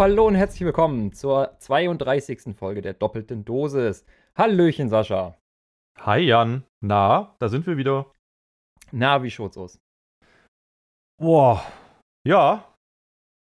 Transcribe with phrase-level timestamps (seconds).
[0.00, 2.56] So, hallo und herzlich willkommen zur 32.
[2.56, 4.06] Folge der doppelten Dosis.
[4.34, 5.36] Hallöchen, Sascha.
[5.98, 6.64] Hi Jan.
[6.82, 8.10] Na, da sind wir wieder.
[8.92, 9.78] Na, wie schaut's aus?
[11.20, 11.62] Boah.
[12.26, 12.74] Ja.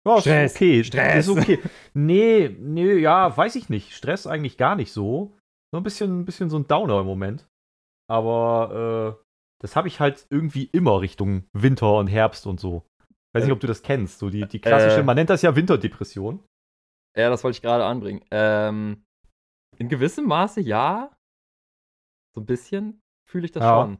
[0.07, 0.51] Ja, Stress.
[0.51, 0.83] Ist okay.
[0.83, 1.27] Stress.
[1.27, 1.59] Ist okay.
[1.95, 3.93] Nee, nee, ja, weiß ich nicht.
[3.93, 5.35] Stress eigentlich gar nicht so.
[5.73, 7.47] So ein bisschen, ein bisschen so ein Downer im Moment.
[8.07, 9.25] Aber äh,
[9.63, 12.85] das habe ich halt irgendwie immer Richtung Winter und Herbst und so.
[13.35, 14.19] Weiß nicht, ob du das kennst.
[14.19, 15.03] So die, die klassische, Äh.
[15.03, 16.43] man nennt das ja Winterdepression.
[17.17, 18.23] Ja, das wollte ich gerade anbringen.
[18.31, 19.03] Ähm,
[19.77, 21.11] in gewissem Maße ja.
[22.35, 23.81] So ein bisschen fühle ich das Ja.
[23.81, 23.97] schon.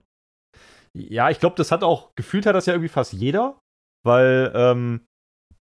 [0.94, 3.60] Ja, ich glaube, das hat auch, gefühlt hat das ja irgendwie fast jeder,
[4.06, 5.06] weil ähm,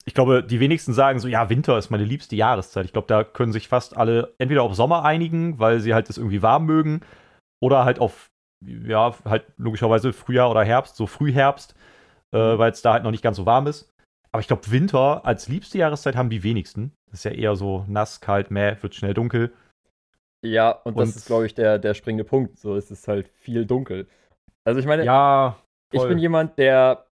[0.06, 2.86] ich glaube, die wenigsten sagen so, ja, Winter ist meine liebste Jahreszeit.
[2.86, 6.18] Ich glaube, da können sich fast alle entweder auf Sommer einigen, weil sie halt das
[6.18, 7.02] irgendwie warm mögen,
[7.62, 8.30] oder halt auf,
[8.66, 11.76] ja, halt logischerweise Frühjahr oder Herbst, so Frühherbst,
[12.34, 13.90] äh, weil es da halt noch nicht ganz so warm ist.
[14.32, 16.94] Aber ich glaube, Winter als liebste Jahreszeit haben die wenigsten.
[17.10, 19.54] Das ist ja eher so nass, kalt, mäh, wird schnell dunkel.
[20.46, 22.60] Ja, und das Und- ist, glaube ich, der, der springende Punkt.
[22.60, 24.08] So, es ist halt viel dunkel.
[24.66, 25.58] Also, ich meine, Ja,
[25.92, 27.08] ich bin jemand, der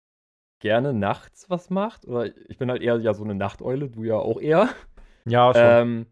[0.61, 2.07] gerne nachts was macht.
[2.07, 4.69] Oder ich bin halt eher ja so eine Nachteule, du ja auch eher.
[5.27, 5.63] ja, schon.
[5.63, 6.07] Ähm,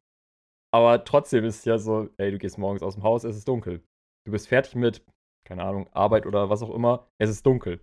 [0.73, 3.49] aber trotzdem ist es ja so, ey, du gehst morgens aus dem Haus, es ist
[3.49, 3.83] dunkel.
[4.27, 5.03] Du bist fertig mit,
[5.47, 7.81] keine Ahnung, Arbeit oder was auch immer, es ist dunkel.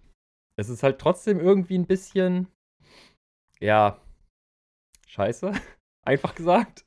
[0.57, 2.47] Es ist halt trotzdem irgendwie ein bisschen,
[3.59, 4.01] ja,
[5.07, 5.51] scheiße,
[6.05, 6.83] einfach gesagt.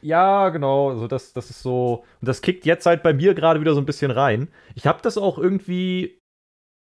[0.00, 0.90] Ja, genau.
[0.90, 2.04] Also das, das ist so.
[2.20, 4.48] Und das kickt jetzt halt bei mir gerade wieder so ein bisschen rein.
[4.74, 6.18] Ich habe das auch irgendwie,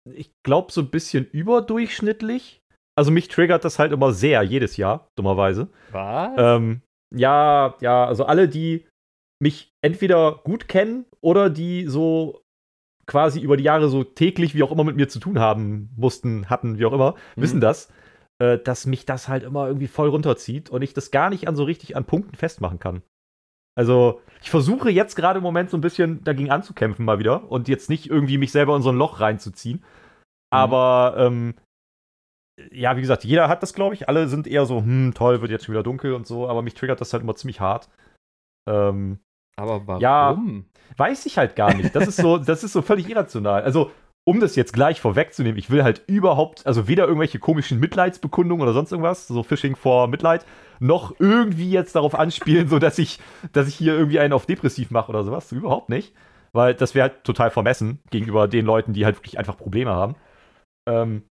[0.09, 2.61] ich glaube, so ein bisschen überdurchschnittlich.
[2.97, 5.69] Also mich triggert das halt immer sehr, jedes Jahr, dummerweise.
[5.91, 6.33] Was?
[6.37, 6.83] Ähm,
[7.15, 8.87] ja, ja, also alle, die
[9.41, 12.42] mich entweder gut kennen oder die so
[13.07, 16.49] quasi über die Jahre so täglich, wie auch immer, mit mir zu tun haben mussten,
[16.49, 17.43] hatten, wie auch immer, Mhm.
[17.43, 17.93] wissen das,
[18.39, 21.57] äh, dass mich das halt immer irgendwie voll runterzieht und ich das gar nicht an
[21.57, 23.03] so richtig an Punkten festmachen kann.
[23.75, 27.69] Also, ich versuche jetzt gerade im Moment so ein bisschen dagegen anzukämpfen mal wieder und
[27.69, 29.83] jetzt nicht irgendwie mich selber in so ein Loch reinzuziehen.
[30.51, 31.55] Aber, ähm,
[32.71, 34.09] ja, wie gesagt, jeder hat das, glaube ich.
[34.09, 36.75] Alle sind eher so, hm, toll, wird jetzt schon wieder dunkel und so, aber mich
[36.75, 37.89] triggert das halt immer ziemlich hart.
[38.69, 39.19] Ähm,
[39.57, 40.01] aber warum?
[40.01, 40.37] ja.
[40.97, 41.95] weiß ich halt gar nicht.
[41.95, 43.63] Das ist so, das ist so völlig irrational.
[43.63, 43.91] Also,
[44.25, 48.73] um das jetzt gleich vorwegzunehmen, ich will halt überhaupt, also weder irgendwelche komischen Mitleidsbekundungen oder
[48.73, 50.47] sonst irgendwas, so Phishing vor Mitleid,
[50.79, 53.19] noch irgendwie jetzt darauf anspielen, so dass ich,
[53.53, 55.51] dass ich hier irgendwie einen auf depressiv mache oder sowas.
[55.51, 56.15] Überhaupt nicht.
[56.53, 60.17] Weil das wäre halt total vermessen gegenüber den Leuten, die halt wirklich einfach Probleme haben.
[60.87, 61.25] Ähm,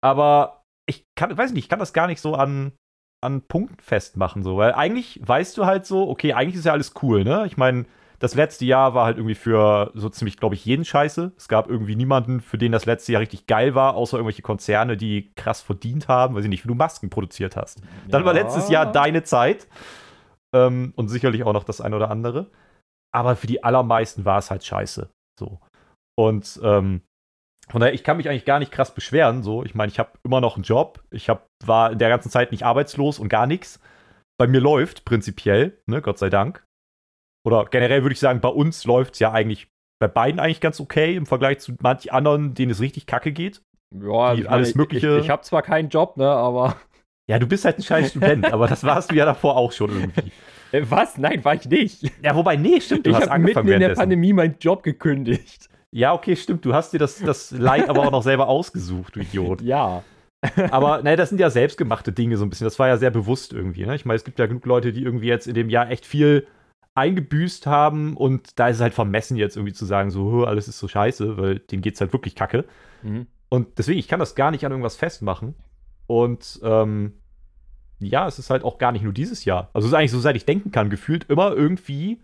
[0.00, 2.72] aber ich kann, weiß nicht, ich kann das gar nicht so an,
[3.20, 6.94] an Punkten festmachen, so, weil eigentlich weißt du halt so, okay, eigentlich ist ja alles
[7.02, 7.44] cool, ne?
[7.46, 7.86] Ich meine,
[8.20, 11.32] das letzte Jahr war halt irgendwie für so ziemlich, glaube ich, jeden Scheiße.
[11.36, 14.96] Es gab irgendwie niemanden, für den das letzte Jahr richtig geil war, außer irgendwelche Konzerne,
[14.96, 17.80] die krass verdient haben, weiß ich nicht, wie du Masken produziert hast.
[18.08, 18.42] Dann war Ja.
[18.42, 19.68] letztes Jahr deine Zeit.
[20.54, 22.50] Ähm, und sicherlich auch noch das eine oder andere.
[23.14, 25.10] Aber für die allermeisten war es halt scheiße.
[25.38, 25.60] So.
[26.18, 27.02] Und ähm,
[27.70, 29.42] von daher, ich kann mich eigentlich gar nicht krass beschweren.
[29.42, 31.02] So, ich meine, ich habe immer noch einen Job.
[31.10, 33.80] Ich hab, war in der ganzen Zeit nicht arbeitslos und gar nichts.
[34.38, 36.64] Bei mir läuft prinzipiell, ne, Gott sei Dank.
[37.46, 39.68] Oder generell würde ich sagen, bei uns läuft es ja eigentlich
[40.00, 43.62] bei beiden eigentlich ganz okay im Vergleich zu manch anderen, denen es richtig kacke geht.
[43.94, 46.76] Ja, die ich meine, alles Mögliche- Ich, ich habe zwar keinen Job, ne, aber.
[47.28, 49.90] Ja, du bist halt ein scheiß Student, aber das warst du ja davor auch schon
[49.90, 50.32] irgendwie.
[50.90, 51.16] Was?
[51.18, 52.12] Nein, war ich nicht.
[52.22, 53.94] Ja, wobei, nee, stimmt, du Ich hast habe angefangen mitten in der.
[53.96, 55.68] Pandemie meinen Job gekündigt.
[55.90, 56.64] Ja, okay, stimmt.
[56.64, 59.62] Du hast dir das, das Leid aber auch noch selber ausgesucht, du Idiot.
[59.62, 60.02] Ja.
[60.70, 62.66] Aber naja, das sind ja selbstgemachte Dinge so ein bisschen.
[62.66, 63.84] Das war ja sehr bewusst irgendwie.
[63.86, 63.94] Ne?
[63.94, 66.46] Ich meine, es gibt ja genug Leute, die irgendwie jetzt in dem Jahr echt viel
[66.94, 70.66] eingebüßt haben und da ist es halt vermessen, jetzt irgendwie zu sagen, so, "Huh, alles
[70.66, 72.64] ist so scheiße, weil denen geht's halt wirklich kacke.
[73.02, 73.26] Mhm.
[73.48, 75.54] Und deswegen, ich kann das gar nicht an irgendwas festmachen.
[76.06, 77.14] Und ähm,
[78.00, 79.70] ja, es ist halt auch gar nicht nur dieses Jahr.
[79.72, 82.20] Also es ist eigentlich so, seit ich denken kann, gefühlt immer irgendwie.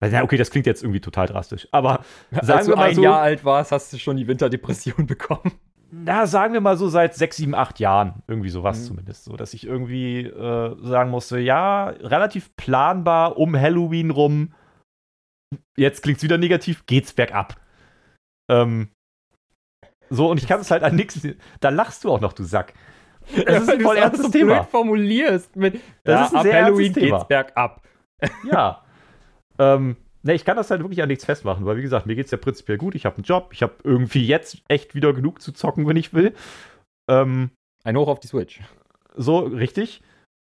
[0.00, 1.68] Also, ja, okay, das klingt jetzt irgendwie total drastisch.
[1.72, 2.04] Aber
[2.42, 5.52] sagen Als du ein so, Jahr alt warst, hast du schon die Winterdepression bekommen.
[5.90, 8.22] na, sagen wir mal so seit sechs, sieben, acht Jahren.
[8.28, 8.84] Irgendwie sowas Mhm.
[8.84, 9.24] zumindest.
[9.24, 14.52] So, dass ich irgendwie äh, sagen musste, ja, relativ planbar um Halloween rum.
[15.76, 17.56] Jetzt klingt's wieder negativ, geht's bergab.
[18.50, 18.90] Ähm,
[20.10, 21.26] so, und ich kann es halt an nichts.
[21.60, 22.74] Da lachst du auch noch, du Sack.
[23.44, 24.62] Das ist ein voll es ernstes so Thema.
[24.64, 27.82] formulierst mit Das ja, ist ein ab sehr Halloween geht's bergab.
[28.44, 28.82] Ja.
[29.58, 32.30] ähm, ne, ich kann das halt wirklich an nichts festmachen, weil wie gesagt, mir geht's
[32.30, 32.94] ja prinzipiell gut.
[32.94, 36.14] Ich habe einen Job, ich habe irgendwie jetzt echt wieder genug zu zocken, wenn ich
[36.14, 36.34] will.
[37.08, 37.50] Ähm,
[37.84, 38.60] Ein Hoch auf die Switch.
[39.16, 40.02] so, richtig.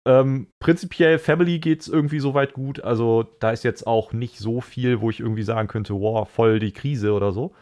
[0.06, 2.80] Ähm, prinzipiell Family geht's irgendwie soweit gut.
[2.80, 6.60] Also da ist jetzt auch nicht so viel, wo ich irgendwie sagen könnte, wow, voll
[6.60, 7.52] die Krise oder so.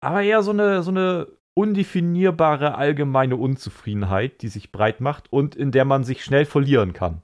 [0.00, 5.72] Aber eher so eine, so eine undefinierbare allgemeine Unzufriedenheit, die sich breit macht und in
[5.72, 7.20] der man sich schnell verlieren kann.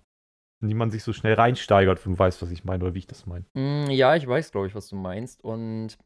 [0.64, 3.00] In die man sich so schnell reinsteigert, wenn du weißt, was ich meine oder wie
[3.00, 3.44] ich das meine.
[3.54, 5.44] Mm, ja, ich weiß, glaube ich, was du meinst.
[5.44, 5.98] Und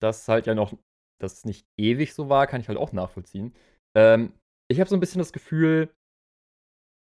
[0.00, 0.72] das halt ja noch,
[1.20, 3.54] dass es nicht ewig so war, kann ich halt auch nachvollziehen.
[3.94, 4.32] Ähm,
[4.68, 5.94] ich habe so ein bisschen das Gefühl,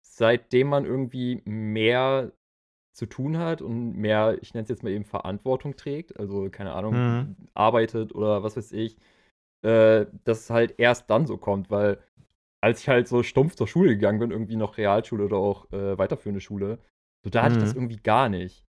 [0.03, 2.31] seitdem man irgendwie mehr
[2.93, 6.73] zu tun hat und mehr, ich nenne es jetzt mal eben Verantwortung trägt, also keine
[6.73, 7.35] Ahnung, Mhm.
[7.53, 8.97] arbeitet oder was weiß ich,
[9.61, 11.99] äh, dass es halt erst dann so kommt, weil
[12.63, 15.97] als ich halt so stumpf zur Schule gegangen bin, irgendwie noch Realschule oder auch äh,
[15.97, 16.79] weiterführende Schule,
[17.23, 17.81] so da hatte ich das Mhm.
[17.81, 18.65] irgendwie gar nicht.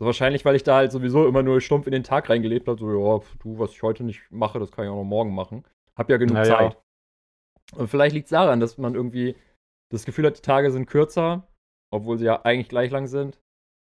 [0.00, 2.78] So wahrscheinlich, weil ich da halt sowieso immer nur stumpf in den Tag reingelebt habe,
[2.78, 5.34] so, ja, pf, du, was ich heute nicht mache, das kann ich auch noch morgen
[5.34, 5.64] machen.
[5.96, 6.58] Hab ja genug Na ja.
[6.58, 6.78] Zeit.
[7.76, 9.36] Und vielleicht liegt es daran, dass man irgendwie
[9.92, 11.46] das Gefühl hat, die Tage sind kürzer,
[11.92, 13.40] obwohl sie ja eigentlich gleich lang sind.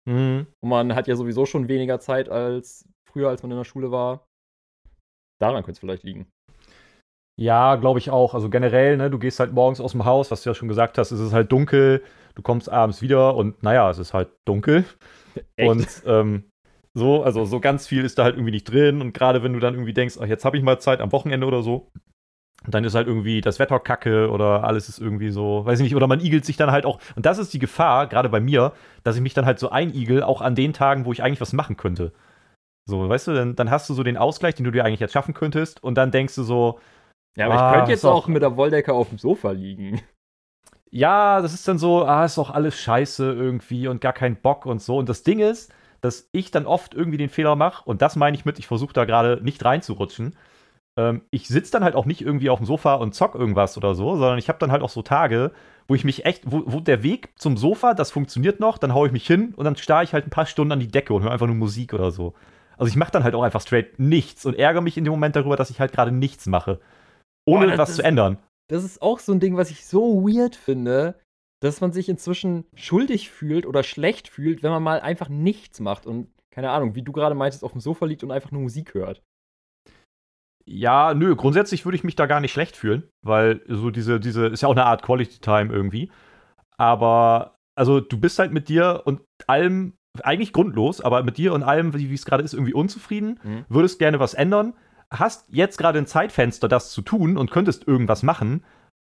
[0.06, 0.48] Mhm.
[0.62, 3.90] Und man hat ja sowieso schon weniger Zeit als früher, als man in der Schule
[3.92, 4.28] war.
[5.42, 6.28] Daran könnte es vielleicht liegen.
[7.36, 8.34] Ja, glaube ich auch.
[8.34, 10.98] Also generell, ne, du gehst halt morgens aus dem Haus, was du ja schon gesagt
[10.98, 12.04] hast, es ist halt dunkel,
[12.36, 14.86] du kommst abends wieder und naja, es ist halt dunkel.
[15.56, 15.70] Echt?
[15.70, 16.44] Und ähm,
[16.94, 19.02] so, also so ganz viel ist da halt irgendwie nicht drin.
[19.02, 21.48] Und gerade wenn du dann irgendwie denkst, ach, jetzt habe ich mal Zeit am Wochenende
[21.48, 21.92] oder so,
[22.68, 25.96] dann ist halt irgendwie das Wetter kacke oder alles ist irgendwie so, weiß ich nicht,
[25.96, 27.00] oder man igelt sich dann halt auch.
[27.16, 30.24] Und das ist die Gefahr, gerade bei mir, dass ich mich dann halt so einigel,
[30.24, 32.14] auch an den Tagen, wo ich eigentlich was machen könnte.
[32.86, 35.14] So, weißt du, dann, dann hast du so den Ausgleich, den du dir eigentlich jetzt
[35.14, 36.80] schaffen könntest, und dann denkst du so,
[37.38, 40.02] ja, aber Ah, ich könnte jetzt auch mit der Wolldecke auf dem Sofa liegen.
[40.92, 44.66] ja, das ist dann so, ah, ist doch alles scheiße irgendwie und gar kein Bock
[44.66, 44.98] und so.
[44.98, 45.72] Und das Ding ist,
[46.02, 48.94] dass ich dann oft irgendwie den Fehler mache, und das meine ich mit, ich versuche
[48.94, 50.36] da gerade nicht reinzurutschen.
[50.98, 53.96] Ähm, ich sitze dann halt auch nicht irgendwie auf dem Sofa und zock irgendwas oder
[53.96, 55.52] so, sondern ich habe dann halt auch so Tage,
[55.88, 59.08] wo ich mich echt, wo, wo der Weg zum Sofa, das funktioniert noch, dann haue
[59.08, 61.24] ich mich hin und dann starre ich halt ein paar Stunden an die Decke und
[61.24, 62.34] höre einfach nur Musik oder so.
[62.78, 65.36] Also ich mache dann halt auch einfach straight nichts und ärgere mich in dem Moment
[65.36, 66.80] darüber, dass ich halt gerade nichts mache.
[67.46, 68.38] Ohne das was ist- zu ändern.
[68.70, 71.20] Das ist auch so ein Ding, was ich so weird finde,
[71.62, 76.06] dass man sich inzwischen schuldig fühlt oder schlecht fühlt, wenn man mal einfach nichts macht
[76.06, 78.94] und keine Ahnung, wie du gerade meintest, auf dem Sofa liegt und einfach nur Musik
[78.94, 79.22] hört.
[80.66, 84.48] Ja, nö, grundsätzlich würde ich mich da gar nicht schlecht fühlen, weil so diese, diese,
[84.48, 86.10] ist ja auch eine Art Quality Time irgendwie.
[86.78, 91.64] Aber, also du bist halt mit dir und allem, eigentlich grundlos, aber mit dir und
[91.64, 93.66] allem, wie wie es gerade ist, irgendwie unzufrieden, Mhm.
[93.68, 94.74] würdest gerne was ändern,
[95.14, 98.64] hast jetzt gerade ein Zeitfenster, das zu tun und könntest irgendwas machen,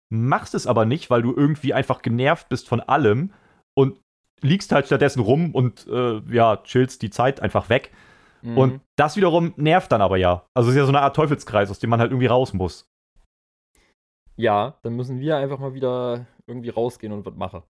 [0.10, 3.32] machst es aber nicht, weil du irgendwie einfach genervt bist von allem
[3.78, 4.00] und
[4.42, 7.92] liegst halt stattdessen rum und äh, ja, chillst die Zeit einfach weg.
[8.42, 8.58] Mhm.
[8.58, 10.46] Und das wiederum nervt dann aber ja.
[10.54, 12.86] Also es ist ja so eine Art Teufelskreis, aus dem man halt irgendwie raus muss.
[14.36, 17.64] ja, dann müssen wir einfach mal wieder irgendwie rausgehen und was machen.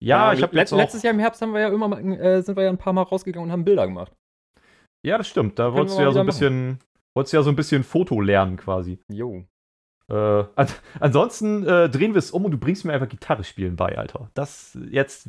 [0.00, 2.42] Ja, Keine ich habe let- letztes Jahr im Herbst haben wir ja immer mal, äh,
[2.42, 4.12] sind wir ja ein paar Mal rausgegangen und haben Bilder gemacht.
[5.06, 5.58] Ja, das stimmt.
[5.58, 6.78] Da wolltest du ja so ein bisschen,
[7.14, 8.98] wolltest du ja so ein bisschen Foto lernen quasi.
[9.08, 9.44] Jo.
[10.10, 10.66] Äh, an,
[11.00, 14.30] ansonsten äh, drehen wir es um und du bringst mir einfach Gitarre spielen bei, Alter.
[14.34, 15.28] Das jetzt,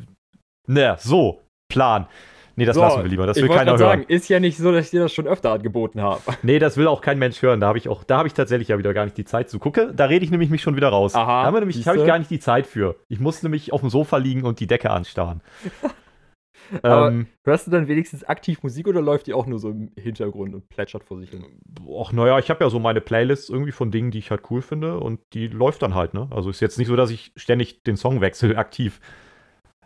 [0.68, 2.08] ne, so, Plan.
[2.56, 3.26] Nee, das So, lassen wir lieber.
[3.26, 3.80] Das will keiner hören.
[3.80, 6.22] sagen, ist ja nicht so, dass ich dir das schon öfter angeboten habe.
[6.44, 7.60] Nee, das will auch kein Mensch hören.
[7.60, 9.58] Da habe ich auch, da habe ich tatsächlich ja wieder gar nicht die Zeit zu.
[9.58, 11.16] Gucke, da rede ich nämlich mich schon wieder raus.
[11.16, 11.90] Aha, da habe nämlich, siehste.
[11.90, 12.96] habe ich gar nicht die Zeit für.
[13.08, 15.42] Ich muss nämlich auf dem Sofa liegen und die Decke anstarren.
[16.82, 19.92] Aber- ähm, Hörst du dann wenigstens aktiv Musik oder läuft die auch nur so im
[19.98, 21.44] Hintergrund und plätschert vor sich hin?
[22.00, 24.62] ach, naja, ich habe ja so meine Playlists irgendwie von Dingen, die ich halt cool
[24.62, 26.27] finde und die läuft dann halt, ne?
[26.32, 29.00] Also ist jetzt nicht so, dass ich ständig den Song wechsle, aktiv.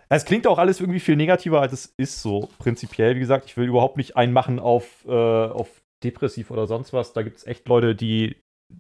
[0.10, 3.16] Es klingt auch alles irgendwie viel negativer, als es ist so prinzipiell.
[3.16, 7.12] Wie gesagt, ich will überhaupt nicht einmachen auf, äh, auf depressiv oder sonst was.
[7.14, 8.38] Da gibt es echt Leute, die,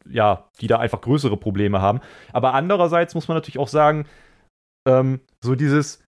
[0.10, 2.00] ja, die da einfach größere Probleme haben.
[2.32, 4.06] Aber andererseits muss man natürlich auch sagen,
[4.88, 6.02] ähm, so dieses,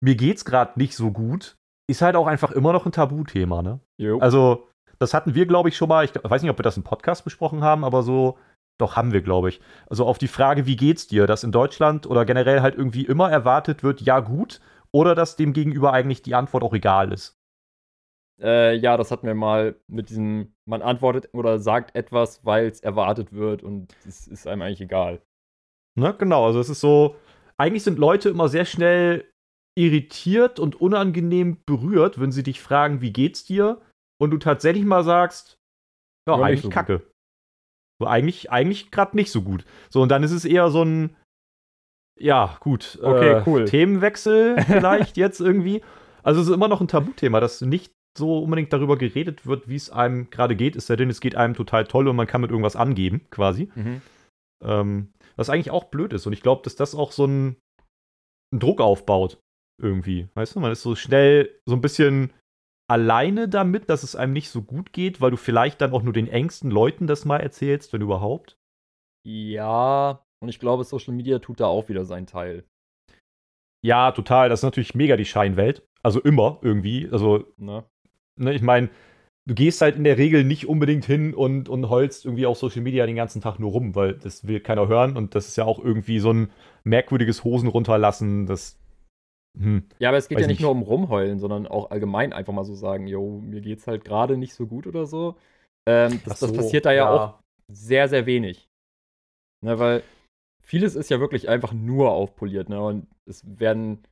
[0.00, 1.56] mir geht's gerade nicht so gut,
[1.88, 3.80] ist halt auch einfach immer noch ein Tabuthema, ne?
[3.98, 4.18] Jo.
[4.18, 6.04] Also, das hatten wir, glaube ich, schon mal.
[6.04, 8.38] Ich weiß nicht, ob wir das im Podcast besprochen haben, aber so,
[8.78, 9.60] doch haben wir, glaube ich.
[9.88, 13.30] Also auf die Frage, wie geht's dir, dass in Deutschland oder generell halt irgendwie immer
[13.30, 14.60] erwartet wird, ja, gut,
[14.92, 17.38] oder dass dem gegenüber eigentlich die Antwort auch egal ist.
[18.40, 22.80] Äh, ja, das hatten wir mal mit diesem, man antwortet oder sagt etwas, weil es
[22.80, 25.20] erwartet wird und es ist einem eigentlich egal.
[25.94, 26.14] Ne?
[26.18, 27.16] Genau, also es ist so,
[27.58, 29.29] eigentlich sind Leute immer sehr schnell
[29.80, 33.80] irritiert und unangenehm berührt, wenn sie dich fragen, wie geht's dir?
[34.20, 35.56] Und du tatsächlich mal sagst,
[36.28, 36.74] ja, Ja, eigentlich so gut.
[36.74, 37.10] kacke.
[38.00, 39.64] So, eigentlich, eigentlich gerade nicht so gut.
[39.88, 41.16] So, und dann ist es eher so ein,
[42.18, 42.98] ja, gut.
[43.02, 43.64] Okay, äh, cool.
[43.64, 45.82] Themenwechsel vielleicht jetzt irgendwie.
[46.22, 49.76] Also es ist immer noch ein Tabuthema, dass nicht so unbedingt darüber geredet wird, wie
[49.76, 52.42] es einem gerade geht, es sei denn, es geht einem total toll und man kann
[52.42, 53.70] mit irgendwas angeben, quasi.
[53.74, 54.02] Mhm.
[54.62, 56.26] Ähm, was eigentlich auch blöd ist.
[56.26, 57.56] Und ich glaube, dass das auch so einen,
[58.52, 59.38] einen Druck aufbaut.
[59.80, 60.28] Irgendwie.
[60.34, 62.32] Weißt du, man ist so schnell so ein bisschen
[62.90, 66.12] alleine damit, dass es einem nicht so gut geht, weil du vielleicht dann auch nur
[66.12, 68.58] den engsten Leuten das mal erzählst, wenn überhaupt.
[69.26, 72.64] Ja, und ich glaube, Social Media tut da auch wieder seinen Teil.
[73.84, 74.48] Ja, total.
[74.48, 75.86] Das ist natürlich mega die Scheinwelt.
[76.02, 77.08] Also immer irgendwie.
[77.10, 77.84] Also, Ne?
[78.36, 78.90] ne, ich meine,
[79.46, 82.82] du gehst halt in der Regel nicht unbedingt hin und, und heulst irgendwie auf Social
[82.82, 85.64] Media den ganzen Tag nur rum, weil das will keiner hören und das ist ja
[85.64, 86.50] auch irgendwie so ein
[86.84, 88.79] merkwürdiges Hosen runterlassen, das.
[89.58, 89.84] Hm.
[89.98, 90.62] Ja, aber es geht Weiß ja nicht nicht.
[90.62, 94.36] nur um Rumheulen, sondern auch allgemein einfach mal so sagen, yo, mir geht's halt gerade
[94.36, 95.36] nicht so gut oder so.
[95.88, 98.68] Ähm, das, Ach das so, passiert da ja, auch sehr, sehr wenig.
[99.64, 100.02] Ne, weil
[100.62, 102.80] vieles ist ja wirklich einfach nur aufpoliert, ne?
[102.80, 104.06] Und es werden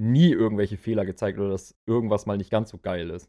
[0.00, 3.28] nie irgendwelche Fehler gezeigt oder dass irgendwas mal nicht ganz so geil ist.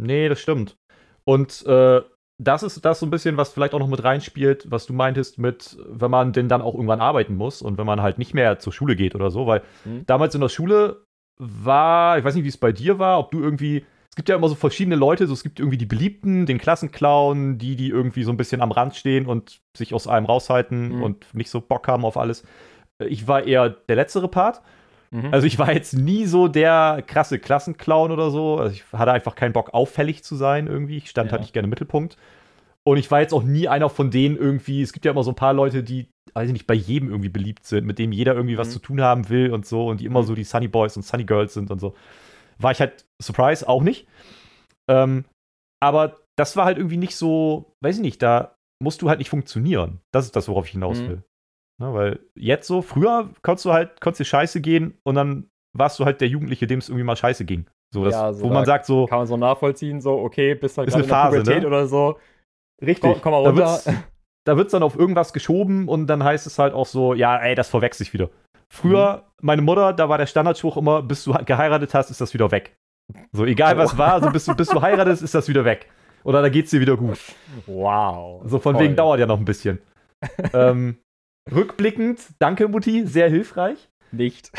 [0.00, 0.76] Nee, das stimmt.
[1.24, 2.02] Und äh,
[2.38, 5.38] das ist das so ein bisschen, was vielleicht auch noch mit reinspielt, was du meintest
[5.38, 8.58] mit, wenn man denn dann auch irgendwann arbeiten muss und wenn man halt nicht mehr
[8.58, 10.04] zur Schule geht oder so, weil Hm?
[10.06, 11.04] damals in der Schule
[11.38, 14.36] war, ich weiß nicht, wie es bei dir war, ob du irgendwie, es gibt ja
[14.36, 18.22] immer so verschiedene Leute, so es gibt irgendwie die Beliebten, den Klassenclown, die, die irgendwie
[18.22, 21.02] so ein bisschen am Rand stehen und sich aus allem raushalten Mhm.
[21.02, 22.44] und nicht so Bock haben auf alles.
[22.98, 24.62] Ich war eher der letztere Part.
[25.22, 25.32] Mhm.
[25.32, 28.56] Also ich war jetzt nie so der krasse Klassenclown oder so.
[28.58, 30.98] Also ich hatte einfach keinen Bock, auffällig zu sein irgendwie.
[30.98, 31.32] Ich stand Ja.
[31.32, 32.16] halt nicht gerne im Mittelpunkt.
[32.84, 34.82] Und ich war jetzt auch nie einer von denen irgendwie.
[34.82, 37.28] Es gibt ja immer so ein paar Leute, die, weiß ich nicht, bei jedem irgendwie
[37.30, 38.72] beliebt sind, mit dem jeder irgendwie was Mhm.
[38.72, 40.26] zu tun haben will und so und die immer Mhm.
[40.26, 41.94] so die Sunny Boys und Sunny Girls sind und so.
[42.58, 44.06] War ich halt, Surprise, auch nicht.
[44.88, 45.24] Ähm,
[45.82, 49.30] aber das war halt irgendwie nicht so, weiß ich nicht, da musst du halt nicht
[49.30, 50.00] funktionieren.
[50.12, 51.22] Das ist das, worauf ich hinaus Mhm.
[51.78, 55.98] Ne, weil jetzt so, früher konntest du halt, konntest dir scheiße gehen und dann warst
[55.98, 57.66] du halt der Jugendliche, dem es irgendwie mal scheiße ging.
[57.92, 60.78] So, das, Ja, so wo man sagt so, Kann man so nachvollziehen, so, okay, bist
[60.78, 61.66] halt gerade in der Phase, Pubertät ne?
[61.68, 62.18] oder so.
[62.82, 63.64] richtig, Komm, komm mal da runter.
[64.46, 67.54] wird's, da dann auf irgendwas geschoben und dann heißt es halt auch so, ja, ey,
[67.54, 68.30] das verwechselt sich wieder.
[68.72, 69.22] Früher, Mhm.
[69.42, 72.74] meine Mutter, da war der Standardspruch immer, bis du geheiratet hast, ist das wieder weg.
[73.32, 75.88] So, egal was war, so bis du, bis du heiratest, ist das wieder weg.
[76.24, 77.18] Oder da geht's dir wieder gut.
[77.66, 78.42] Wow.
[78.46, 78.84] So von Toll.
[78.84, 79.78] wegen dauert ja noch ein bisschen.
[80.54, 80.98] ähm,
[81.52, 83.88] rückblickend, danke Mutti, sehr hilfreich.
[84.12, 84.50] Nicht.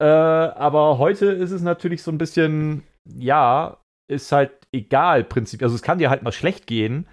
[0.00, 3.78] Äh, aber heute ist es natürlich so ein bisschen, ja,
[4.10, 5.62] ist halt egal, Prinzip.
[5.62, 7.06] Also es kann dir halt mal schlecht gehen.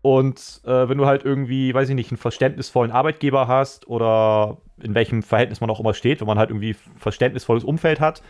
[0.00, 4.94] Und äh, wenn du halt irgendwie, weiß ich nicht, einen verständnisvollen Arbeitgeber hast oder in
[4.94, 8.22] welchem Verhältnis man auch immer steht, wenn man halt irgendwie verständnisvolles Umfeld hat,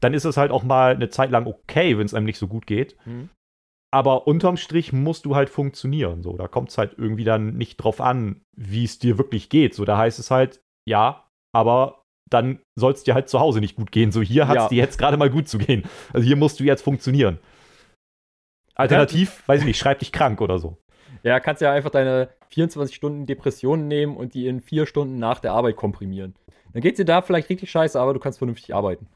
[0.00, 2.48] dann ist es halt auch mal eine Zeit lang okay, wenn es einem nicht so
[2.48, 2.96] gut geht.
[3.06, 3.30] Mhm.
[3.96, 6.22] Aber unterm Strich musst du halt funktionieren.
[6.22, 9.74] So, da kommt es halt irgendwie dann nicht drauf an, wie es dir wirklich geht.
[9.74, 13.74] So, da heißt es halt, ja, aber dann soll es dir halt zu Hause nicht
[13.74, 14.12] gut gehen.
[14.12, 14.68] So, hier hat es Ja.
[14.68, 15.84] dir jetzt gerade mal gut zu gehen.
[16.12, 17.38] Also hier musst du jetzt funktionieren.
[18.74, 20.76] Alternativ, weiß ich nicht, schreib dich krank oder so.
[21.22, 25.40] Ja, kannst ja einfach deine 24 Stunden Depressionen nehmen und die in vier Stunden nach
[25.40, 26.34] der Arbeit komprimieren.
[26.74, 29.08] Dann geht's dir da vielleicht richtig scheiße, aber du kannst vernünftig arbeiten.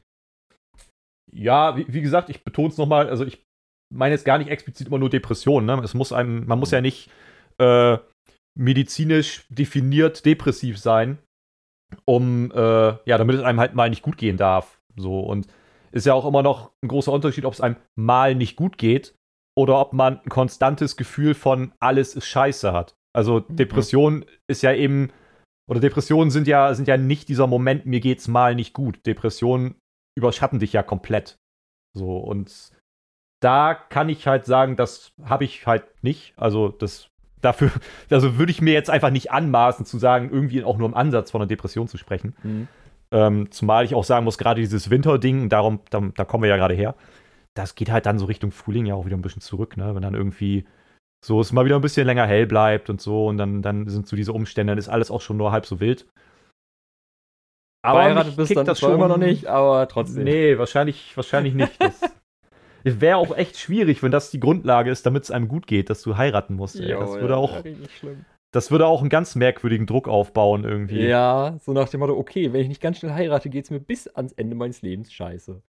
[1.31, 3.43] Ja, wie, wie gesagt, ich betone es nochmal, also ich
[3.91, 5.65] meine jetzt gar nicht explizit immer nur Depressionen.
[5.65, 5.81] Ne?
[5.83, 7.09] Es muss einem, man muss ja nicht
[7.57, 7.97] äh,
[8.57, 11.17] medizinisch definiert depressiv sein,
[12.05, 14.81] um, äh, ja, damit es einem halt mal nicht gut gehen darf.
[14.95, 15.47] So, und
[15.91, 19.15] ist ja auch immer noch ein großer Unterschied, ob es einem mal nicht gut geht
[19.57, 22.95] oder ob man ein konstantes Gefühl von alles ist scheiße hat.
[23.13, 25.11] Also Depression ist ja eben,
[25.69, 29.05] oder Depressionen sind ja, sind ja nicht dieser Moment, mir geht's mal nicht gut.
[29.05, 29.75] Depressionen
[30.17, 31.37] überschatten dich ja komplett.
[31.93, 32.71] So, und
[33.41, 36.33] da kann ich halt sagen, das habe ich halt nicht.
[36.37, 37.09] Also, das
[37.41, 37.71] dafür,
[38.09, 41.31] also würde ich mir jetzt einfach nicht anmaßen zu sagen, irgendwie auch nur im Ansatz
[41.31, 42.35] von einer Depression zu sprechen.
[42.43, 42.67] Mhm.
[43.13, 46.55] Ähm, zumal ich auch sagen muss, gerade dieses Winterding, darum, da, da kommen wir ja
[46.55, 46.95] gerade her,
[47.53, 49.93] das geht halt dann so Richtung Frühling ja auch wieder ein bisschen zurück, ne?
[49.93, 50.65] Wenn dann irgendwie
[51.23, 54.07] so es mal wieder ein bisschen länger hell bleibt und so und dann, dann sind
[54.07, 56.07] so diese Umstände, dann ist alles auch schon nur halb so wild.
[57.85, 60.23] Verheiratet mich bist dann das zwar immer noch nicht, aber trotzdem.
[60.23, 61.73] Nee, wahrscheinlich, wahrscheinlich nicht.
[61.81, 61.99] Das
[62.83, 66.01] wäre auch echt schwierig, wenn das die Grundlage ist, damit es einem gut geht, dass
[66.01, 66.79] du heiraten musst.
[66.79, 66.91] Ey.
[66.91, 68.25] Jo, das, ja, würde auch, richtig schlimm.
[68.51, 71.05] das würde auch einen ganz merkwürdigen Druck aufbauen irgendwie.
[71.05, 74.07] Ja, so nach dem Motto, okay, wenn ich nicht ganz schnell heirate, geht's mir bis
[74.07, 75.61] ans Ende meines Lebens scheiße.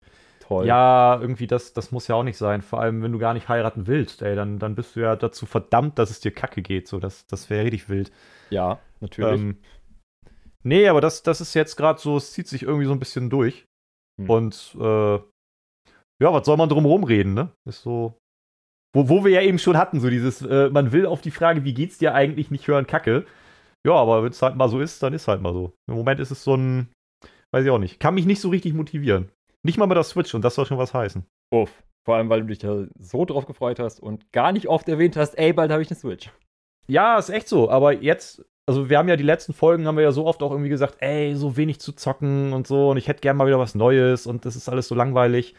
[0.52, 0.66] Toll.
[0.66, 2.62] Ja, irgendwie, das, das muss ja auch nicht sein.
[2.62, 5.46] Vor allem, wenn du gar nicht heiraten willst, ey, dann, dann bist du ja dazu
[5.46, 6.90] verdammt, dass es dir kacke geht.
[6.90, 8.12] So, das, das wäre richtig wild.
[8.50, 9.40] Ja, natürlich.
[9.40, 9.58] Ähm,
[10.64, 13.30] nee, aber das, das ist jetzt gerade so, es zieht sich irgendwie so ein bisschen
[13.30, 13.66] durch.
[14.20, 14.30] Hm.
[14.30, 15.20] Und äh,
[16.22, 17.50] ja, was soll man drum rumreden, ne?
[17.68, 18.14] Ist so.
[18.94, 21.64] Wo, wo wir ja eben schon hatten, so dieses, äh, man will auf die Frage,
[21.64, 23.26] wie geht's dir eigentlich, nicht hören, Kacke.
[23.86, 25.74] Ja, aber wenn es halt mal so ist, dann ist halt mal so.
[25.88, 26.90] Im Moment ist es so ein,
[27.52, 29.30] weiß ich auch nicht, kann mich nicht so richtig motivieren.
[29.64, 31.26] Nicht mal mit der Switch und das soll schon was heißen.
[31.54, 31.72] Uff.
[32.06, 35.16] Vor allem, weil du dich da so drauf gefreut hast und gar nicht oft erwähnt
[35.16, 36.32] hast, ey, bald habe ich eine Switch.
[36.88, 37.70] Ja, ist echt so.
[37.70, 40.52] Aber jetzt, also wir haben ja die letzten Folgen, haben wir ja so oft auch
[40.52, 43.60] irgendwie gesagt, ey, so wenig zu zocken und so und ich hätte gern mal wieder
[43.60, 45.56] was Neues und das ist alles so langweilig.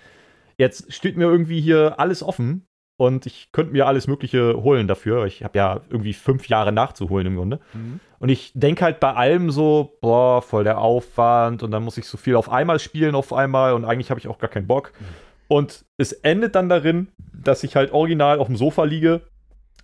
[0.62, 5.26] Jetzt steht mir irgendwie hier alles offen und ich könnte mir alles Mögliche holen dafür.
[5.26, 7.58] Ich habe ja irgendwie fünf Jahre nachzuholen im Grunde.
[7.72, 7.98] Mhm.
[8.20, 12.06] Und ich denke halt bei allem so, boah, voll der Aufwand und dann muss ich
[12.06, 14.92] so viel auf einmal spielen auf einmal und eigentlich habe ich auch gar keinen Bock.
[15.00, 15.04] Mhm.
[15.48, 19.22] Und es endet dann darin, dass ich halt original auf dem Sofa liege,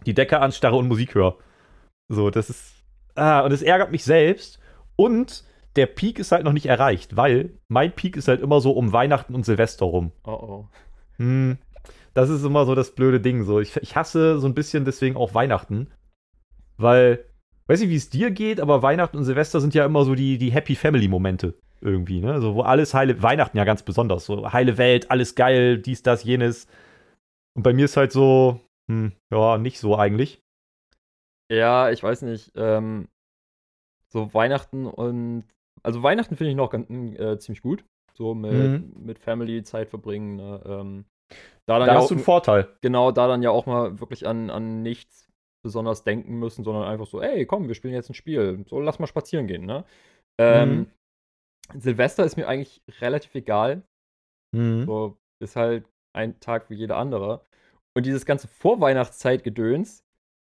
[0.06, 1.38] die Decke anstarre und Musik höre.
[2.08, 2.84] So, das ist.
[3.16, 4.60] Ah, und es ärgert mich selbst.
[4.94, 5.42] Und
[5.78, 8.92] der Peak ist halt noch nicht erreicht, weil mein Peak ist halt immer so um
[8.92, 10.10] Weihnachten und Silvester rum.
[10.24, 10.68] Oh oh.
[11.16, 11.58] Hm,
[12.14, 13.44] das ist immer so das blöde Ding.
[13.44, 13.60] So.
[13.60, 15.88] Ich, ich hasse so ein bisschen deswegen auch Weihnachten.
[16.78, 17.24] Weil,
[17.68, 20.36] weiß nicht, wie es dir geht, aber Weihnachten und Silvester sind ja immer so die,
[20.36, 22.40] die Happy Family-Momente irgendwie, ne?
[22.40, 26.24] So, wo alles heile, Weihnachten ja ganz besonders, so heile Welt, alles geil, dies, das,
[26.24, 26.66] jenes.
[27.54, 30.42] Und bei mir ist halt so, hm, ja, nicht so eigentlich.
[31.50, 32.52] Ja, ich weiß nicht.
[32.56, 33.08] Ähm,
[34.08, 35.44] so Weihnachten und.
[35.82, 37.84] Also Weihnachten finde ich noch ganz, äh, ziemlich gut.
[38.14, 38.92] So mit, Mhm.
[39.04, 40.36] mit Family Zeit verbringen.
[40.36, 40.62] Ne?
[40.66, 41.04] Ähm,
[41.66, 42.68] da Da ja hast auch, du einen Vorteil.
[42.80, 45.28] genau, da dann ja auch mal wirklich an, an nichts
[45.62, 48.64] besonders denken müssen, sondern einfach so, ey, komm, wir spielen jetzt ein Spiel.
[48.68, 49.84] So, lass mal spazieren gehen, ne?
[50.40, 50.86] Ähm,
[51.74, 51.80] Mhm.
[51.80, 53.82] Silvester ist mir eigentlich relativ egal.
[54.56, 54.82] Mhm.
[54.86, 57.46] So, ist halt ein Tag wie jeder andere.
[57.94, 60.04] Und dieses ganze Vorweihnachtszeit-Gedöns,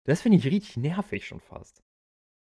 [0.06, 1.83] das finde ich richtig nervig schon fast.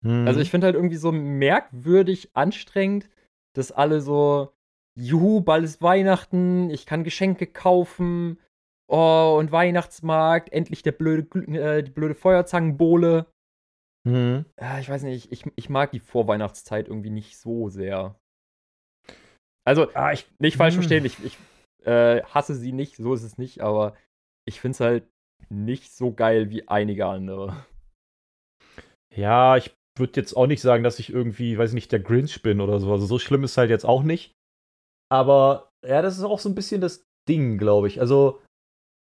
[0.03, 0.27] Mhm.
[0.27, 3.09] Also ich finde halt irgendwie so merkwürdig anstrengend,
[3.55, 4.53] dass alle so,
[4.97, 8.39] juhu, bald ist Weihnachten, ich kann Geschenke kaufen,
[8.89, 11.23] oh, und Weihnachtsmarkt, endlich der blöde,
[11.57, 13.27] äh, die blöde Feuerzangenbowle.
[14.05, 14.47] Mhm.
[14.59, 18.17] Ja, ich weiß nicht, ich, ich mag die Vorweihnachtszeit irgendwie nicht so sehr.
[19.65, 20.83] Also, Ah, ich, nicht falsch Hm.
[20.83, 21.39] verstehen, ich, ich
[21.85, 23.95] äh, hasse sie nicht, so ist es nicht, aber
[24.47, 25.05] ich finde es halt
[25.51, 27.67] nicht so geil wie einige andere.
[29.15, 32.43] Ja, ich würde jetzt auch nicht sagen, dass ich irgendwie, weiß ich nicht, der Grinch
[32.43, 32.91] bin oder so.
[32.93, 34.33] Also so schlimm ist halt jetzt auch nicht.
[35.09, 38.01] Aber ja, das ist auch so ein bisschen das Ding, glaube ich.
[38.01, 38.41] Also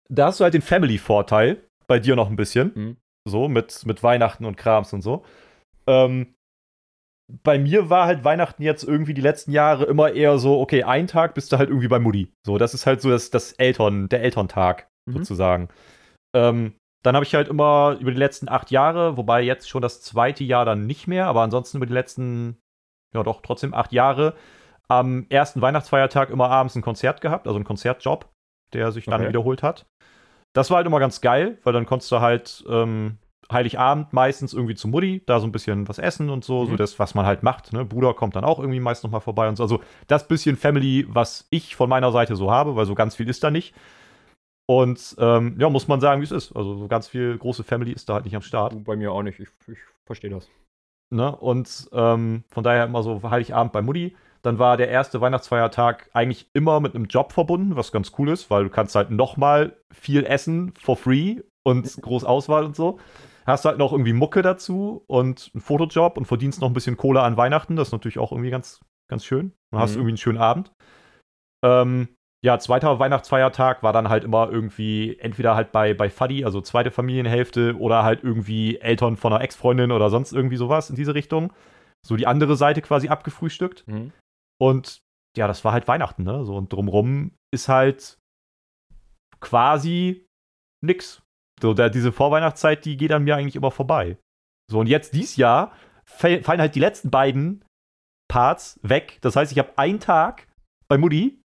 [0.08, 2.72] da hast du halt den Family-Vorteil, bei dir noch ein bisschen.
[2.74, 2.96] Mhm.
[3.28, 5.24] So, mit, mit Weihnachten und Krams und so.
[5.86, 6.34] Ähm,
[7.42, 11.06] bei mir war halt Weihnachten jetzt irgendwie die letzten Jahre immer eher so, okay, ein
[11.06, 12.32] Tag bist du halt irgendwie bei Mutti.
[12.46, 15.18] So, das ist halt so das, das Eltern, der Elterntag Mhm.
[15.18, 15.68] sozusagen.
[16.34, 20.02] Ähm, dann habe ich halt immer über die letzten acht Jahre, wobei jetzt schon das
[20.02, 22.58] zweite Jahr dann nicht mehr, aber ansonsten über die letzten,
[23.14, 24.34] ja doch, trotzdem acht Jahre,
[24.88, 28.28] am ersten Weihnachtsfeiertag immer abends ein Konzert gehabt, also ein Konzertjob,
[28.72, 29.28] der sich dann Okay.
[29.30, 29.86] wiederholt hat.
[30.52, 33.18] Das war halt immer ganz geil, weil dann konntest du halt ähm,
[33.52, 36.76] Heiligabend meistens irgendwie zu Mutti, da so ein bisschen was essen und so, so Mhm.
[36.76, 37.72] das, was man halt macht.
[37.72, 37.84] Ne?
[37.84, 39.62] Bruder kommt dann auch irgendwie meist noch mal vorbei und so.
[39.62, 43.28] Also das bisschen Family, was ich von meiner Seite so habe, weil so ganz viel
[43.28, 43.74] ist da nicht.
[44.70, 46.54] Und ähm, ja, muss man sagen, wie es ist.
[46.54, 48.85] Also so ganz viel große Family ist da halt nicht am Start.
[48.85, 50.48] Bei mir auch nicht, ich, ich verstehe das.
[51.12, 51.35] Ne?
[51.35, 54.16] Und ähm, von daher immer so Heiligabend bei Mutti.
[54.42, 58.48] Dann war der erste Weihnachtsfeiertag eigentlich immer mit einem Job verbunden, was ganz cool ist,
[58.48, 63.00] weil du kannst halt nochmal viel essen for free und groß Auswahl und so.
[63.46, 67.22] Hast halt noch irgendwie Mucke dazu und einen Fotojob und verdienst noch ein bisschen Kohle
[67.22, 67.74] an Weihnachten.
[67.74, 68.78] Das ist natürlich auch irgendwie ganz,
[69.11, 69.52] ganz schön.
[69.72, 70.02] Dann hast du Mhm.
[70.02, 70.70] irgendwie einen schönen Abend.
[71.64, 72.09] Ähm,
[72.42, 76.90] ja, zweiter Weihnachtsfeiertag war dann halt immer irgendwie entweder halt bei, bei Fuddy, also zweite
[76.90, 81.53] Familienhälfte, oder halt irgendwie Eltern von einer Ex-Freundin oder sonst irgendwie sowas in diese Richtung.
[82.07, 83.87] So die andere Seite quasi abgefrühstückt.
[83.87, 84.12] Mhm.
[84.59, 85.00] Und
[85.37, 86.44] ja, das war halt Weihnachten, ne?
[86.44, 88.18] So, und drumrum ist halt
[89.40, 90.26] quasi
[90.83, 91.22] nix.
[91.61, 94.16] So, da, diese Vorweihnachtszeit, die geht an mir eigentlich immer vorbei.
[94.70, 95.72] So, und jetzt dieses Jahr
[96.07, 97.64] fall- fallen halt die letzten beiden
[98.31, 99.18] Parts weg.
[99.20, 100.48] Das heißt, ich habe einen Tag
[100.88, 101.39] bei Mutti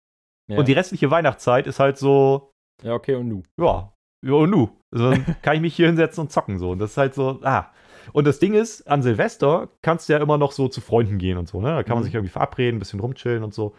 [0.53, 0.59] Ja.
[0.59, 2.51] und die restliche Weihnachtszeit ist halt so,
[2.83, 3.43] ja, okay, und nu.
[3.61, 3.93] ja,
[4.25, 4.71] ja und nu.
[4.93, 6.71] Also, dann kann ich mich hier hinsetzen und zocken so.
[6.71, 7.71] Und das ist halt so, ah.
[8.13, 11.39] Und das Ding ist, an Silvester kannst du ja immer noch so zu Freunden gehen
[11.39, 11.69] und so, ne?
[11.69, 12.07] Da kann man Mhm.
[12.07, 13.75] sich irgendwie verabreden, ein bisschen rumchillen und so.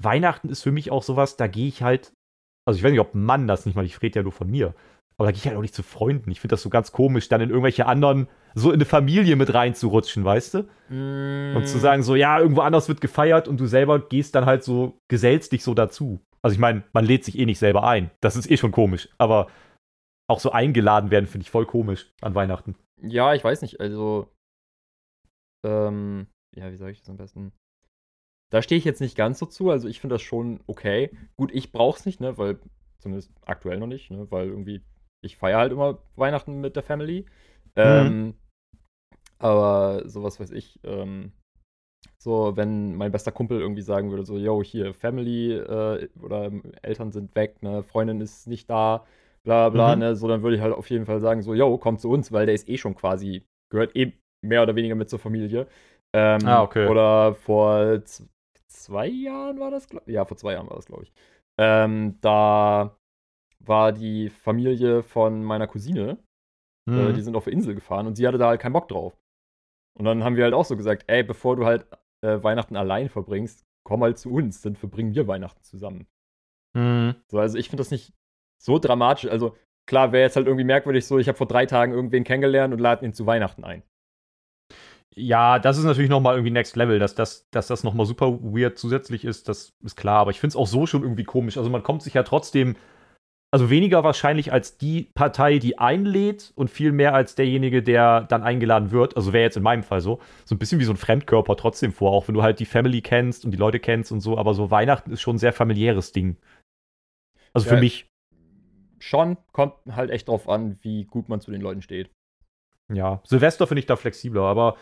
[0.00, 2.12] Weihnachten ist für mich auch sowas, da gehe ich halt,
[2.66, 4.74] also ich weiß nicht, ob Mann das nicht mal, ich rede ja nur von mir,
[5.16, 6.30] aber da gehe ich halt auch nicht zu Freunden.
[6.30, 9.52] Ich finde das so ganz komisch, dann in irgendwelche anderen, so in eine Familie mit
[9.52, 10.58] reinzurutschen, weißt du?
[10.58, 11.64] Und Mhm.
[11.66, 14.98] zu sagen, so, ja, irgendwo anders wird gefeiert und du selber gehst dann halt so,
[15.08, 16.20] gesellst dich so dazu.
[16.42, 18.10] Also ich meine, man lädt sich eh nicht selber ein.
[18.20, 19.08] Das ist eh schon komisch.
[19.18, 19.48] Aber
[20.30, 22.76] auch so eingeladen werden, finde ich voll komisch an Weihnachten.
[23.00, 24.28] Ja, ich weiß nicht, also.
[25.64, 27.52] Ähm, ja, wie sage ich das am besten?
[28.52, 31.10] Da stehe ich jetzt nicht ganz so zu, also ich finde das schon okay.
[31.36, 32.58] Gut, ich brauch's nicht, ne, weil,
[32.98, 34.82] zumindest aktuell noch nicht, ne, weil irgendwie,
[35.22, 37.26] ich feiere halt immer Weihnachten mit der Family.
[37.76, 38.34] Ähm,
[39.38, 41.32] aber sowas weiß ich, ähm,
[42.18, 46.50] so, wenn mein bester Kumpel irgendwie sagen würde, so, yo, hier, Family äh, oder
[46.82, 49.06] Eltern sind weg, ne, Freundin ist nicht da,
[49.44, 50.00] bla bla, Mhm.
[50.00, 52.32] ne, so, dann würde ich halt auf jeden Fall sagen, so, yo, komm zu uns,
[52.32, 55.66] weil der ist eh schon quasi, gehört eh mehr oder weniger mit zur Familie.
[56.14, 56.88] Ähm, Ah, okay.
[56.90, 58.02] Oder vor
[58.68, 61.12] zwei Jahren war das, glaub- ja, vor zwei Jahren war das, glaube ich.
[61.58, 62.96] Ähm, da
[63.60, 66.18] war die Familie von meiner Cousine.
[66.86, 67.10] Mhm.
[67.10, 69.14] Äh, die sind auf der Insel gefahren und sie hatte da halt keinen Bock drauf.
[69.96, 71.86] Und dann haben wir halt auch so gesagt, ey, bevor du halt
[72.22, 76.06] äh, Weihnachten allein verbringst, komm halt zu uns, dann verbringen wir Weihnachten zusammen.
[76.74, 77.14] Mhm.
[77.30, 78.12] So, also ich finde das nicht
[78.60, 79.30] so dramatisch.
[79.30, 82.74] Also klar, wäre jetzt halt irgendwie merkwürdig so, ich habe vor drei Tagen irgendwen kennengelernt
[82.74, 83.82] und lade ihn zu Weihnachten ein.
[85.16, 88.78] Ja, das ist natürlich nochmal irgendwie Next Level, dass das, dass das nochmal super weird
[88.78, 90.18] zusätzlich ist, das ist klar.
[90.18, 91.56] Aber ich finde es auch so schon irgendwie komisch.
[91.56, 92.74] Also man kommt sich ja trotzdem,
[93.54, 98.42] also weniger wahrscheinlich als die Partei, die einlädt und viel mehr als derjenige, der dann
[98.42, 99.16] eingeladen wird.
[99.16, 100.20] Also wäre jetzt in meinem Fall so.
[100.44, 103.00] So ein bisschen wie so ein Fremdkörper trotzdem vor, auch wenn du halt die Family
[103.00, 104.38] kennst und die Leute kennst und so.
[104.38, 106.36] Aber so Weihnachten ist schon ein sehr familiäres Ding.
[107.52, 108.08] Also für Ja, mich.
[108.98, 112.10] Schon, kommt halt echt drauf an, wie gut man zu den Leuten steht.
[112.92, 114.76] Ja, Silvester finde ich da flexibler, aber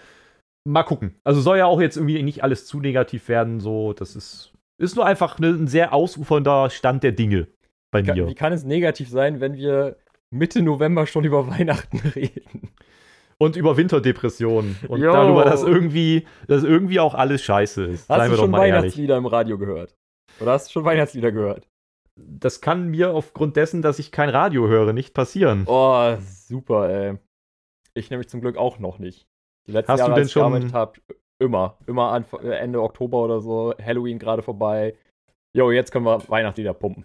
[0.66, 1.20] mal gucken.
[1.24, 4.96] Also soll ja auch jetzt irgendwie nicht alles zu negativ werden, so, das ist, ist
[4.96, 7.48] nur einfach ne, ein sehr ausufernder Stand der Dinge
[7.92, 8.26] bei mir.
[8.26, 9.96] Wie kann es negativ sein, wenn wir
[10.30, 12.70] Mitte November schon über Weihnachten reden?
[13.38, 15.12] Und über Winterdepressionen und Jo.
[15.12, 18.08] darüber, dass irgendwie, dass irgendwie auch alles scheiße ist.
[18.08, 18.74] Hast Seien du wir doch schon mal ehrlich.
[18.82, 19.96] Weihnachtslieder im Radio gehört?
[20.40, 21.68] Oder hast du schon Weihnachtslieder gehört?
[22.16, 25.64] Das kann mir aufgrund dessen, dass ich kein Radio höre, nicht passieren.
[25.66, 27.18] Oh, super, ey.
[27.94, 29.26] Ich nämlich zum Glück auch noch nicht.
[29.66, 30.92] Die letzten Hast du Jahre, denn als ich schon- gearbeitet habe,
[31.40, 31.78] immer.
[31.88, 34.94] Immer Anf äh, Ende Oktober oder so, Halloween gerade vorbei.
[35.56, 37.04] Jo, jetzt können wir Weihnachtslieder pumpen.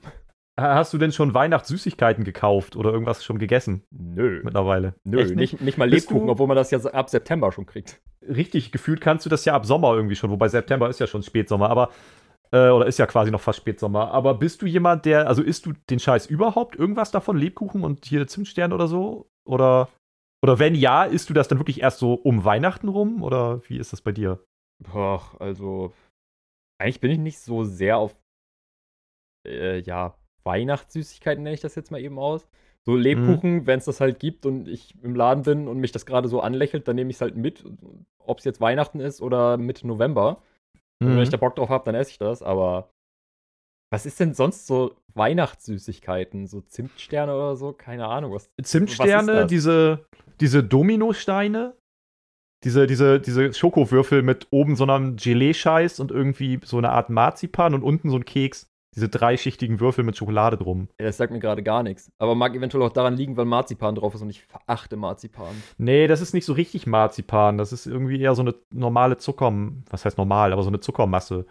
[0.60, 4.42] Hast du denn schon Weihnachtssüßigkeiten gekauft oder irgendwas schon gegessen Nö.
[4.44, 4.96] mittlerweile?
[5.04, 7.68] Nö, Echt nicht, nicht mal Bist Lebkuchen, du- obwohl man das ja ab September schon
[7.68, 8.02] kriegt.
[8.28, 11.22] richtig gefühlt kannst du das ja ab Sommer irgendwie schon, wobei September ist ja schon
[11.22, 11.92] Spätsommer, aber
[12.52, 14.10] äh, oder ist ja quasi noch fast Spätsommer.
[14.12, 18.06] Aber bist du jemand, der, also isst du den Scheiß überhaupt irgendwas davon, Lebkuchen und
[18.06, 19.30] hier Zimtstern oder so?
[19.46, 19.90] Oder
[20.44, 23.78] oder wenn ja, isst du das dann wirklich erst so um Weihnachten rum oder wie
[23.78, 24.44] ist das bei dir?
[24.80, 25.94] Boah, also.
[26.80, 28.16] Eigentlich bin ich nicht so sehr auf.
[29.46, 30.16] Äh, ja,
[30.48, 32.48] Weihnachtssüßigkeiten nenne ich das jetzt mal eben aus.
[32.84, 36.06] So Lebkuchen, wenn es das halt gibt und ich im Laden bin und mich das
[36.06, 37.64] gerade so anlächelt, dann nehme ich es halt mit.
[38.20, 40.42] Ob es jetzt Weihnachten ist oder Mitte November.
[41.00, 42.42] Und wenn ich da Bock drauf habe, dann esse ich das.
[42.42, 42.90] Aber
[43.92, 46.48] was ist denn sonst so Weihnachtssüßigkeiten?
[46.48, 47.74] So Zimtsterne oder so?
[47.74, 48.34] Keine Ahnung.
[48.34, 49.48] Was, was ist Zimtsterne, das?
[49.48, 50.06] diese,
[50.40, 51.76] diese Dominosteine,
[52.64, 57.74] diese, diese, diese Schokowürfel mit oben so einem Gelee-Scheiß und irgendwie so eine Art Marzipan
[57.74, 58.70] und unten so ein Keks.
[58.98, 60.88] Diese dreischichtigen Würfel mit Schokolade drum.
[61.00, 62.12] Ja, das sagt mir gerade gar nichts.
[62.18, 65.56] Aber mag eventuell auch daran liegen, weil Marzipan drauf ist und ich verachte Marzipan.
[65.78, 67.60] Nee, das ist nicht so richtig Marzipan.
[67.60, 69.54] Das ist irgendwie eher so eine normale Zucker,
[69.92, 71.46] was heißt normal, aber so eine Zuckermasse.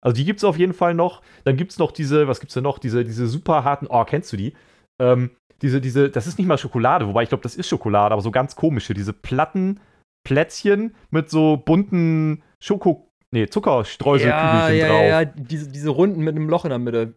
[0.00, 1.20] Also die gibt's auf jeden Fall noch.
[1.44, 2.78] Dann gibt's noch diese, was gibt's denn noch?
[2.78, 4.54] Diese, diese super harten, oh, kennst du die?
[4.98, 8.22] Ähm, diese, diese, das ist nicht mal Schokolade, wobei ich glaube, das ist Schokolade, aber
[8.22, 9.78] so ganz komische, diese platten
[10.24, 15.02] Plätzchen mit so bunten Schoko, nee, Zuckerstreuselkügelchen ja, drauf.
[15.02, 17.14] ja, ja, diese, diese Runden mit einem Loch in der Mitte.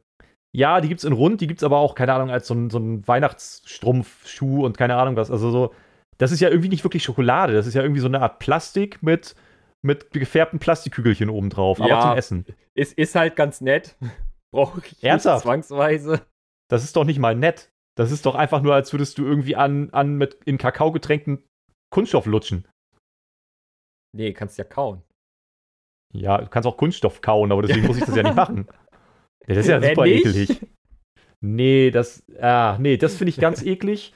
[0.55, 2.79] Ja, die gibt's in rund, die gibt's aber auch, keine Ahnung, als so ein, so
[2.79, 5.29] ein Weihnachtsstrumpfschuh und keine Ahnung was.
[5.29, 5.73] Also so,
[6.17, 9.03] das ist ja irgendwie nicht wirklich Schokolade, das ist ja irgendwie so eine Art Plastik
[9.03, 9.35] mit,
[9.81, 12.01] mit gefärbten Plastikkügelchen obendrauf, aber Ja.
[12.01, 12.45] zum Essen.
[12.73, 13.97] Ist, ist halt ganz nett.
[14.53, 15.43] Brauche ich nicht Ernsthaft?
[15.43, 16.21] zwangsweise.
[16.69, 17.69] Das ist doch nicht mal nett.
[17.97, 21.43] Das ist doch einfach nur, als würdest du irgendwie an, an mit in Kakao getränkten
[21.93, 22.65] Kunststoff lutschen.
[24.15, 25.01] Nee, kannst ja kauen.
[26.19, 28.67] Ja, du kannst auch Kunststoff kauen, aber deswegen muss ich das ja nicht machen.
[29.47, 30.25] Ja, das ist ja Wenn super nicht?
[30.25, 30.61] ekelig.
[31.41, 34.13] Nee, das, ah, nee, das finde ich ganz eklig.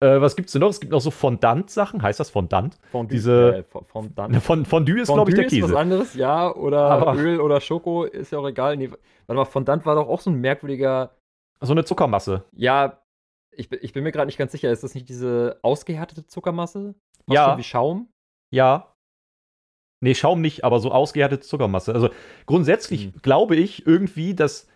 [0.00, 0.68] Äh, was gibt's denn noch?
[0.68, 2.02] Es gibt noch so Fondant-Sachen.
[2.02, 2.76] Heißt das Fondant?
[2.90, 4.30] Fondue, Diese- äh, Fo- Fondant.
[4.34, 5.78] Ne, Fond Fondue ist, glaube ich, der Fondue ist was Käse.
[5.80, 6.54] anderes, ja.
[6.54, 8.76] Oder Aber- Öl oder Schoko, ist ja auch egal.
[8.76, 11.16] Nee, warte mal, Fondant war doch auch so ein merkwürdiger.
[11.62, 12.44] So eine Zuckermasse.
[12.54, 13.00] Ja,
[13.52, 14.70] ich, bin- ich bin mir gerade nicht ganz sicher.
[14.70, 16.94] Ist das nicht diese ausgehärtete Zuckermasse?
[17.26, 17.56] Fast Ja.
[17.56, 18.10] Wie Schaum?
[18.52, 18.92] Ja.
[20.06, 21.92] Nee, Schaum nicht, aber so ausgehärtete Zuckermasse.
[21.92, 22.10] Also
[22.46, 23.14] grundsätzlich Hm.
[23.22, 24.68] glaube ich irgendwie, dass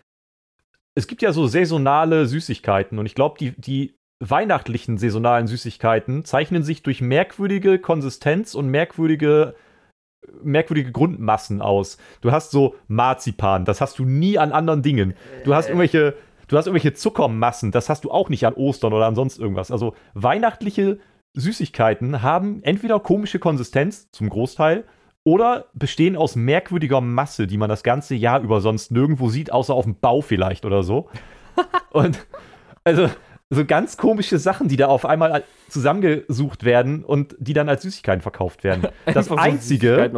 [0.93, 6.63] es gibt ja so saisonale Süßigkeiten und ich glaube, die, die weihnachtlichen saisonalen Süßigkeiten zeichnen
[6.63, 9.55] sich durch merkwürdige Konsistenz und merkwürdige
[10.43, 11.97] merkwürdige Grundmassen aus.
[12.19, 15.13] Du hast so Marzipan, das hast du nie an anderen Dingen.
[15.45, 16.15] Du hast irgendwelche
[16.49, 19.71] du hast irgendwelche Zuckermassen, das hast du auch nicht an Ostern oder an sonst irgendwas.
[19.71, 20.99] Also weihnachtliche
[21.35, 24.83] Süßigkeiten haben entweder komische Konsistenz zum Großteil
[25.23, 29.73] oder bestehen aus merkwürdiger Masse, die man das ganze Jahr über sonst nirgendwo sieht, außer
[29.73, 31.09] auf dem Bau vielleicht oder so.
[31.91, 32.25] und
[32.83, 33.09] also
[33.49, 38.21] so ganz komische Sachen, die da auf einmal zusammengesucht werden und die dann als Süßigkeiten
[38.21, 38.87] verkauft werden.
[39.13, 40.09] Das so einzige,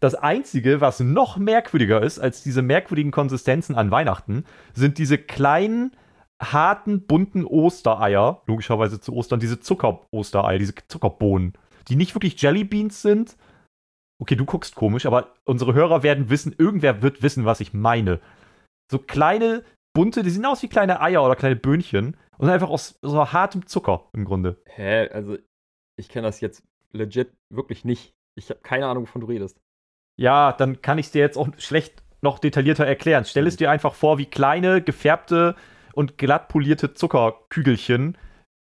[0.00, 5.92] das Einzige, was noch merkwürdiger ist als diese merkwürdigen Konsistenzen an Weihnachten, sind diese kleinen,
[6.40, 11.54] harten, bunten Ostereier, logischerweise zu Ostern, diese Zucker-Ostereier, diese Zuckerbohnen,
[11.88, 13.36] die nicht wirklich Jellybeans sind.
[14.20, 18.20] Okay, du guckst komisch, aber unsere Hörer werden wissen, irgendwer wird wissen, was ich meine.
[18.90, 22.98] So kleine, bunte, die sehen aus wie kleine Eier oder kleine Böhnchen und einfach aus
[23.02, 24.60] so hartem Zucker im Grunde.
[24.66, 25.08] Hä?
[25.10, 25.38] Also,
[25.96, 28.12] ich kenne das jetzt legit wirklich nicht.
[28.36, 29.58] Ich habe keine Ahnung, wovon du redest.
[30.18, 33.24] Ja, dann kann ich es dir jetzt auch schlecht noch detaillierter erklären.
[33.24, 35.54] Stell es dir einfach vor wie kleine, gefärbte
[35.92, 38.18] und glatt polierte Zuckerkügelchen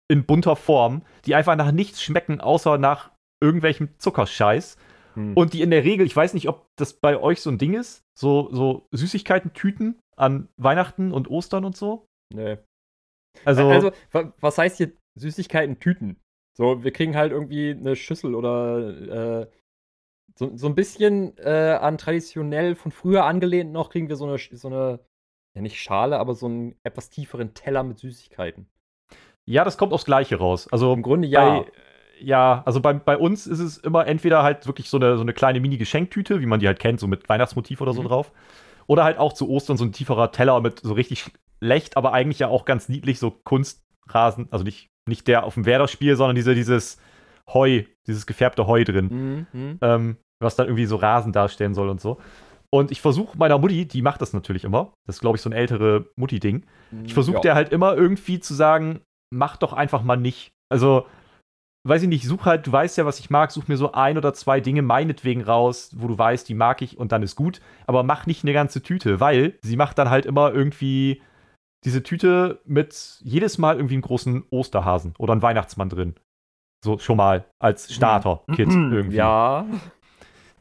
[0.09, 3.11] in bunter Form, die einfach nach nichts schmecken, außer nach
[3.41, 4.77] irgendwelchem Zuckerscheiß.
[5.15, 5.35] Hm.
[5.37, 7.75] Und die in der Regel, ich weiß nicht, ob das bei euch so ein Ding
[7.75, 12.07] ist, so, so Süßigkeiten-Tüten an Weihnachten und Ostern und so.
[12.33, 12.59] Nee.
[13.45, 16.17] Also, Also, wa- was heißt hier Süßigkeiten Tüten?
[16.57, 19.47] So, wir kriegen halt irgendwie eine Schüssel oder äh,
[20.39, 24.39] so, so ein bisschen äh, an traditionell von früher angelehnt noch kriegen wir so eine,
[24.39, 25.01] so eine,
[25.57, 28.69] ja nicht Schale, aber so einen etwas tieferen Teller mit Süßigkeiten.
[29.49, 30.69] ja, das kommt aufs Gleiche raus.
[30.71, 31.61] Also, Im Grunde ja.
[31.63, 31.73] Bei,
[32.23, 35.33] ja, also bei, bei uns ist es immer entweder halt wirklich so eine, so eine
[35.33, 38.07] kleine Mini-Geschenktüte, wie man die halt kennt, so mit Weihnachtsmotiv oder so Mhm.
[38.09, 38.33] drauf.
[38.87, 41.25] Oder halt auch zu Ostern so ein tieferer Teller mit so richtig
[41.63, 44.49] schlecht, aber eigentlich ja auch ganz niedlich, so Kunstrasen.
[44.51, 46.99] Also nicht, nicht der auf dem Werder-Spiel, sondern diese, dieses
[47.53, 49.79] Heu, dieses gefärbte Heu drin, Mhm, mhm.
[49.83, 52.19] ähm, was dann irgendwie so Rasen darstellen soll und so.
[52.71, 55.51] Und ich versuche meiner Mutti, die macht das natürlich immer, das ist glaube ich so
[55.51, 56.65] ein ältere Mutti-Ding,
[57.05, 57.41] ich versuche Ja.
[57.43, 59.01] der halt immer irgendwie zu sagen,
[59.33, 60.53] mach doch einfach mal nicht.
[60.69, 61.07] Also,
[61.85, 64.19] weiß ich nicht, such halt, du weißt ja, was ich mag, such mir so ein
[64.19, 67.61] oder zwei Dinge meinetwegen raus, wo du weißt, die mag ich und dann ist gut,
[67.87, 71.23] aber mach nicht eine ganze Tüte, weil sie macht dann halt immer irgendwie
[71.85, 76.15] diese Tüte mit jedes Mal irgendwie einem großen Osterhasen oder einem Weihnachtsmann drin.
[76.85, 79.65] So schon mal als Starter-Kit irgendwie Ja.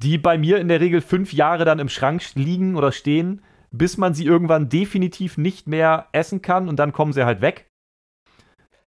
[0.02, 3.98] die bei mir in der Regel fünf Jahre dann im Schrank liegen oder stehen, bis
[3.98, 7.68] man sie irgendwann definitiv nicht mehr essen kann und dann kommen sie halt weg.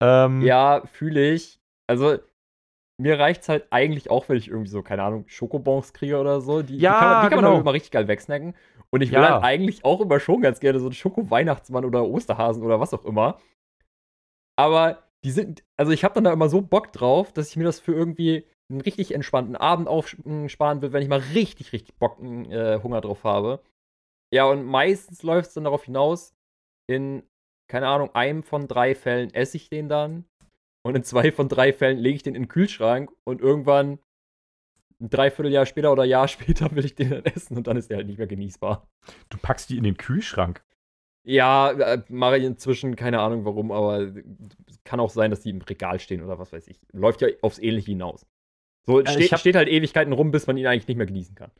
[0.03, 1.60] Ähm, Ja, fühle ich.
[1.91, 2.19] Also,
[3.01, 6.63] mir reicht's halt eigentlich auch, wenn ich irgendwie so, keine Ahnung, Schokobons kriege oder so.
[6.63, 7.51] Die, Ja, die kann man, die kann man genau.
[7.55, 8.55] dann immer richtig geil wegsnacken.
[8.91, 9.31] Und ich will Ja.
[9.31, 13.05] dann eigentlich auch immer schon ganz gerne so einen Schoko-Weihnachtsmann oder Osterhasen oder was auch
[13.05, 13.41] immer.
[14.57, 17.65] Aber die sind, also ich habe dann da immer so Bock drauf, dass ich mir
[17.65, 22.21] das für irgendwie einen richtig entspannten Abend aufsparen will, wenn ich mal richtig, richtig Bock,
[22.21, 23.63] äh, Hunger drauf habe.
[24.33, 26.35] Ja, und meistens läuft es dann darauf hinaus,
[26.89, 27.25] in,
[27.69, 30.25] keine Ahnung, einem von drei Fällen esse ich den dann.
[30.83, 33.99] Und in zwei von drei Fällen lege ich den in den Kühlschrank und irgendwann
[35.01, 37.99] ein Dreivierteljahr später oder Jahr später will ich den dann essen und dann ist der
[37.99, 38.89] halt nicht mehr genießbar.
[39.29, 40.63] Du packst die in den Kühlschrank.
[41.23, 45.51] Ja, äh, mache ich inzwischen, keine Ahnung warum, aber es kann auch sein, dass die
[45.51, 46.81] im Regal stehen oder was weiß ich.
[46.93, 48.27] Läuft ja aufs Ähnliche hinaus.
[48.87, 51.51] So, ich steht, steht halt Ewigkeiten rum, bis man ihn eigentlich nicht mehr genießen kann.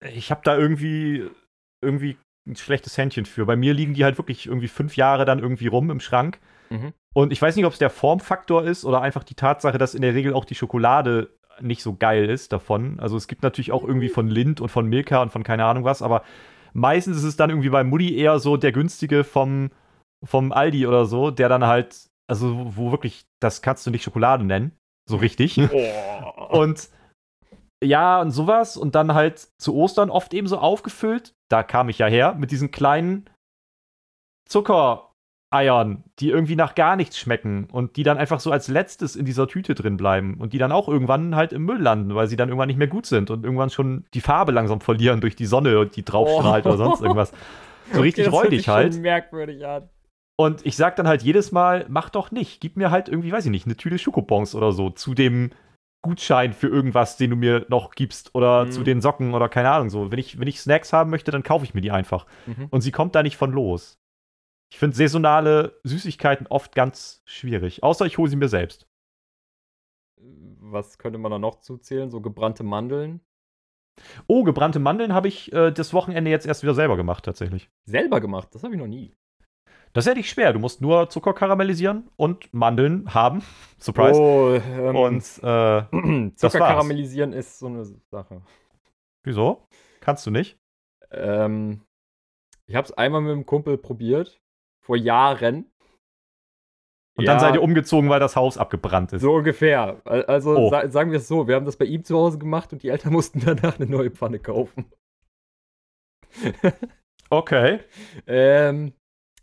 [0.00, 1.28] Ich habe da irgendwie,
[1.82, 3.44] irgendwie ein schlechtes Händchen für.
[3.44, 6.38] Bei mir liegen die halt wirklich irgendwie fünf Jahre dann irgendwie rum im Schrank.
[6.70, 6.92] Mhm.
[7.14, 10.02] Und ich weiß nicht, ob es der Formfaktor ist oder einfach die Tatsache, dass in
[10.02, 13.00] der Regel auch die Schokolade nicht so geil ist davon.
[13.00, 15.84] Also es gibt natürlich auch irgendwie von Lind und von Milka und von keine Ahnung
[15.84, 16.22] was, aber
[16.72, 19.70] meistens ist es dann irgendwie bei Mutti eher so der günstige vom,
[20.24, 24.44] vom Aldi oder so, der dann halt, also wo wirklich, das kannst du nicht Schokolade
[24.44, 24.72] nennen.
[25.08, 25.58] So richtig.
[25.58, 26.58] Oh.
[26.58, 26.88] Und
[27.82, 28.76] ja, und sowas.
[28.76, 31.32] Und dann halt zu Ostern oft eben so aufgefüllt.
[31.50, 33.28] Da kam ich ja her mit diesen kleinen
[35.50, 39.24] Zuckereiern, die irgendwie nach gar nichts schmecken und die dann einfach so als letztes in
[39.24, 42.36] dieser Tüte drin bleiben und die dann auch irgendwann halt im Müll landen, weil sie
[42.36, 45.46] dann irgendwann nicht mehr gut sind und irgendwann schon die Farbe langsam verlieren durch die
[45.46, 46.68] Sonne und die draufstrahlt Oh.
[46.70, 47.32] oder sonst irgendwas.
[47.92, 48.98] So richtig das hört räudig halt.
[49.00, 49.88] merkwürdig an.
[50.36, 52.60] Und ich sag dann halt jedes Mal, mach doch nicht.
[52.60, 55.50] Gib mir halt irgendwie, weiß ich nicht, eine Tüte Schokobons oder so zu dem
[56.04, 58.70] Gutschein für irgendwas, den du mir noch gibst oder Mhm.
[58.70, 60.12] zu den Socken oder keine Ahnung so.
[60.12, 62.26] Wenn ich, wenn ich Snacks haben möchte, dann kaufe ich mir die einfach.
[62.46, 62.66] Mhm.
[62.70, 63.98] Und sie kommt da nicht von los.
[64.70, 67.82] Ich finde saisonale Süßigkeiten oft ganz schwierig.
[67.82, 68.86] Außer ich hole sie mir selbst.
[70.60, 72.10] Was könnte man da noch zuzählen?
[72.10, 73.20] So gebrannte Mandeln?
[74.26, 77.70] Oh, gebrannte Mandeln habe ich äh, das Wochenende jetzt erst wieder selber gemacht, tatsächlich.
[77.84, 78.48] Selber gemacht?
[78.54, 79.14] Das habe ich noch nie.
[79.92, 80.52] Das ist ja nicht schwer.
[80.52, 83.42] Du musst nur Zucker karamellisieren und Mandeln haben.
[83.78, 84.20] Surprise.
[84.20, 88.42] Oh, ähm, Und äh, Zucker karamellisieren ist so eine Sache.
[89.24, 89.66] wieso?
[90.00, 90.58] Kannst du nicht?
[91.10, 91.80] Ähm,
[92.66, 94.40] ich habe es einmal mit einem Kumpel probiert.
[94.88, 95.70] Vor Jahren.
[97.18, 99.20] Und dann seid ihr umgezogen, weil das Haus abgebrannt ist.
[99.22, 100.00] So ungefähr.
[100.06, 100.70] Al- Also Oh.
[100.70, 102.88] sa sagen wir es so, wir haben das bei ihm zu Hause gemacht und die
[102.88, 104.90] Eltern mussten danach eine neue Pfanne kaufen.
[107.30, 107.80] Okay.
[108.26, 108.94] Ähm,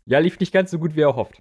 [0.06, 1.40] ja, lief nicht ganz so gut wie erhofft.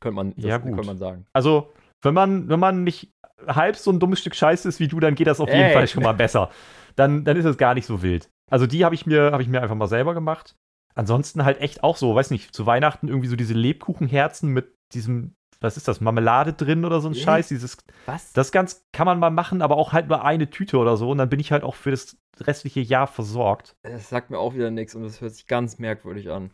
[0.00, 0.72] Könnte man, das Ja, gut.
[0.72, 1.26] könnte man sagen.
[1.32, 3.12] Also, wenn man, wenn man nicht
[3.46, 5.72] halb so ein dummes Stück Scheiße ist wie du, dann geht das auf jeden Ey.
[5.74, 6.50] Fall schon mal besser.
[6.96, 8.28] Dann, dann ist es gar nicht so wild.
[8.50, 10.56] Also, die habe ich, mir- hab ich mir einfach mal selber gemacht.
[10.96, 15.34] Ansonsten halt echt auch so, weiß nicht, zu Weihnachten irgendwie so diese Lebkuchenherzen mit diesem,
[15.60, 17.22] was ist das, Marmelade drin oder so ein Ja.
[17.22, 17.48] Scheiß.
[17.48, 18.32] Dieses, Was?
[18.32, 21.10] das ganz kann man mal machen, aber auch halt nur eine Tüte oder so.
[21.10, 23.76] Und dann bin ich halt auch für das restliche Jahr versorgt.
[23.82, 26.50] Das sagt mir auch wieder nichts und das hört sich ganz merkwürdig an.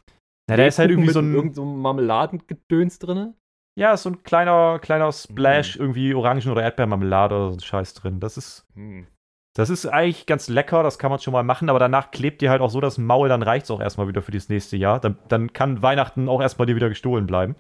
[0.49, 1.33] Na, der ist halt irgendwie so ein.
[1.35, 3.35] irgend so einem Marmeladengedöns drin.
[3.79, 5.83] Ja, ist so ein kleiner, kleiner Splash, Mhm.
[5.83, 8.21] irgendwie Orangen- oder Erdbeermarmelade oder so ein Scheiß drin.
[8.21, 9.07] Das ist, Hm.
[9.55, 12.51] Das ist eigentlich ganz lecker, das kann man schon mal machen, aber danach klebt dir
[12.51, 14.99] halt auch so das Maul, dann reicht es auch erstmal wieder für das nächste Jahr.
[14.99, 17.55] Dann, dann kann Weihnachten auch erstmal dir wieder gestohlen bleiben.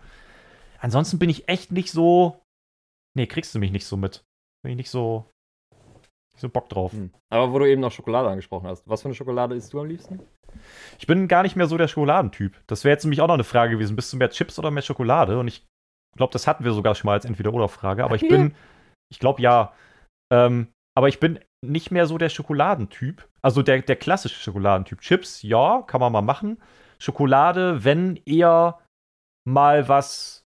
[0.79, 2.41] Ansonsten bin ich echt nicht so.
[3.15, 4.25] Nee, kriegst du mich nicht so mit.
[4.63, 5.27] Bin ich nicht so.
[6.33, 6.93] Nicht so Bock drauf.
[6.93, 7.11] Hm.
[7.31, 9.87] Aber wo du eben noch Schokolade angesprochen hast, was für eine Schokolade isst du am
[9.87, 10.21] liebsten?
[10.99, 12.59] Ich bin gar nicht mehr so der Schokoladentyp.
[12.67, 13.97] Das wäre jetzt nämlich auch noch eine Frage gewesen.
[13.97, 15.39] Bist du mehr Chips oder mehr Schokolade?
[15.39, 15.67] Und ich
[16.17, 18.03] glaube, das hatten wir sogar schon mal als Entweder-Oder-Frage.
[18.03, 18.55] Aber ich bin,
[19.11, 19.75] ich glaube ja.
[20.33, 23.29] Ähm, aber ich bin nicht mehr so der Schokoladentyp.
[23.41, 25.01] Also der, der klassische Schokoladentyp.
[25.01, 26.61] Chips, ja, kann man mal machen.
[26.99, 28.81] Schokolade, wenn eher
[29.45, 30.45] mal was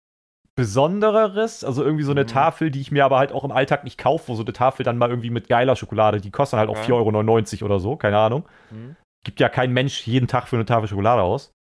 [0.57, 2.29] Besondereres, also irgendwie so eine Mhm.
[2.29, 4.85] Tafel, die ich mir aber halt auch im Alltag nicht kaufe, wo so eine Tafel
[4.85, 6.83] dann mal irgendwie mit geiler Schokolade, die kostet halt auch Ja.
[6.95, 8.95] 4,99 Euro oder so, keine Ahnung Hm.
[9.25, 11.53] gibt ja kein Mensch jeden Tag für eine Tafel Schokolade aus.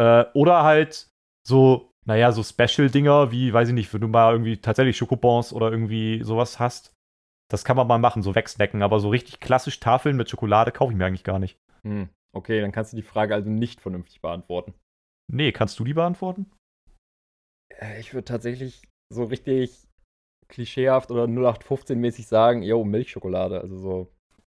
[0.00, 1.08] Äh, oder halt
[1.46, 5.70] so, naja, so Special-Dinger wie, weiß ich nicht, wenn du mal irgendwie tatsächlich Schokobons oder
[5.70, 6.92] irgendwie sowas hast.
[7.50, 10.92] Das kann man mal machen, so wegsnacken, aber so richtig klassisch Tafeln mit Schokolade kaufe
[10.92, 11.58] ich mir eigentlich gar nicht.
[11.82, 12.08] Hm.
[12.34, 14.74] Okay, dann kannst du die Frage also nicht vernünftig beantworten.
[15.32, 16.50] Nee, kannst du die beantworten?
[17.78, 19.86] Äh, Ich würde tatsächlich so richtig
[20.48, 24.12] klischeehaft oder 0815-mäßig sagen, yo, Milchschokolade, also so,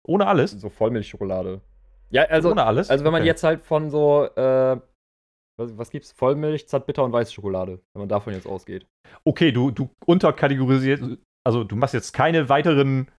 [0.07, 0.53] Ohne alles?
[0.53, 1.61] so Vollmilchschokolade.
[2.11, 2.91] Ja, also, Ohne alles?
[2.91, 3.29] also wenn man Okay.
[3.29, 4.81] jetzt halt von so, äh,
[5.59, 6.13] was, was gibt's?
[6.13, 8.87] Vollmilch, Zartbitter und weiße Schokolade, wenn man davon jetzt ausgeht.
[9.25, 11.03] Okay, du, du unterkategorisierst,
[11.45, 13.11] also du machst jetzt keine weiteren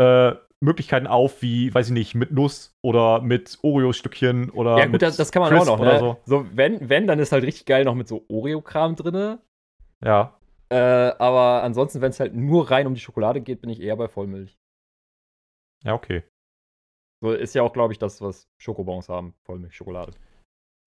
[0.00, 5.00] äh, Möglichkeiten auf, wie, weiß ich nicht, mit Nuss oder mit Oreo-Stückchen oder ja, gut,
[5.00, 5.98] das, das kann man Crisp auch noch, ne?
[5.98, 6.16] so.
[6.26, 9.40] So, wenn, wenn, dann ist halt richtig geil noch mit so Oreo-Kram drinne.
[10.04, 10.38] Ja.
[10.68, 10.76] Äh,
[11.18, 14.08] aber ansonsten, wenn es halt nur rein um die Schokolade geht, bin ich eher bei
[14.08, 14.58] Vollmilch.
[15.82, 16.24] Ja, okay.
[17.22, 20.12] So ist ja auch, glaube ich, das, was Schokobons haben, Vollmilchschokolade.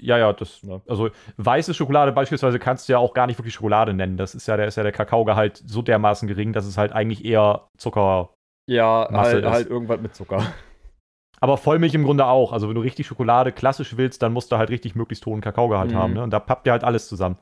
[0.03, 0.81] Ja, ja, das, Ja.
[0.87, 4.17] also weiße Schokolade beispielsweise kannst du ja auch gar nicht wirklich Schokolade nennen.
[4.17, 7.23] Das ist ja, der ist ja der Kakaogehalt so dermaßen gering, dass es halt eigentlich
[7.23, 8.33] eher Zucker.
[8.69, 10.45] Ja, halt, halt irgendwas mit Zucker.
[11.39, 12.53] Aber Vollmilch im Grunde auch.
[12.53, 15.91] Also wenn du richtig Schokolade klassisch willst, dann musst du halt richtig möglichst hohen Kakaogehalt
[15.91, 15.95] Mhm.
[15.95, 16.13] haben.
[16.13, 16.23] Ne?
[16.23, 17.37] Und da pappt dir halt alles zusammen.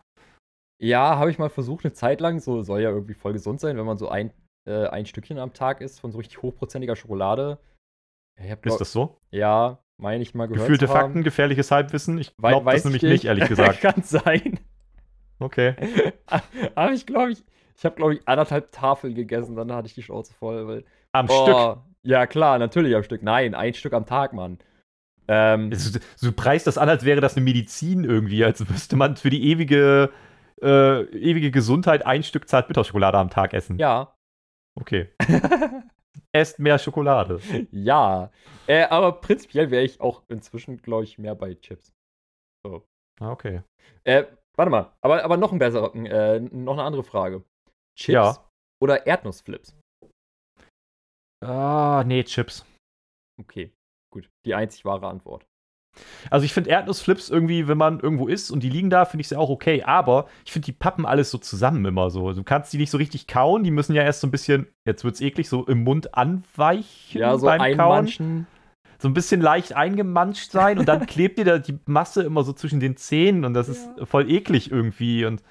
[0.81, 2.39] Ja, habe ich mal versucht, eine Zeit lang.
[2.39, 4.31] So soll ja irgendwie voll gesund sein, wenn man so ein,
[4.67, 7.59] äh, ein Stückchen am Tag isst von so richtig hochprozentiger Schokolade.
[8.39, 9.17] Ja, Ist das so?
[9.29, 10.99] Ja, meine ich mal gehört Gefühlte zu haben.
[11.07, 12.17] Fakten, gefährliches Halbwissen?
[12.17, 13.81] Ich glaube das nämlich ich nicht, ehrlich gesagt.
[13.81, 14.59] Kann sein.
[15.39, 15.75] Okay.
[16.75, 17.43] Aber ich glaube, ich,
[17.77, 20.67] ich habe, glaube ich, anderthalb Tafeln gegessen, dann hatte ich die Schnauze voll.
[20.67, 20.83] Weil,
[21.13, 21.83] Am oh, Stück.
[22.03, 23.23] Ja, klar, natürlich am Stück.
[23.23, 24.57] Nein, ein Stück am Tag, Mann.
[25.27, 29.15] Ähm, ist- Du preist das an, als wäre das eine Medizin irgendwie, als müsste man
[29.15, 30.09] für die ewige,
[30.61, 33.77] äh, ewige Gesundheit ein Stück Zartbitterschokolade am Tag essen.
[33.79, 34.13] ja.
[34.75, 35.09] Okay.
[36.33, 37.39] Esst mehr Schokolade.
[37.71, 38.31] ja.
[38.67, 41.91] Äh, aber prinzipiell wäre ich auch inzwischen, glaube ich, mehr bei Chips.
[43.19, 43.63] Ah, okay.
[44.03, 44.25] Äh,
[44.57, 47.43] warte mal, aber, aber noch ein besserer, äh, noch eine andere Frage.
[47.97, 48.49] Chips Ja.
[48.81, 49.75] oder Erdnussflips?
[51.43, 52.65] Ah, nee, Chips.
[53.39, 53.71] Okay,
[54.13, 54.29] gut.
[54.45, 55.45] Die einzig wahre Antwort.
[56.29, 59.27] Also ich finde Erdnussflips irgendwie, wenn man irgendwo ist und die liegen da, finde ich
[59.27, 59.83] sie auch okay.
[59.83, 62.33] Aber ich finde, die pappen alles so zusammen immer so.
[62.33, 63.63] Du kannst die nicht so richtig kauen.
[63.63, 67.37] Die müssen ja erst so ein bisschen, jetzt wird's eklig, so im Mund anweichen Ja,
[67.37, 68.47] so beim Kauen.
[68.99, 72.53] So ein bisschen leicht eingemanscht sein und dann klebt dir da die Masse immer so
[72.53, 75.25] zwischen den Zähnen und das ist voll eklig irgendwie.
[75.25, 75.41] Und,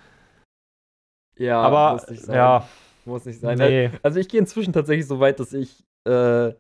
[1.37, 2.37] Ja, aber muss nicht sein.
[2.37, 2.69] ja,
[3.05, 3.59] Muss nicht sein.
[3.59, 3.91] nee.
[4.05, 6.53] Also ich gehe inzwischen tatsächlich so weit, dass ich äh,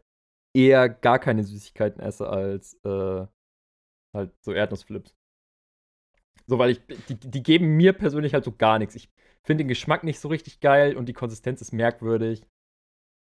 [0.52, 3.24] eher gar keine Süßigkeiten esse als äh,
[4.14, 5.14] halt so Erdnussflips.
[6.46, 8.94] So, weil ich, die, die geben mir persönlich halt so gar nichts.
[8.94, 9.10] Ich
[9.42, 12.46] finde den Geschmack nicht so richtig geil und die Konsistenz ist merkwürdig.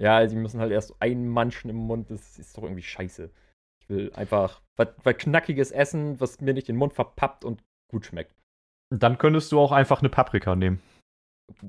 [0.01, 3.31] Ja, sie müssen halt erst so einmanschen im Mund, das ist doch irgendwie scheiße.
[3.81, 8.07] Ich will einfach was, was Knackiges essen, was mir nicht den Mund verpappt und gut
[8.07, 8.35] schmeckt.
[8.91, 10.83] Dann könntest du auch einfach eine Paprika nehmen.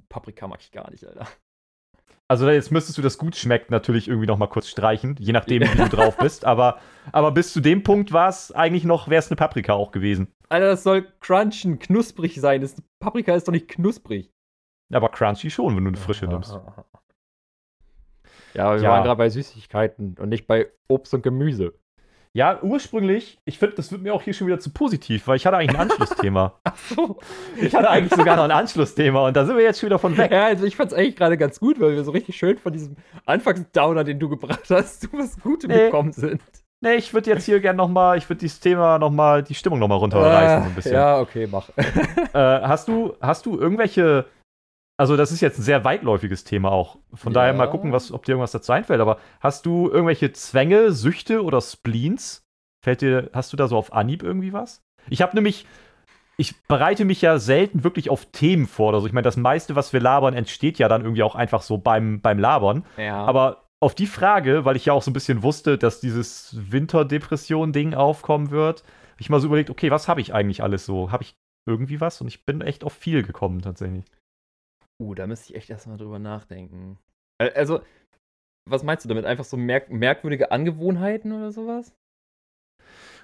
[0.09, 1.28] Paprika mag ich gar nicht, Alter.
[2.34, 5.62] Also jetzt müsstest du das gut schmeckt natürlich irgendwie noch mal kurz streichen, je nachdem,
[5.62, 6.46] wie du drauf bist.
[6.46, 6.80] Aber,
[7.12, 10.34] aber bis zu dem Punkt war es eigentlich noch, wäre es eine Paprika auch gewesen.
[10.50, 12.62] Alter, das soll crunchen, knusprig sein.
[12.62, 14.32] Das, Paprika ist doch nicht knusprig.
[14.92, 16.54] Aber crunchy schon, wenn du eine frische nimmst.
[18.56, 18.90] Ja, aber wir Ja.
[18.90, 21.76] waren gerade bei Süßigkeiten und nicht bei Obst und Gemüse.
[22.36, 25.46] Ja, ursprünglich, ich finde, das wird mir auch hier schon wieder zu positiv, weil ich
[25.46, 26.54] hatte eigentlich ein Anschlussthema.
[26.64, 27.20] Achso.
[27.62, 30.18] Ich hatte eigentlich sogar noch ein Anschlussthema und da sind wir jetzt schon wieder von
[30.18, 30.32] weg.
[30.32, 32.96] Ja, also ich fand's eigentlich gerade ganz gut, weil wir so richtig schön von diesem
[33.28, 35.86] Anfangsdowner, den du gebracht hast, zu was Gutem Nee.
[35.86, 36.42] gekommen sind.
[36.82, 40.00] Nee, ich würde jetzt hier gerne nochmal, ich würde dieses Thema nochmal, die Stimmung nochmal
[40.00, 40.96] runterreißen so ein bisschen.
[40.96, 41.70] Ah, Ja, okay, mach.
[42.34, 44.26] Äh, hast, du, hast du irgendwelche,
[45.04, 47.41] also das ist jetzt ein sehr weitläufiges Thema auch, von Ja.
[47.41, 51.43] daher mal gucken, was, ob dir irgendwas dazu einfällt, aber hast du irgendwelche Zwänge, Süchte
[51.43, 52.45] oder Spleens?
[52.86, 54.82] Fällt dir, hast du da so auf Anhieb irgendwie was?
[55.10, 55.66] Ich habe nämlich,
[56.38, 58.93] ich bereite mich ja selten wirklich auf Themen vor.
[58.93, 61.78] Also ich meine, das meiste, was wir labern, entsteht ja dann irgendwie auch einfach so
[61.78, 62.86] beim, beim Labern.
[62.95, 63.26] Ja.
[63.26, 67.93] Aber auf die Frage, weil ich ja auch so ein bisschen wusste, dass dieses Winterdepression-Ding
[67.93, 71.12] aufkommen wird, habe ich mal so überlegt, okay, was habe ich eigentlich alles so?
[71.12, 71.36] Habe ich
[71.66, 72.22] irgendwie was?
[72.22, 74.06] Und ich bin echt auf viel gekommen tatsächlich.
[75.02, 76.98] Uh, da müsste ich echt erstmal drüber nachdenken.
[77.39, 77.82] Also,
[78.70, 79.26] was meinst du damit?
[79.26, 81.94] Einfach so merk merkwürdige Angewohnheiten oder sowas?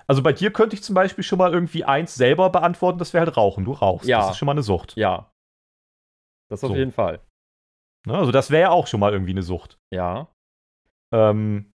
[0.07, 3.26] Also bei dir könnte ich zum Beispiel schon mal irgendwie eins selber beantworten, das wäre
[3.26, 3.63] halt Rauchen.
[3.65, 4.07] Du rauchst.
[4.09, 4.22] Ja.
[4.22, 4.95] Das ist schon mal eine Sucht.
[4.95, 5.32] Ja.
[6.49, 6.76] Das auf So.
[6.76, 7.20] jeden Fall.
[8.07, 8.17] Ne?
[8.17, 9.78] Also das wäre ja auch schon mal irgendwie eine Sucht.
[9.93, 10.28] Ja.
[11.13, 11.72] Ähm,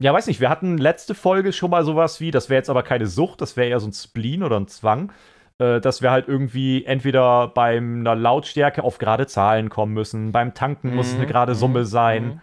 [0.00, 2.84] ja, weiß nicht, wir hatten letzte Folge schon mal sowas wie, das wäre jetzt aber
[2.84, 5.12] keine Sucht, das wäre eher so ein Spleen oder ein Zwang,
[5.60, 10.54] äh, dass wir halt irgendwie entweder bei einer Lautstärke auf gerade Zahlen kommen müssen, beim
[10.54, 12.24] Tanken muss es eine Mhm, gerade mhm, Summe sein.
[12.24, 12.40] mhm.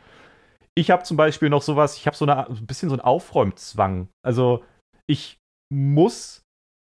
[0.75, 4.07] Ich habe zum Beispiel noch sowas, ich habe so eine, ein bisschen so einen Aufräumzwang.
[4.23, 4.63] Also
[5.07, 5.37] ich
[5.69, 6.43] muss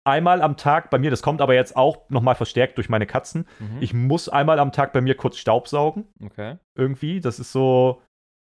[0.07, 3.47] einmal am Tag bei mir, das kommt aber jetzt auch nochmal verstärkt durch meine Katzen,
[3.59, 3.81] Mhm.
[3.81, 6.57] ich muss einmal am Tag bei mir kurz Staubsaugen Okay.
[6.77, 7.19] irgendwie.
[7.21, 8.01] Das ist so.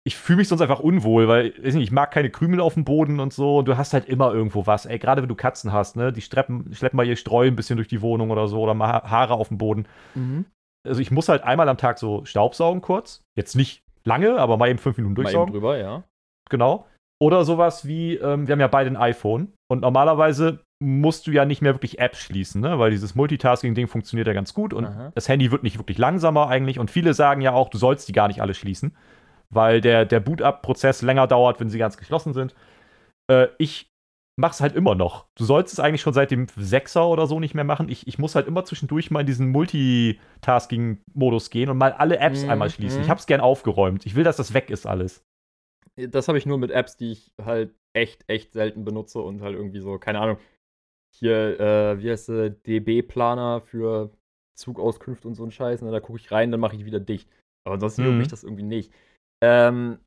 [0.08, 3.20] Ich fühle mich sonst einfach unwohl, weil nicht, ich mag keine Krümel auf dem Boden
[3.20, 3.58] und so.
[3.58, 4.86] Und du hast halt immer irgendwo was.
[4.86, 6.14] Ey, gerade wenn du Katzen hast, ne?
[6.14, 8.88] Die streppen, schleppen mal ihr Streu ein bisschen durch die Wohnung oder so oder mal
[8.88, 9.88] Ha- Haare auf dem Boden.
[10.14, 10.46] Mhm.
[10.88, 13.24] Also ich muss halt einmal am Tag so Staubsaugen kurz.
[13.36, 15.54] Jetzt nicht lange, aber mal eben fünf Minuten Mal eben durchsaugen.
[15.54, 16.04] drüber, ja.
[16.52, 16.86] Genau.
[17.20, 21.46] Oder sowas wie, ähm, wir haben ja beide ein iPhone und normalerweise musst du ja
[21.46, 22.78] nicht mehr wirklich Apps schließen, ne?
[22.78, 25.12] weil dieses Multitasking-Ding funktioniert ja ganz gut und Aha.
[25.16, 28.12] das Handy wird nicht wirklich langsamer eigentlich und viele sagen ja auch, du sollst die
[28.12, 28.94] gar nicht alle schließen,
[29.56, 32.54] weil der, der Boot-Up-Prozess länger dauert, wenn sie ganz geschlossen sind.
[33.32, 33.90] Äh, ich
[34.40, 35.28] mach's halt immer noch.
[35.38, 37.90] Du sollst es eigentlich schon seit dem Sechser oder so nicht mehr machen.
[37.90, 42.44] Ich, ich muss halt immer zwischendurch mal in diesen Multitasking-Modus gehen und mal alle Apps
[42.44, 42.98] Mhm, einmal schließen.
[42.98, 43.02] mhm.
[43.02, 44.06] Ich hab's gern aufgeräumt.
[44.06, 45.24] Ich will, dass das weg ist alles.
[45.96, 49.56] Das habe ich nur mit Apps, die ich halt echt, echt selten benutze und halt
[49.56, 50.38] irgendwie so, keine Ahnung,
[51.16, 54.12] hier, äh, wie heißt der, DB-Planer für
[54.58, 55.92] Zugauskünfte und so ein Scheiß, ne?
[55.92, 57.30] da gucke ich rein, dann mache ich wieder dicht.
[57.66, 58.20] Aber ansonsten juckt Mhm.
[58.20, 58.92] mich das irgendwie nicht.
[59.44, 60.00] Ähm,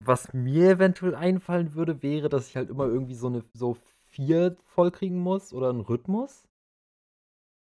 [0.00, 3.74] was mir eventuell einfallen würde, wäre, dass ich halt immer irgendwie so eine, so
[4.10, 6.46] vier vollkriegen muss oder einen Rhythmus.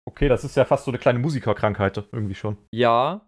[0.07, 2.59] Okay, das ist ja fast so eine kleine Musikerkrankheit irgendwie schon.
[2.73, 3.27] Ja.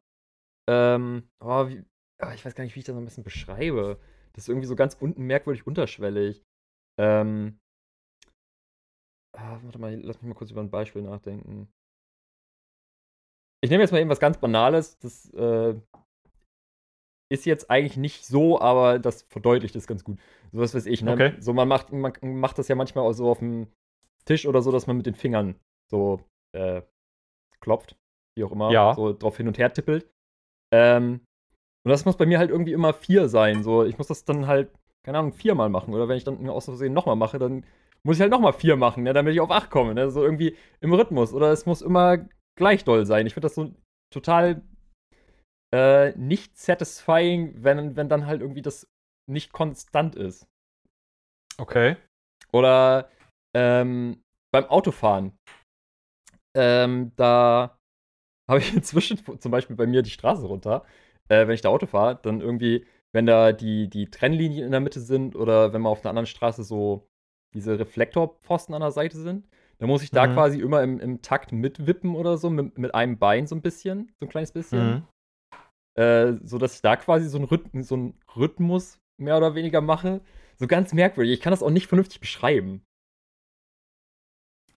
[0.69, 1.85] Ähm, oh, wie,
[2.21, 3.99] ah, ich weiß gar nicht, wie ich das am besten beschreibe.
[4.35, 6.43] Das ist irgendwie so ganz unten merkwürdig unterschwellig.
[6.99, 7.59] Ähm,
[9.35, 11.73] ah, warte mal, lass mich mal kurz über ein Beispiel nachdenken.
[13.63, 14.99] Ich nehme jetzt mal eben was ganz Banales.
[14.99, 15.81] Das äh,
[17.33, 20.19] ist jetzt eigentlich nicht so, aber das verdeutlicht es ganz gut.
[20.53, 21.13] So was weiß ich, ne?
[21.13, 21.33] Okay.
[21.41, 23.67] So, man macht, man macht das ja manchmal auch so auf dem
[24.25, 25.57] Tisch oder so, dass man mit den Fingern
[25.91, 26.21] so
[26.57, 26.83] äh,
[27.61, 27.97] klopft,
[28.37, 28.95] wie auch immer, Ja.
[28.95, 30.09] so drauf hin und her tippelt.
[30.73, 31.21] Ähm,
[31.85, 33.63] und das muss bei mir halt irgendwie immer vier sein.
[33.63, 34.71] So, ich muss das dann halt,
[35.05, 35.95] keine Ahnung, viermal machen.
[35.95, 37.65] Oder wenn ich dann aus Versehen nochmal mache, dann
[38.05, 39.95] muss ich halt nochmal vier machen, ne, damit ich auf acht komme.
[39.95, 40.11] Ne?
[40.11, 41.33] So irgendwie im Rhythmus.
[41.33, 42.27] Oder es muss immer
[42.59, 43.27] gleich doll sein.
[43.27, 43.73] Ich finde das so
[44.13, 44.63] total
[45.75, 48.87] äh, nicht satisfying, wenn, wenn dann halt irgendwie das
[49.29, 50.47] nicht konstant ist.
[51.59, 51.97] Okay.
[52.53, 53.11] Oder
[53.55, 55.37] ähm, beim Autofahren.
[56.57, 57.79] Ähm, da
[58.49, 60.85] habe ich inzwischen zum Beispiel bei mir die Straße runter.
[61.29, 64.81] Äh, wenn ich da Auto fahre, dann irgendwie, wenn da die, die Trennlinien in der
[64.81, 67.09] Mitte sind oder wenn man auf einer anderen Straße so
[67.55, 69.49] diese Reflektorpfosten an der Seite sind,
[69.79, 70.35] dann muss ich da Mhm.
[70.35, 74.13] quasi immer im, im Takt mitwippen oder so, mit, mit einem Bein so ein bisschen,
[74.21, 74.87] so ein kleines bisschen.
[74.89, 75.03] Mhm.
[75.97, 79.81] Äh, so dass ich da quasi so einen, Rhyth so einen Rhythmus mehr oder weniger
[79.81, 80.21] mache.
[80.59, 81.33] So ganz merkwürdig.
[81.33, 82.83] Ich kann das auch nicht vernünftig beschreiben.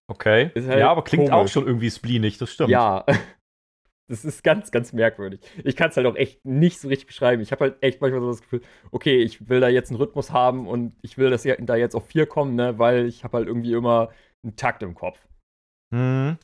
[0.06, 0.50] Okay.
[0.54, 1.52] Halt ja, aber klingt auch komisch.
[1.52, 2.70] schon irgendwie spleenig, das stimmt.
[2.70, 3.04] Ja.
[4.08, 5.40] Das ist ganz, ganz merkwürdig.
[5.62, 7.42] Ich kann es halt auch echt nicht so richtig beschreiben.
[7.42, 8.60] Ich habe halt echt manchmal so das Gefühl,
[8.90, 12.08] okay, ich will da jetzt einen Rhythmus haben und ich will, dass da jetzt auf
[12.08, 14.10] vier kommen, ne, weil ich habe halt irgendwie immer
[14.42, 15.28] einen Takt im Kopf.
[15.94, 16.38] Mhm.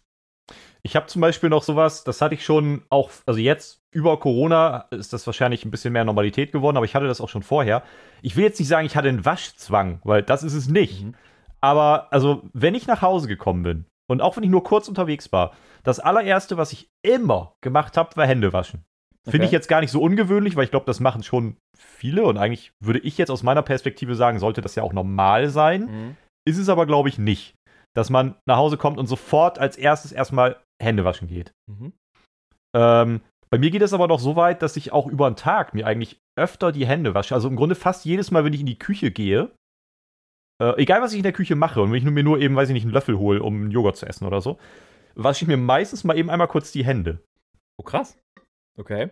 [0.84, 4.86] Ich habe zum Beispiel noch sowas, das hatte ich schon auch, also jetzt über Corona
[4.90, 7.82] ist das wahrscheinlich ein bisschen mehr Normalität geworden, aber ich hatte das auch schon vorher.
[8.20, 11.04] Ich will jetzt nicht sagen, ich hatte einen Waschzwang, weil das ist es nicht.
[11.04, 11.14] Mhm.
[11.62, 15.32] Aber also, wenn ich nach Hause gekommen bin und auch wenn ich nur kurz unterwegs
[15.32, 18.84] war, das allererste, was ich immer gemacht habe, war Hände waschen.
[19.24, 19.46] Finde Okay.
[19.46, 22.72] ich jetzt gar nicht so ungewöhnlich, weil ich glaube, das machen schon viele und eigentlich
[22.84, 25.86] würde ich jetzt aus meiner Perspektive sagen, sollte das ja auch normal sein.
[25.86, 26.16] Mhm.
[26.46, 27.54] Ist es aber, glaube ich, nicht.
[27.94, 31.54] Dass man nach Hause kommt und sofort als erstes erstmal Hände waschen geht.
[31.66, 31.94] Mhm.
[32.76, 33.20] Ähm,
[33.50, 35.86] bei mir geht es aber noch so weit, dass ich auch über den Tag mir
[35.86, 37.34] eigentlich öfter die Hände wasche.
[37.34, 39.52] Also im Grunde fast jedes Mal, wenn ich in die Küche gehe,
[40.62, 42.56] äh, egal was ich in der Küche mache, und wenn ich nur- mir nur eben,
[42.56, 44.58] weiß ich nicht, einen Löffel hole, um einen Joghurt zu essen oder so,
[45.14, 47.20] wasche ich mir meistens mal eben einmal kurz die Hände.
[47.78, 48.18] Oh, krass.
[48.78, 49.10] Okay.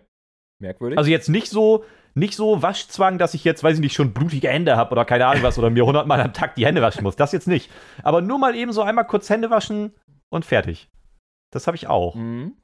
[0.61, 0.97] Merkwürdig.
[0.97, 1.83] Also jetzt nicht so,
[2.13, 5.25] nicht so Waschzwang, dass ich jetzt, weiß ich nicht, schon blutige Hände habe oder keine
[5.27, 7.15] Ahnung was oder mir hundertmal am Tag die Hände waschen muss.
[7.15, 7.69] Das jetzt nicht.
[8.03, 9.93] Aber nur mal eben so einmal kurz Hände waschen
[10.29, 10.89] und fertig.
[11.51, 12.15] Das habe ich auch.
[12.15, 12.55] Mhm.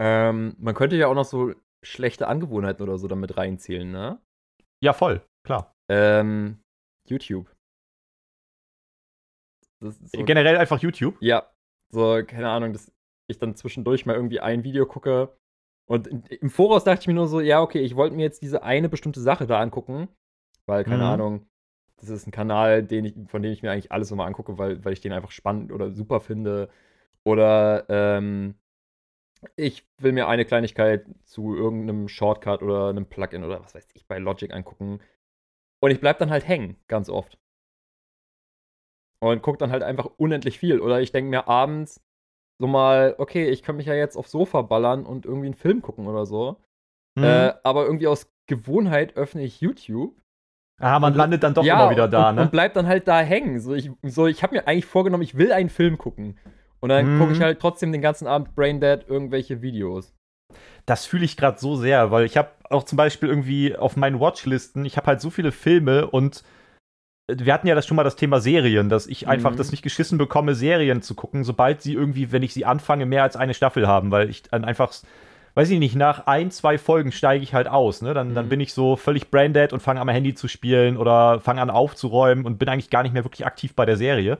[0.00, 4.20] Ähm, man könnte ja auch noch so schlechte Angewohnheiten oder so damit reinzählen, ne?
[4.82, 5.74] Ja, voll, klar.
[5.90, 6.60] Ähm,
[7.08, 7.50] YouTube.
[9.80, 9.92] So,
[10.24, 11.16] Generell einfach YouTube?
[11.20, 11.50] Ja.
[11.90, 12.92] So, keine Ahnung, dass
[13.28, 15.36] ich dann zwischendurch mal irgendwie ein Video gucke.
[15.88, 18.62] Und im Voraus dachte ich mir nur so, ja, okay, ich wollte mir jetzt diese
[18.62, 20.08] eine bestimmte Sache da angucken.
[20.66, 21.10] Weil, keine mhm.
[21.10, 21.46] Ahnung,
[21.96, 24.84] das ist ein Kanal, den ich, von dem ich mir eigentlich alles immer angucke, weil,
[24.84, 26.68] weil ich den einfach spannend oder super finde.
[27.24, 28.54] Oder ähm,
[29.56, 34.06] ich will mir eine Kleinigkeit zu irgendeinem Shortcut oder einem Plugin oder was weiß ich
[34.06, 35.00] bei Logic angucken.
[35.80, 37.38] Und ich bleib dann halt hängen, ganz oft.
[39.20, 40.80] Und guck dann halt einfach unendlich viel.
[40.80, 42.00] Oder ich denke mir abends
[42.60, 45.82] so mal, okay, ich kann mich ja jetzt aufs Sofa ballern und irgendwie einen Film
[45.82, 46.56] gucken oder so.
[47.16, 47.24] Mhm.
[47.24, 50.20] Äh, aber irgendwie aus Gewohnheit öffne ich YouTube.
[50.80, 52.42] Ah, man landet dann doch ja, immer wieder da, und, ne?
[52.42, 53.60] Und bleibt dann halt da hängen.
[53.60, 56.38] So, ich, so, ich habe mir eigentlich vorgenommen, ich will einen Film gucken.
[56.80, 57.18] Und dann mhm.
[57.18, 60.14] gucke ich halt trotzdem den ganzen Abend Braindead irgendwelche Videos.
[60.86, 64.20] Das fühle ich gerade so sehr, weil ich habe auch zum Beispiel irgendwie auf meinen
[64.20, 66.44] Watchlisten, ich habe halt so viele Filme und
[67.28, 69.56] äh, wir hatten ja das schon mal das Thema Serien, dass ich einfach mhm.
[69.56, 73.22] das nicht geschissen bekomme, Serien zu gucken, sobald sie irgendwie, wenn ich sie anfange, mehr
[73.22, 74.92] als eine Staffel haben, weil ich dann einfach,
[75.54, 78.00] weiß ich nicht, nach ein, zwei Folgen steige ich halt aus.
[78.00, 78.14] Ne?
[78.14, 78.34] Dann, mhm.
[78.34, 81.60] dann bin ich so völlig braindead und fange an, mein Handy zu spielen oder fange
[81.60, 84.38] an aufzuräumen und bin eigentlich gar nicht mehr wirklich aktiv bei der Serie.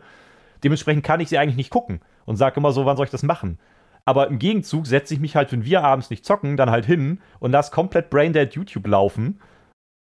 [0.64, 3.22] Dementsprechend kann ich sie eigentlich nicht gucken und sage immer so, wann soll ich das
[3.22, 3.58] machen?
[4.04, 7.20] Aber im Gegenzug setze ich mich halt, wenn wir abends nicht zocken, dann halt hin
[7.40, 9.40] und lasse komplett Braindead YouTube laufen.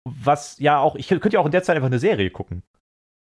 [0.04, 2.64] Was ja auch, ich könnte ja auch in der Zeit einfach eine Serie gucken.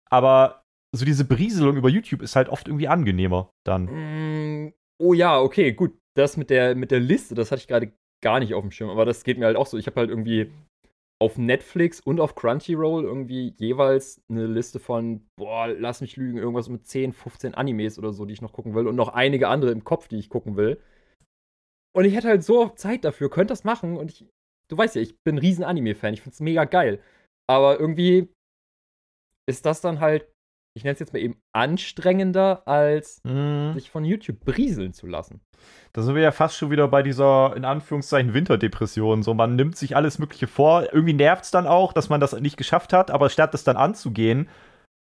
[0.09, 0.63] Aber
[0.95, 4.67] so diese Berieselung über YouTube ist halt oft irgendwie angenehmer dann.
[4.67, 5.99] Mm, oh ja, okay, gut.
[6.15, 7.93] Das mit der, mit der Liste, das hatte ich gerade
[8.23, 8.91] gar nicht auf dem Schirm.
[8.91, 9.79] Aber das geht mir halt auch so.
[9.79, 10.53] Ich habe halt irgendwie
[11.23, 16.69] auf Netflix und auf Crunchyroll irgendwie jeweils eine Liste von, boah, lass mich lügen, irgendwas
[16.69, 19.71] mit 10, 15 Animes oder so, die ich noch gucken will und noch einige andere
[19.71, 20.83] im Kopf, die ich gucken will.
[21.95, 24.27] Und ich hätte halt so Zeit dafür, könnte das machen und ich,
[24.67, 27.01] du weißt ja, ich bin ein riesen Anime-Fan, ich find's mega geil.
[27.49, 28.29] Aber irgendwie
[29.49, 30.27] ist das dann halt
[30.75, 33.75] ich nenne es jetzt mal eben, anstrengender, als mhm.
[33.75, 35.41] sich von YouTube berieseln zu lassen.
[35.93, 39.23] Da sind wir ja fast schon wieder bei dieser, in Anführungszeichen, Winterdepression.
[39.23, 40.85] So, man nimmt sich alles Mögliche vor.
[40.93, 43.77] Irgendwie nervt es dann auch, dass man das nicht geschafft hat, aber statt das dann
[43.77, 44.49] anzugehen,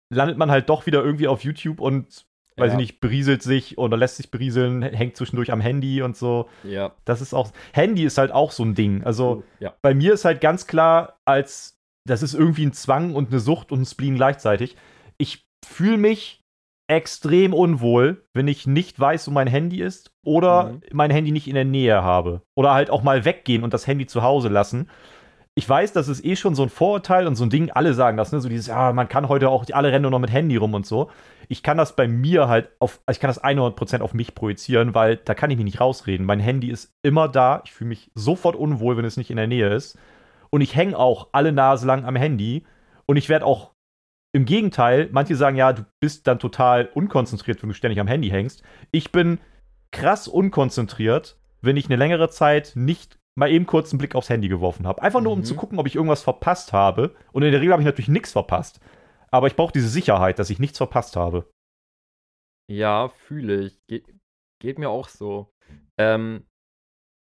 [0.09, 2.63] landet man halt doch wieder irgendwie auf YouTube und, ja.
[2.63, 6.47] weiß ich nicht, berieselt sich oder lässt sich berieseln, hängt zwischendurch am Handy und so.
[6.63, 6.93] Ja.
[7.03, 9.03] Das ist auch, Handy ist halt auch so ein Ding.
[9.03, 9.76] Also, ja.
[9.82, 13.74] bei mir ist halt ganz klar, als, das ist irgendwie ein Zwang und eine Sucht
[13.74, 14.78] und ein Spleen gleichzeitig.
[15.18, 16.43] Ich fühle mich
[16.88, 20.82] extrem unwohl, wenn ich nicht weiß, wo mein Handy ist oder mhm.
[20.93, 22.41] mein Handy nicht in der Nähe habe.
[22.55, 24.89] Oder halt auch mal weggehen und das Handy zu Hause lassen.
[25.53, 28.16] Ich weiß, das ist eh schon so ein Vorurteil und so ein Ding, alle sagen
[28.16, 28.39] das, ne?
[28.39, 30.86] So dieses, ja, man kann heute auch, alle rennen nur noch mit Handy rum und
[30.86, 31.10] so.
[31.49, 35.18] Ich kann das bei mir halt auf, ich kann das 100% auf mich projizieren, weil
[35.18, 36.26] da kann ich mich nicht rausreden.
[36.28, 37.64] Mein Handy ist immer da.
[37.66, 39.97] Ich fühle mich sofort unwohl, wenn es nicht in der Nähe ist.
[40.51, 42.64] Und ich hänge auch alle Nase lang am Handy.
[43.08, 43.72] Und ich werde auch
[44.38, 48.29] im Gegenteil, manche sagen ja, du bist dann total unkonzentriert, wenn du ständig am Handy
[48.29, 48.61] hängst.
[48.91, 49.39] Ich bin
[49.91, 54.47] krass unkonzentriert, wenn ich eine längere Zeit nicht mal eben kurz einen Blick aufs Handy
[54.47, 55.01] geworfen habe.
[55.01, 55.43] Einfach nur, um mhm.
[55.43, 57.15] zu gucken, ob ich irgendwas verpasst habe.
[57.31, 58.79] Und in der Regel habe ich natürlich nichts verpasst.
[59.31, 61.51] Aber ich brauche diese Sicherheit, dass ich nichts verpasst habe.
[62.69, 63.79] Ja, fühle ich.
[63.88, 64.03] Ge
[64.59, 65.51] geht mir auch so.
[65.97, 66.45] Ähm,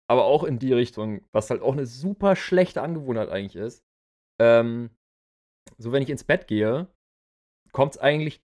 [0.08, 3.84] aber auch in die Richtung, was halt auch eine super schlechte Angewohnheit eigentlich ist.
[4.40, 4.90] Ähm,
[5.78, 6.88] so wenn ich ins Bett gehe,
[7.76, 8.40] kommt es eigentlich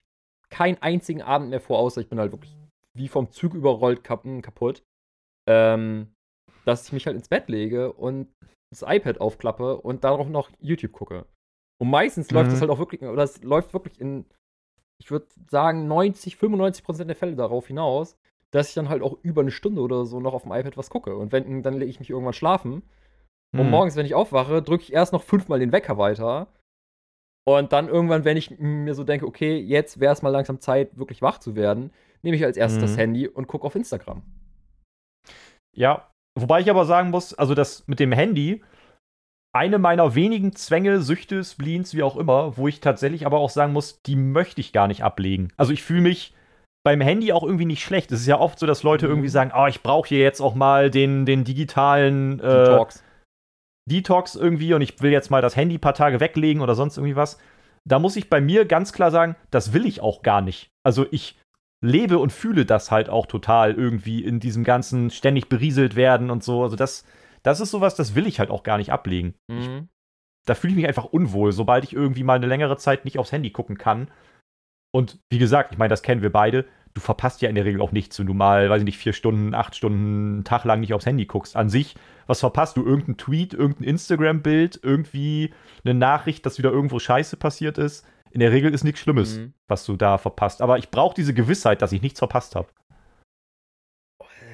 [0.51, 2.57] keinen einzigen Abend mehr vor, außer ich bin halt wirklich
[2.95, 4.85] wie vom Zug überrollt kaputt,
[5.49, 6.15] ähm,
[6.65, 8.33] dass ich mich halt ins Bett lege und
[8.71, 11.27] das iPad aufklappe und darauf noch YouTube gucke.
[11.83, 12.37] Und meistens mhm.
[12.37, 14.27] läuft das halt auch wirklich, oder es läuft wirklich in,
[15.03, 18.17] ich würde sagen, 90, 95 Prozent der Fälle darauf hinaus,
[18.53, 20.89] dass ich dann halt auch über eine Stunde oder so noch auf dem iPad was
[20.89, 21.17] gucke.
[21.17, 22.85] Und wenn, dann lege ich mich irgendwann schlafen.
[23.53, 23.61] Mhm.
[23.61, 26.47] Und morgens, wenn ich aufwache, drücke ich erst noch fünfmal den Wecker weiter
[27.49, 30.99] und dann irgendwann, wenn ich mir so denke, okay, jetzt wäre es mal langsam Zeit,
[30.99, 31.91] wirklich wach zu werden,
[32.23, 32.87] nehme ich als erstes mhm.
[32.87, 34.23] das Handy und gucke auf Instagram.
[35.77, 38.63] Ja, wobei ich aber sagen muss, also das mit dem Handy,
[39.55, 43.73] eine meiner wenigen Zwänge, Süchte, Spleens, wie auch immer, wo ich tatsächlich aber auch sagen
[43.73, 45.53] muss, die möchte ich gar nicht ablegen.
[45.57, 46.35] Also ich fühle mich
[46.85, 48.13] beim Handy auch irgendwie nicht schlecht.
[48.13, 49.13] Es ist ja oft so, dass Leute mhm.
[49.13, 53.03] irgendwie sagen, oh, ich brauche hier jetzt auch mal den, den digitalen äh, Detox.
[53.87, 56.97] Detox irgendwie und ich will jetzt mal das Handy ein paar Tage weglegen oder sonst
[56.97, 57.39] irgendwie was.
[57.85, 60.71] Da muss ich bei mir ganz klar sagen, das will ich auch gar nicht.
[60.83, 61.39] Also ich
[61.85, 66.43] lebe und fühle das halt auch total irgendwie in diesem ganzen ständig berieselt werden und
[66.43, 66.63] so.
[66.63, 67.05] Also das,
[67.43, 69.35] das ist sowas, das will ich halt auch gar nicht ablegen.
[69.49, 69.59] Mhm.
[69.59, 69.69] Ich,
[70.47, 73.33] da fühle ich mich einfach unwohl, sobald ich irgendwie mal eine längere Zeit nicht aufs
[73.33, 74.11] Handy gucken kann.
[74.93, 76.65] Und wie gesagt, ich meine, das kennen wir beide.
[76.97, 79.13] Du verpasst ja in der Regel auch nichts, wenn du mal, weiß ich nicht, vier
[79.13, 81.55] Stunden, acht Stunden, einen Tag lang nicht aufs Handy guckst.
[81.55, 81.95] An sich,
[82.27, 82.85] was verpasst du?
[82.85, 85.53] Irgendein Tweet, irgendein Instagram-Bild, irgendwie
[85.85, 88.07] eine Nachricht, dass wieder irgendwo Scheiße passiert ist.
[88.31, 89.53] In der Regel ist nichts Schlimmes, Mhm.
[89.69, 90.63] was du da verpasst.
[90.63, 92.69] Aber ich brauche diese Gewissheit, dass ich nichts verpasst habe.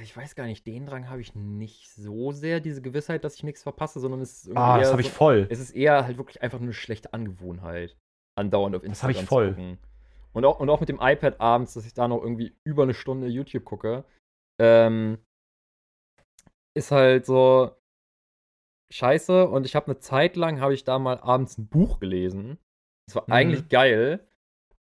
[0.02, 3.44] Ich weiß gar nicht, den Drang habe ich nicht so sehr, diese Gewissheit, dass ich
[3.44, 5.46] nichts verpasse, sondern es ist irgendwie Ah, das eher habe ich so, voll.
[5.48, 7.96] es ist eher halt wirklich einfach nur eine schlechte Angewohnheit,
[8.36, 9.48] andauernd auf Das hab ich Instagram voll.
[9.50, 9.78] zu gucken.
[10.32, 12.94] Und auch, und auch mit dem iPad abends, dass ich da noch irgendwie über eine
[12.94, 14.04] Stunde YouTube gucke,
[14.60, 15.18] ähm,
[16.74, 17.72] ist halt so
[18.92, 19.48] scheiße.
[19.48, 22.58] Und ich habe eine Zeit lang, habe ich da mal abends ein Buch gelesen.
[23.06, 23.32] Das war Mhm.
[23.32, 24.26] eigentlich geil.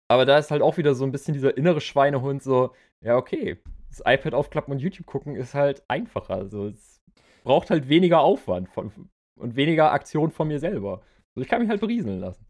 [0.10, 3.58] Aber da ist halt auch wieder so ein bisschen dieser innere Schweinehund so, ja, okay,
[3.90, 6.36] das iPad aufklappen und YouTube gucken ist halt einfacher.
[6.36, 7.02] Also es
[7.44, 8.92] braucht halt weniger Aufwand von,
[9.40, 11.02] und weniger Aktion von mir selber.
[11.34, 12.46] Also ich kann mich halt berieseln lassen.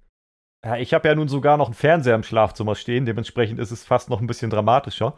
[0.64, 3.84] Ja, ich habe ja nun sogar noch einen Fernseher im Schlafzimmer stehen, dementsprechend ist es
[3.84, 5.18] fast noch ein bisschen dramatischer.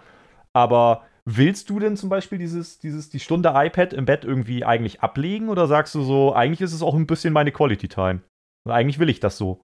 [0.53, 5.01] Aber willst du denn zum Beispiel dieses, dieses, die Stunde iPad im Bett irgendwie eigentlich
[5.01, 8.23] ablegen oder sagst du so, eigentlich ist es auch ein bisschen meine Quality Time?
[8.65, 9.61] Und eigentlich will ich das so.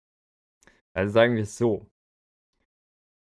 [0.93, 1.85] Also sagen wir es so.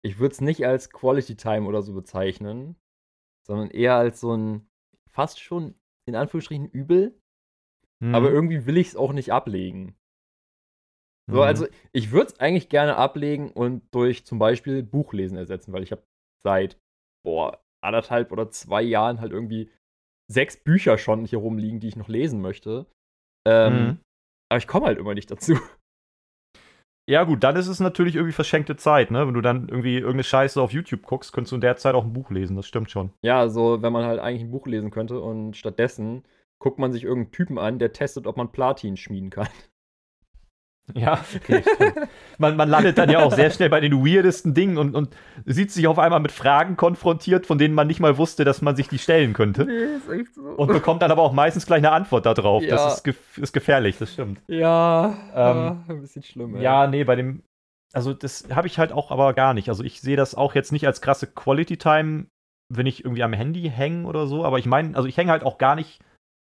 [0.06, 2.76] Ich würde es nicht als Quality Time oder so bezeichnen,
[3.48, 4.68] sondern eher als so ein
[5.10, 5.76] fast schon
[6.06, 7.18] in Anführungsstrichen übel,
[8.02, 8.14] Mhm.
[8.14, 9.96] aber irgendwie will ich es auch nicht ablegen.
[11.32, 11.44] So, Mhm.
[11.44, 15.92] also ich würde es eigentlich gerne ablegen und durch zum Beispiel Buchlesen ersetzen, weil ich
[15.92, 16.04] habe
[16.46, 16.78] seit
[17.26, 19.72] boah, anderthalb oder zwei Jahren halt irgendwie
[20.32, 22.88] sechs Bücher schon hier rumliegen, die ich noch lesen möchte.
[23.48, 24.00] Ähm, Mhm.
[24.52, 25.54] Aber ich komme halt immer nicht dazu.
[27.10, 29.28] Ja, gut, dann ist es natürlich irgendwie verschenkte Zeit, ne?
[29.28, 32.06] Wenn du dann irgendwie irgendeine Scheiße auf YouTube guckst, könntest du in der Zeit auch
[32.06, 33.12] ein Buch lesen, das stimmt schon.
[33.26, 36.24] Ja, so wenn man halt eigentlich ein Buch lesen könnte und stattdessen
[36.60, 39.48] guckt man sich irgendeinen Typen an, der testet, ob man Platin schmieden kann.
[40.94, 41.64] Ja, okay,
[42.38, 45.16] man, man landet dann ja auch sehr schnell bei den weirdesten Dingen und, und
[45.46, 48.76] sieht sich auf einmal mit Fragen konfrontiert, von denen man nicht mal wusste, dass man
[48.76, 49.64] sich die stellen könnte.
[49.66, 50.42] Nee, ist echt so.
[50.42, 52.64] Und bekommt dann aber auch meistens gleich eine Antwort darauf.
[52.64, 52.76] Ja.
[52.76, 54.42] Das ist, gef ist gefährlich, das stimmt.
[54.48, 56.56] ja, Ähm, ja, ein bisschen schlimm.
[56.58, 56.62] ey.
[56.64, 57.44] Ja, nee, bei dem.
[57.94, 59.70] Also, das habe ich halt auch aber gar nicht.
[59.70, 62.26] Also, ich sehe das auch jetzt nicht als krasse Quality Time,
[62.70, 64.44] wenn ich irgendwie am Handy hänge oder so.
[64.44, 66.02] Aber ich meine, also, ich hänge halt auch gar nicht.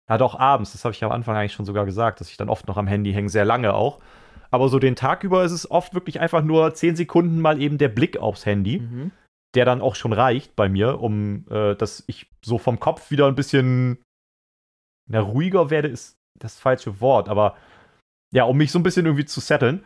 [0.09, 0.73] Ja, doch abends.
[0.73, 2.85] Das habe ich am Anfang eigentlich schon sogar gesagt, dass ich dann oft noch am
[2.87, 3.99] Handy hänge, sehr lange auch.
[4.55, 7.77] Aber so den Tag über ist es oft wirklich einfach nur 10 Sekunden mal eben
[7.77, 9.11] der Blick aufs Handy, Mhm.
[9.53, 13.27] der dann auch schon reicht bei mir, um äh, dass ich so vom Kopf wieder
[13.27, 14.01] ein bisschen
[15.09, 17.55] na, ruhiger werde, ist das falsche Wort, aber
[18.33, 19.83] ja, um mich so ein bisschen irgendwie zu setteln.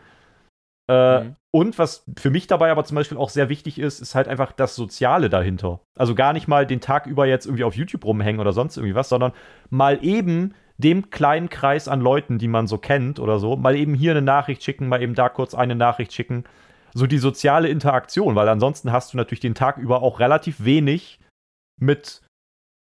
[0.90, 1.36] Äh, Mhm.
[1.52, 4.52] Und was für mich dabei aber zum Beispiel auch sehr wichtig ist, ist halt einfach
[4.52, 5.82] das Soziale dahinter.
[5.98, 8.94] Also gar nicht mal den Tag über jetzt irgendwie auf YouTube rumhängen oder sonst irgendwie
[8.94, 9.34] was, sondern
[9.72, 13.94] mal eben dem kleinen Kreis an Leuten, die man so kennt oder so, mal eben
[13.94, 16.46] hier eine Nachricht schicken, mal eben da kurz eine Nachricht schicken.
[16.94, 21.20] So die soziale Interaktion, weil ansonsten hast du natürlich den Tag über auch relativ wenig
[21.80, 22.24] mit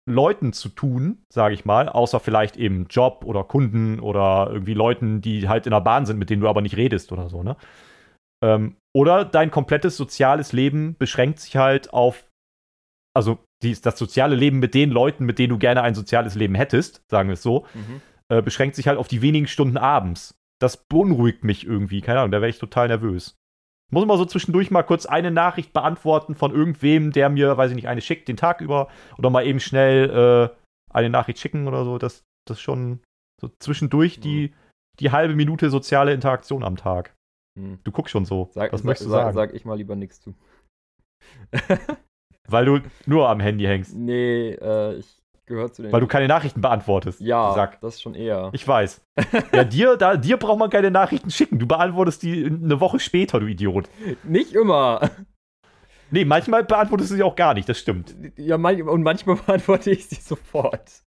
[0.09, 5.21] Leuten zu tun, sage ich mal, außer vielleicht eben Job oder Kunden oder irgendwie Leuten,
[5.21, 7.55] die halt in der Bahn sind, mit denen du aber nicht redest oder so, ne?
[8.43, 12.27] Ähm, oder dein komplettes soziales Leben beschränkt sich halt auf,
[13.15, 16.55] also dies, das soziale Leben mit den Leuten, mit denen du gerne ein soziales Leben
[16.55, 18.01] hättest, sagen wir es so, Mhm.
[18.29, 20.35] äh, beschränkt sich halt auf die wenigen Stunden abends.
[20.61, 23.35] Das beunruhigt mich irgendwie, keine Ahnung, da wäre ich total nervös.
[23.89, 27.71] Ich muss mal so zwischendurch mal kurz eine Nachricht beantworten von irgendwem, der mir, weiß
[27.71, 28.87] ich nicht, eine schickt den Tag über
[29.17, 30.09] oder mal eben schnell
[30.53, 31.97] äh, eine Nachricht schicken oder so.
[31.97, 33.01] Das, das schon
[33.41, 34.53] so zwischendurch die,
[34.99, 37.13] die halbe Minute soziale Interaktion am Tag.
[37.59, 37.79] Mhm.
[37.83, 38.49] Du guckst schon so.
[38.53, 39.35] Sag, Was sag, möchtest du sag, sagen?
[39.35, 40.33] sag ich mal lieber nichts zu.
[42.47, 43.95] Weil du nur am Handy hängst.
[43.95, 45.91] Nee, äh, ich gehöre zu den.
[45.91, 47.21] Weil du keine Nachrichten beantwortest.
[47.21, 47.79] ja, Sack.
[47.81, 48.49] das schon eher.
[48.53, 49.01] Ich weiß.
[49.53, 51.59] Ja, dir, da, dir braucht man keine Nachrichten schicken.
[51.59, 53.89] Du beantwortest die eine Woche später, du Idiot.
[54.23, 55.09] Nicht immer.
[56.11, 58.15] Nee, manchmal beantwortest du sie auch gar nicht, das stimmt.
[58.37, 61.01] Ja, manch, und manchmal beantworte ich sie sofort.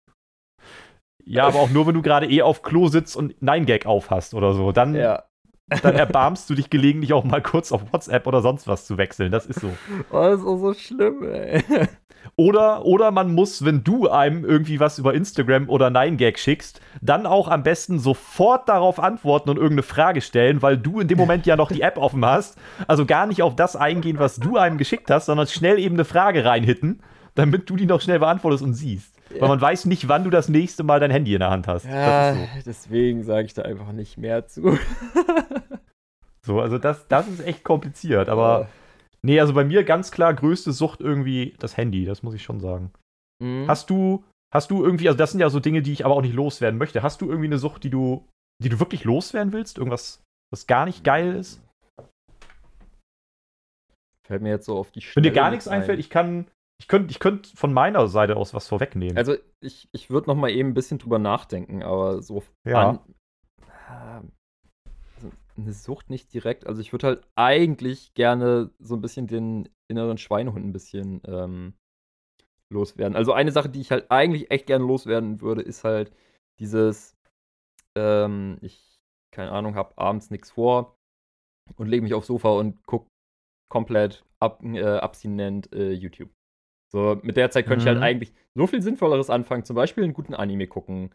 [1.25, 4.53] Ja, aber auch nur, wenn du gerade eh auf Klo sitzt und Nein-Gag aufhast oder
[4.55, 4.73] so.
[4.73, 5.25] Dann, Ja.
[5.83, 9.33] Dann erbarmst du dich gelegentlich auch mal kurz auf WhatsApp oder sonst was zu wechseln.
[9.33, 9.71] Das ist so.
[10.11, 11.63] Oh, das ist auch so schlimm, ey.
[12.37, 17.25] Oder, oder man muss, wenn du einem irgendwie was über Instagram oder Nein-Gag schickst, dann
[17.25, 21.47] auch am besten sofort darauf antworten und irgendeine Frage stellen, weil du in dem Moment
[21.47, 22.59] ja noch die App offen hast.
[22.89, 26.05] Also gar nicht auf das eingehen, was du einem geschickt hast, sondern schnell eben eine
[26.05, 27.01] Frage reinhitten,
[27.35, 29.16] damit du die noch schnell beantwortest und siehst.
[29.37, 29.43] Ja.
[29.43, 31.85] Weil man weiß nicht, wann du das nächste Mal dein Handy in der Hand hast.
[31.85, 32.41] Ja, so.
[32.65, 34.79] deswegen sage ich da einfach nicht mehr zu.
[36.43, 38.29] so, also das, das ist echt kompliziert.
[38.29, 38.69] Aber
[39.23, 42.61] nee, also bei mir ganz klar größte Sucht irgendwie das Handy, das muss ich schon
[42.61, 42.93] sagen.
[43.43, 43.67] Mhm.
[43.69, 46.23] Hast du, hast du irgendwie, also das sind ja so Dinge, die ich aber auch
[46.23, 47.03] nicht loswerden möchte.
[47.03, 48.27] Hast du irgendwie eine Sucht, die du,
[48.63, 49.79] die du wirklich loswerden willst?
[49.79, 51.63] Irgendwas, was gar nicht geil ist?
[54.27, 56.47] Fällt mir jetzt so auf die Wenn dir gar nichts nichts einfällt, ich kann,
[56.79, 59.17] Ich könnte ich könnt von meiner Seite aus was vorwegnehmen.
[59.17, 62.91] Also ich, ich würde noch mal eben ein bisschen drüber nachdenken, aber so Ja.
[62.91, 62.99] an,
[63.89, 64.23] äh,
[65.17, 66.67] also eine Sucht nicht direkt.
[66.67, 71.75] Also ich würde halt eigentlich gerne so ein bisschen den inneren Schweinehund ein bisschen ähm,
[72.71, 73.17] loswerden.
[73.17, 76.13] Also eine Sache, die ich halt eigentlich echt gerne loswerden würde, ist halt
[76.59, 77.17] dieses,
[77.97, 79.01] ähm, ich,
[79.33, 80.97] keine Ahnung, habe abends nichts vor
[81.77, 83.09] und lege mich aufs Sofa und gucke
[83.71, 86.31] komplett ab, äh, abstinent äh, YouTube.
[86.93, 88.03] So, mit der Zeit könnte ich halt Mhm.
[88.05, 91.11] eigentlich so viel Sinnvolleres anfangen, zum Beispiel einen guten Anime gucken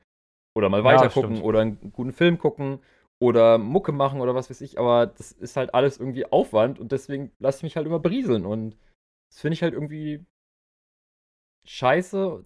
[0.55, 1.45] oder mal Ja, weiter gucken stimmt.
[1.45, 2.79] oder einen guten Film gucken
[3.19, 6.91] oder Mucke machen oder was weiß ich, aber das ist halt alles irgendwie Aufwand und
[6.91, 8.75] deswegen lasse ich mich halt immer berieseln und
[9.29, 10.25] das finde ich halt irgendwie
[11.65, 12.43] scheiße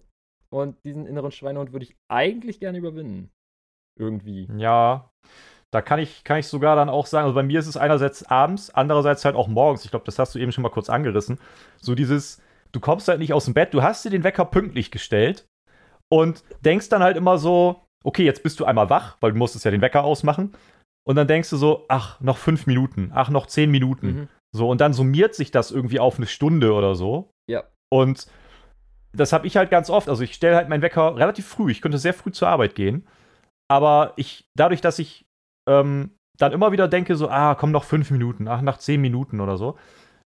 [0.50, 3.30] und diesen inneren Schweinehund würde ich eigentlich gerne überwinden.
[3.98, 4.48] Irgendwie.
[4.56, 5.10] Ja,
[5.70, 8.24] da kann ich, kann ich sogar dann auch sagen, also bei mir ist es einerseits
[8.24, 9.84] abends, andererseits halt auch morgens.
[9.84, 11.38] Ich glaube, das hast du eben schon mal kurz angerissen.
[11.80, 12.40] So dieses,
[12.72, 15.46] du kommst halt nicht aus dem Bett, du hast dir den Wecker pünktlich gestellt
[16.12, 19.64] und denkst dann halt immer so, okay, jetzt bist du einmal wach, weil du musstest
[19.64, 20.54] ja den Wecker ausmachen.
[21.08, 24.06] Und dann denkst du so, ach, noch fünf Minuten, ach, noch zehn Minuten.
[24.06, 24.28] Mhm.
[24.54, 27.30] So, und dann summiert sich das irgendwie auf eine Stunde oder so.
[27.48, 27.64] Ja.
[27.92, 28.26] Und
[29.12, 30.08] das habe ich halt ganz oft.
[30.08, 31.70] Also ich stelle halt meinen Wecker relativ früh.
[31.70, 33.06] Ich könnte sehr früh zur Arbeit gehen.
[33.68, 35.26] Aber ich, dadurch, dass ich
[35.68, 39.40] ähm, dann immer wieder denke, so, ah, komm noch fünf Minuten, ach, nach zehn Minuten
[39.40, 39.76] oder so,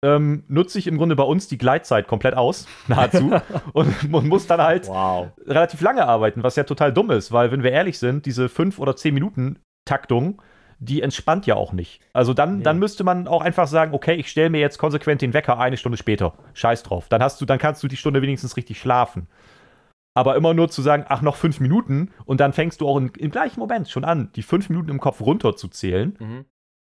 [0.04, 3.32] ähm, nutze ich im Grunde bei uns die Gleitzeit komplett aus, nahezu.
[3.74, 5.30] und man muss dann halt Wow.
[5.46, 8.80] relativ lange arbeiten, was ja total dumm ist, weil, wenn wir ehrlich sind, diese fünf
[8.80, 10.42] oder zehn Minuten Taktung,
[10.80, 12.02] die entspannt ja auch nicht.
[12.14, 12.64] Also dann, Nee.
[12.64, 15.78] dann müsste man auch einfach sagen, okay, ich stelle mir jetzt konsequent den Wecker eine
[15.78, 16.34] Stunde später.
[16.56, 17.08] Scheiß drauf.
[17.08, 19.28] Dann hast du, dann kannst du die Stunde wenigstens richtig schlafen.
[20.16, 23.10] Aber immer nur zu sagen, ach, noch fünf Minuten und dann fängst du auch in,
[23.18, 26.18] im gleichen Moment schon an, die fünf Minuten im Kopf runterzuzählen.
[26.20, 26.46] Mhm.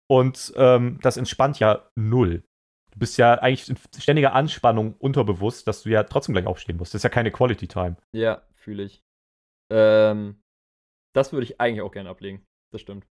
[0.08, 2.44] Und ähm, das entspannt ja null.
[2.92, 6.92] Du bist ja eigentlich in ständiger Anspannung unterbewusst, dass du ja trotzdem gleich aufstehen musst.
[6.94, 7.96] Das ist ja keine Quality Time.
[8.12, 9.02] Ja, fühle ich.
[9.70, 10.40] Ähm,
[11.14, 12.44] das würde ich eigentlich auch gerne ablegen.
[12.72, 13.06] Das stimmt.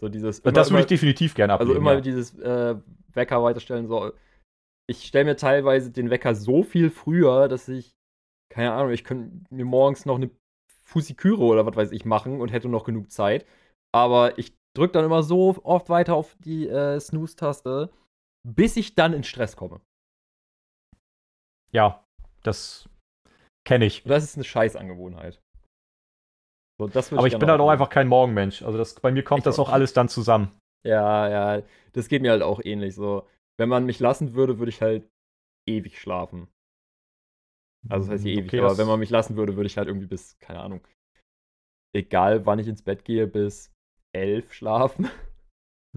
[0.00, 0.40] So dieses.
[0.40, 1.80] immer- das würde ich definitiv gerne Also ablegen.
[1.80, 2.00] immer ja.
[2.00, 2.76] dieses äh,
[3.12, 3.86] Wecker weiterstellen.
[3.86, 4.12] So.
[4.88, 7.94] Ich stelle mir teilweise den Wecker so viel früher, dass ich,
[8.50, 10.30] keine Ahnung, ich könnte mir morgens noch eine
[10.84, 13.44] Fusiküre oder was weiß ich machen und hätte noch genug Zeit.
[13.92, 17.90] Aber ich drücke dann immer so oft weiter auf die äh, Snooze-Taste,
[18.46, 19.80] bis ich dann in Stress komme.
[21.72, 22.04] Ja,
[22.42, 22.88] das
[23.66, 24.04] kenne ich.
[24.04, 25.40] Und das ist eine Scheißangewohnheit.
[26.80, 28.62] So, Aber ich gerne bin halt auch einfach kein Morgenmensch.
[28.62, 30.56] Also das, bei mir kommt Ich das auch alles dann zusammen.
[30.86, 31.62] Ja, ja,
[31.92, 32.94] das geht mir halt auch ähnlich.
[32.94, 33.26] So,
[33.58, 35.08] wenn man mich lassen würde, würde ich halt
[35.68, 36.48] ewig schlafen.
[37.88, 39.88] Also das heißt hier ewig, Okay, aber wenn man mich lassen würde, würde ich halt
[39.88, 40.86] irgendwie bis, keine Ahnung,
[41.94, 43.72] egal wann ich ins Bett gehe, bis
[44.14, 45.10] elf schlafen.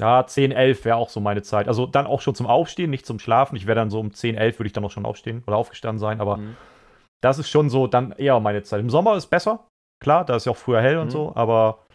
[0.01, 1.67] Ja, 10, 11 wäre auch so meine Zeit.
[1.67, 3.55] Also dann auch schon zum Aufstehen, nicht zum Schlafen.
[3.55, 5.99] Ich wäre dann so um 10, 11 würde ich dann auch schon aufstehen oder aufgestanden
[5.99, 6.19] sein.
[6.19, 6.55] Aber Mhm.
[7.23, 8.79] das ist schon so dann eher meine Zeit.
[8.79, 9.67] Im Sommer ist besser.
[10.01, 11.11] Klar, da ist ja auch früher hell und Mhm.
[11.11, 11.33] so.
[11.35, 11.85] Aber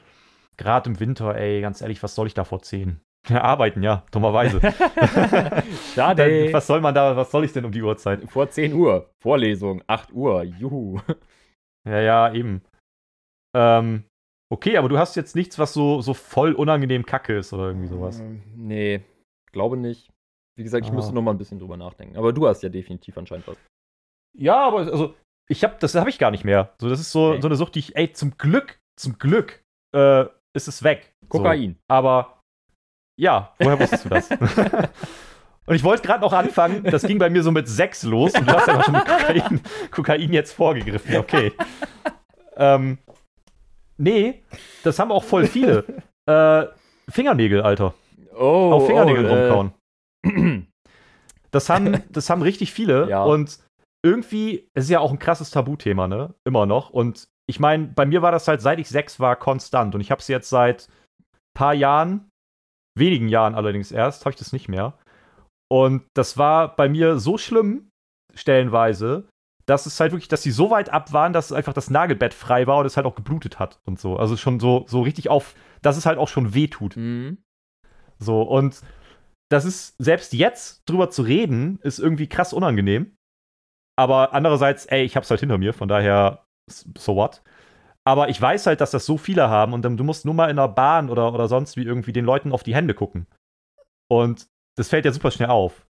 [0.57, 3.01] gerade im Winter, ey, ganz ehrlich, was soll ich da vor 10?
[3.29, 4.61] Ja, arbeiten, ja, dummerweise.
[5.97, 6.45] Schade.
[6.45, 8.23] Dann, was soll man da, was soll ich denn um die Uhrzeit?
[8.31, 9.11] Vor 10 Uhr.
[9.21, 10.45] Vorlesung, 8 Uhr.
[10.45, 11.01] Juhu.
[11.85, 12.63] Ja, ja, eben.
[13.57, 14.05] Ähm,
[14.51, 17.89] okay, aber du hast jetzt nichts, was so, so voll unangenehm kacke ist oder irgendwie
[17.89, 18.21] sowas.
[18.21, 19.03] Ähm, Nee,
[19.53, 20.11] glaube nicht.
[20.59, 20.95] Wie gesagt, ich Ah.
[20.95, 22.17] müsste noch mal ein bisschen drüber nachdenken.
[22.17, 23.57] Aber du hast ja definitiv anscheinend was.
[24.39, 25.15] Ja, aber also,
[25.49, 26.75] ich hab, das habe ich gar nicht mehr.
[26.81, 27.41] So, das ist so, Nee.
[27.41, 29.63] so eine Sucht, die ich, ey, zum Glück, zum Glück,
[29.95, 30.25] äh,
[30.55, 31.13] ist es weg.
[31.29, 31.73] Kokain.
[31.75, 31.79] So.
[31.89, 32.41] Aber,
[33.21, 34.31] ja, woher wusstest du das?
[35.67, 38.49] und ich wollte gerade noch anfangen, das ging bei mir so mit sechs los und
[38.49, 41.53] du hast aber schon mit Kokain, Kokain jetzt vorgegriffen, okay.
[42.57, 42.99] ähm,
[43.99, 44.43] nee,
[44.83, 45.85] das haben auch voll viele.
[46.27, 46.67] äh,
[47.09, 47.95] Fingernägel, Alter.
[48.35, 50.67] Oh, Auf Fingernägel oh, äh, rumkauen.
[51.53, 53.09] Das haben, das haben richtig viele.
[53.09, 53.25] Ja.
[53.25, 53.59] Und
[54.05, 56.35] irgendwie, es ist ja auch ein krasses Tabuthema, ne?
[56.45, 56.91] Immer noch.
[56.91, 59.95] Und ich meine, bei mir war das halt, seit ich sechs war, konstant.
[59.95, 60.89] Und ich habe es jetzt seit
[61.55, 62.29] paar Jahren,
[62.95, 64.99] wenigen Jahren allerdings erst, habe ich das nicht mehr.
[65.69, 67.89] Und das war bei mir so schlimm,
[68.35, 69.27] stellenweise,
[69.67, 72.67] dass es halt wirklich, dass sie so weit ab waren, dass einfach das Nagelbett frei
[72.67, 74.17] war und es halt auch geblutet hat und so.
[74.17, 76.97] Also schon so, so richtig auf, dass es halt auch schon weh tut.
[76.97, 77.39] Mhm.
[78.19, 78.81] So, und
[79.51, 83.17] das ist, selbst jetzt drüber zu reden, ist irgendwie krass unangenehm.
[83.99, 87.43] Aber andererseits, ey, ich hab's halt hinter mir, von daher, so what?
[88.07, 90.51] Aber ich weiß halt, dass das so viele haben und dann, du musst nur mal
[90.51, 93.27] in der Bahn oder, oder sonst wie irgendwie den Leuten auf die Hände gucken.
[94.09, 95.87] Und das fällt ja super schnell auf.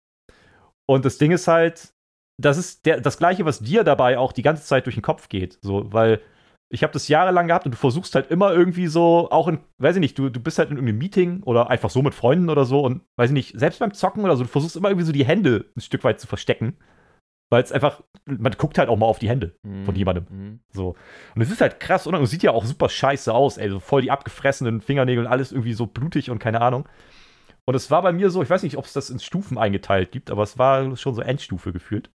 [0.89, 1.93] Und das Ding ist halt,
[2.39, 5.29] das ist der, das Gleiche, was dir dabei auch die ganze Zeit durch den Kopf
[5.29, 5.59] geht.
[5.63, 6.21] So, weil
[6.69, 9.97] ich habe das jahrelang gehabt und du versuchst halt immer irgendwie so, auch in, weiß
[9.97, 12.65] ich nicht, du, du bist halt in irgendeinem Meeting oder einfach so mit Freunden oder
[12.65, 15.13] so und weiß ich nicht, selbst beim Zocken oder so, du versuchst immer irgendwie so
[15.13, 16.77] die Hände ein Stück weit zu verstecken.
[17.49, 19.95] Weil es einfach, man guckt halt auch mal auf die Hände von Mhm.
[19.95, 20.27] jemandem.
[20.29, 20.61] Mhm.
[20.73, 20.97] So.
[21.37, 22.09] Und es ist halt krass?
[22.09, 23.71] Und es sieht ja auch super scheiße aus, ey.
[23.71, 26.89] So voll die abgefressenen Fingernägel und alles irgendwie so blutig und keine Ahnung.
[27.69, 30.13] Und es war bei mir so, ich weiß nicht, ob es das in Stufen eingeteilt
[30.13, 32.11] gibt, aber es war schon so Endstufe gefühlt.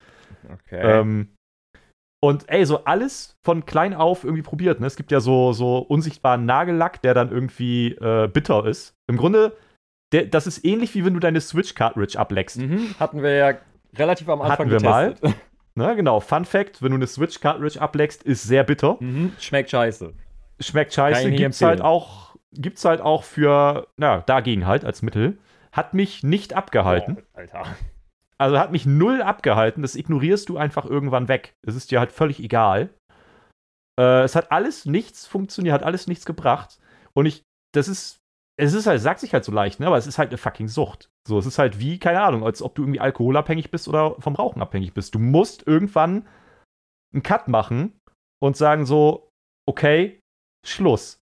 [0.52, 0.82] Okay.
[0.82, 1.30] Ähm,
[2.24, 4.80] und ey, so alles von klein auf irgendwie probiert.
[4.80, 4.88] Ne?
[4.88, 8.94] Es gibt ja so, so unsichtbaren Nagellack, der dann irgendwie äh, bitter ist.
[9.08, 9.56] Im Grunde,
[10.12, 12.58] der, das ist ähnlich wie wenn du deine Switch-Cartridge ableckst.
[12.58, 12.96] mhm.
[13.00, 13.54] Hatten wir ja
[13.96, 15.14] relativ am Anfang Hatten wir mal.
[15.14, 15.42] getestet.
[15.78, 15.96] Ne?
[15.96, 18.98] Genau, Fun Fact: Wenn du eine Switch-Cartridge ableckst, ist sehr bitter.
[19.00, 19.34] Mhm.
[19.38, 20.12] Schmeckt scheiße.
[20.60, 21.30] Schmeckt scheiße.
[21.30, 21.82] Gibt's halt empfehlen.
[21.88, 25.38] auch, gibt's halt auch für, na, dagegen halt als Mittel.
[25.72, 27.16] Hat mich nicht abgehalten.
[27.16, 27.64] Boah, Alter.
[28.38, 29.82] Also hat mich null abgehalten.
[29.82, 31.56] Das ignorierst du einfach irgendwann weg.
[31.68, 32.90] Es ist dir halt völlig egal.
[34.00, 36.80] Äh, es hat alles nichts funktioniert, hat alles nichts gebracht.
[37.14, 37.44] Und ich,
[37.74, 38.20] das ist,
[38.60, 39.88] es ist halt, sagt sich halt so leicht, ne?
[39.88, 41.10] Aber es ist halt eine fucking Sucht.
[41.28, 44.36] So, es ist halt wie, keine Ahnung, als ob du irgendwie alkoholabhängig bist oder vom
[44.36, 45.14] Rauchen abhängig bist.
[45.16, 46.28] Du musst irgendwann
[47.14, 48.00] einen Cut machen
[48.40, 49.30] und sagen so,
[49.68, 50.20] okay,
[50.66, 51.20] Schluss.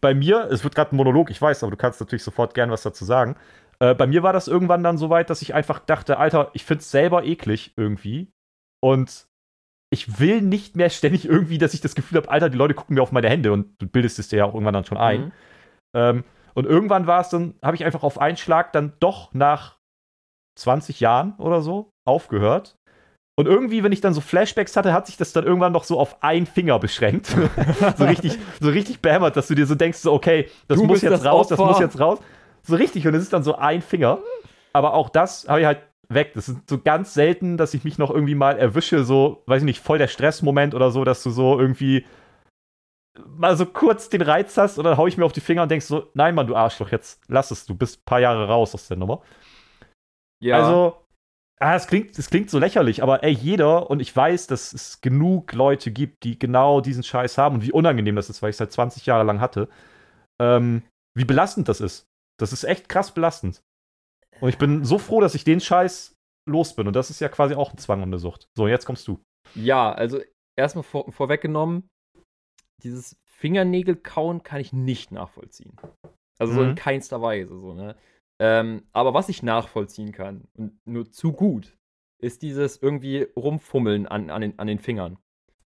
[0.00, 2.70] Bei mir, es wird gerade ein Monolog, ich weiß, aber du kannst natürlich sofort gern
[2.70, 3.36] was dazu sagen.
[3.78, 6.64] Äh, bei mir war das irgendwann dann so weit, dass ich einfach dachte, Alter, ich
[6.64, 8.30] find's selber eklig irgendwie.
[8.80, 9.26] Und
[9.92, 12.94] ich will nicht mehr ständig irgendwie, dass ich das Gefühl habe, Alter, die Leute gucken
[12.94, 15.20] mir auf meine Hände und du bildest es dir ja auch irgendwann dann schon ein.
[15.20, 15.32] Mhm.
[15.94, 16.24] Ähm,
[16.54, 19.78] und irgendwann war es dann, habe ich einfach auf einen Schlag dann doch nach
[20.58, 22.76] 20 Jahren oder so aufgehört.
[23.42, 25.98] Und irgendwie, wenn ich dann so Flashbacks hatte, hat sich das dann irgendwann noch so
[25.98, 27.26] auf einen Finger beschränkt.
[27.96, 31.02] so richtig, so richtig behämmert, dass du dir so denkst, so, okay, das Du muss
[31.02, 31.72] jetzt das raus, das Opfer.
[31.72, 32.20] muss jetzt raus.
[32.62, 34.20] So richtig, und es ist dann so ein Finger.
[34.72, 36.32] Aber auch das habe ich halt weg.
[36.34, 39.66] Das ist so ganz selten, dass ich mich noch irgendwie mal erwische, so, weiß ich
[39.66, 42.06] nicht, voll der Stressmoment oder so, dass du so irgendwie
[43.26, 45.70] mal so kurz den Reiz hast und dann hau ich mir auf die Finger und
[45.70, 48.74] denkst so, nein, Mann, du Arschloch, jetzt lass es, du bist ein paar Jahre raus
[48.74, 49.22] aus der Nummer.
[50.40, 50.58] Ja.
[50.58, 51.01] Also,
[51.62, 55.00] ah, es klingt, es klingt so lächerlich, aber ey, jeder, und ich weiß, dass es
[55.00, 58.54] genug Leute gibt, die genau diesen Scheiß haben und wie unangenehm das ist, weil ich
[58.54, 59.68] es seit 20 Jahre lang hatte,
[60.40, 60.82] ähm,
[61.16, 62.06] wie belastend das ist.
[62.40, 63.62] Das ist echt krass belastend.
[64.40, 66.16] Und ich bin so froh, dass ich den Scheiß
[66.50, 66.88] los bin.
[66.88, 68.48] Und das ist ja quasi auch ein Zwang und eine Sucht.
[68.56, 69.20] So, jetzt kommst du.
[69.54, 70.20] Ja, also
[70.56, 71.88] erstmal vor, vorweggenommen,
[72.82, 75.76] dieses Fingernägel-Kauen kann ich nicht nachvollziehen.
[76.38, 76.74] Also so in Mhm.
[76.74, 77.94] keinster Weise, so, ne?
[78.44, 81.76] Ähm, aber was ich nachvollziehen kann, und nur zu gut,
[82.18, 85.16] ist dieses irgendwie Rumfummeln an, an, den, an den Fingern.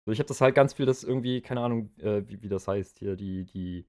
[0.04, 2.68] So, ich habe das halt ganz viel, das irgendwie, keine Ahnung, äh, wie, wie das
[2.68, 3.86] heißt hier, die, die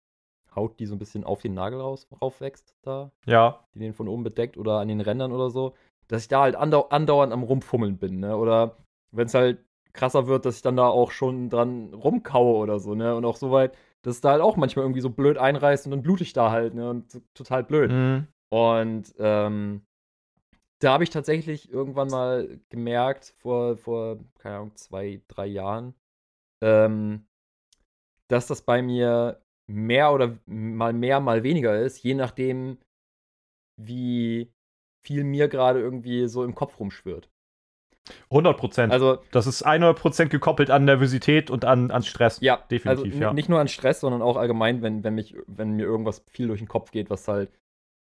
[0.56, 3.66] Haut, die so ein bisschen auf den Nagel raus, raufwächst, da, Ja.
[3.74, 5.74] die den von oben bedeckt oder an den Rändern oder so,
[6.08, 8.38] dass ich da halt andau andauernd am Rumfummeln bin, ne?
[8.38, 8.78] Oder
[9.12, 9.60] wenn es halt
[9.92, 13.16] krasser wird, dass ich dann da auch schon dran rumkaue oder so, ne?
[13.18, 15.92] Und auch so weit, dass es da halt auch manchmal irgendwie so blöd einreißt und
[15.92, 16.90] dann blute ich da halt, ne?
[16.90, 17.92] Und so, total blöd.
[17.92, 18.28] Mhm.
[18.50, 19.86] Und ähm,
[20.80, 25.96] da habe ich tatsächlich irgendwann mal gemerkt, vor, vor, keine Ahnung, zwei, drei Jahren,
[26.62, 27.26] ähm,
[28.28, 32.78] dass das bei mir mehr oder mal mehr, mal weniger ist, je nachdem,
[33.78, 34.52] wie
[35.04, 37.30] viel mir gerade irgendwie so im Kopf rumschwirrt.
[38.30, 38.94] 100 Prozent.
[38.94, 42.40] Also, das ist 100 Prozent gekoppelt an Nervosität und an, an Stress.
[42.42, 43.34] ja, definitiv, also, ja.
[43.34, 46.60] Nicht nur an Stress, sondern auch allgemein, wenn, wenn, mich, wenn mir irgendwas viel durch
[46.60, 47.52] den Kopf geht, was halt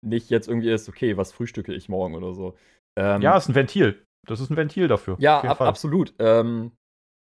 [0.06, 2.56] nicht jetzt irgendwie ist, okay, was frühstücke ich morgen oder so.
[2.98, 4.06] Ähm, Ja, ist ein Ventil.
[4.28, 5.16] Das ist ein Ventil dafür.
[5.20, 6.14] Ja, ab, absolut.
[6.20, 6.72] Ähm,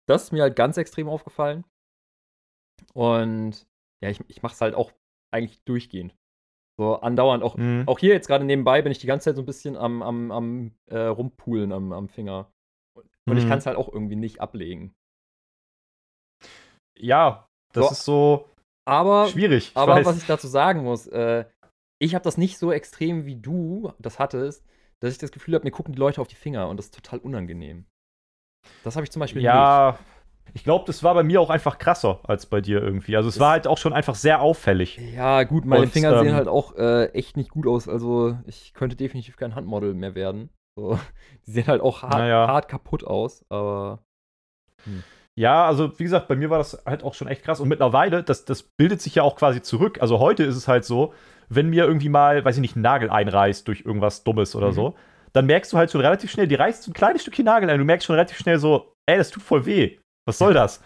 [0.08, 1.64] das ist mir halt ganz extrem aufgefallen.
[2.94, 3.66] Und
[4.04, 4.92] ja, ich, ich mache es halt auch
[5.34, 6.16] eigentlich durchgehend.
[6.80, 7.44] So andauernd.
[7.44, 7.84] Auch, Mhm.
[7.88, 10.32] auch hier jetzt gerade nebenbei bin ich die ganze Zeit so ein bisschen am, am,
[10.32, 12.52] am äh, Rumpulen am, am Finger.
[13.26, 13.50] Und ich Mhm.
[13.50, 14.94] kann es halt auch irgendwie nicht ablegen.
[17.00, 17.92] Ja, das So.
[17.92, 18.50] ist so
[18.86, 19.70] Aber, schwierig.
[19.72, 20.06] Ich aber weiß.
[20.06, 21.46] was ich dazu sagen muss, äh,
[22.04, 24.66] ich habe das nicht so extrem wie du das hattest,
[25.00, 26.96] dass ich das Gefühl habe, mir gucken die Leute auf die Finger und das ist
[26.96, 27.86] total unangenehm.
[28.84, 29.46] Das habe ich zum Beispiel nicht.
[29.48, 29.98] ja,
[30.54, 33.16] ich glaube, das war bei mir auch einfach krasser als bei dir irgendwie.
[33.16, 34.98] Also es Das- war halt auch schon einfach sehr auffällig.
[35.16, 37.88] Ja, gut, meine Und, Finger sehen ähm, halt auch äh, echt nicht gut aus.
[37.88, 40.50] Also, ich könnte definitiv kein Handmodel mehr werden.
[40.78, 41.00] So,
[41.48, 42.48] die sehen halt auch hart, Naja.
[42.48, 44.04] hart kaputt aus, aber.
[45.36, 47.60] Ja, also wie gesagt, bei mir war das halt auch schon echt krass.
[47.60, 50.00] Und mittlerweile, das, das bildet sich ja auch quasi zurück.
[50.02, 51.14] Also heute ist es halt so,
[51.50, 54.74] wenn mir irgendwie mal, weiß ich nicht, ein Nagel einreißt durch irgendwas Dummes oder Mhm.
[54.74, 54.96] so,
[55.34, 57.80] dann merkst du halt schon relativ schnell, die reißt so ein kleines Stückchen Nagel ein.
[57.80, 59.98] Du merkst schon relativ schnell so, ey, das tut voll weh.
[60.26, 60.82] Was soll das?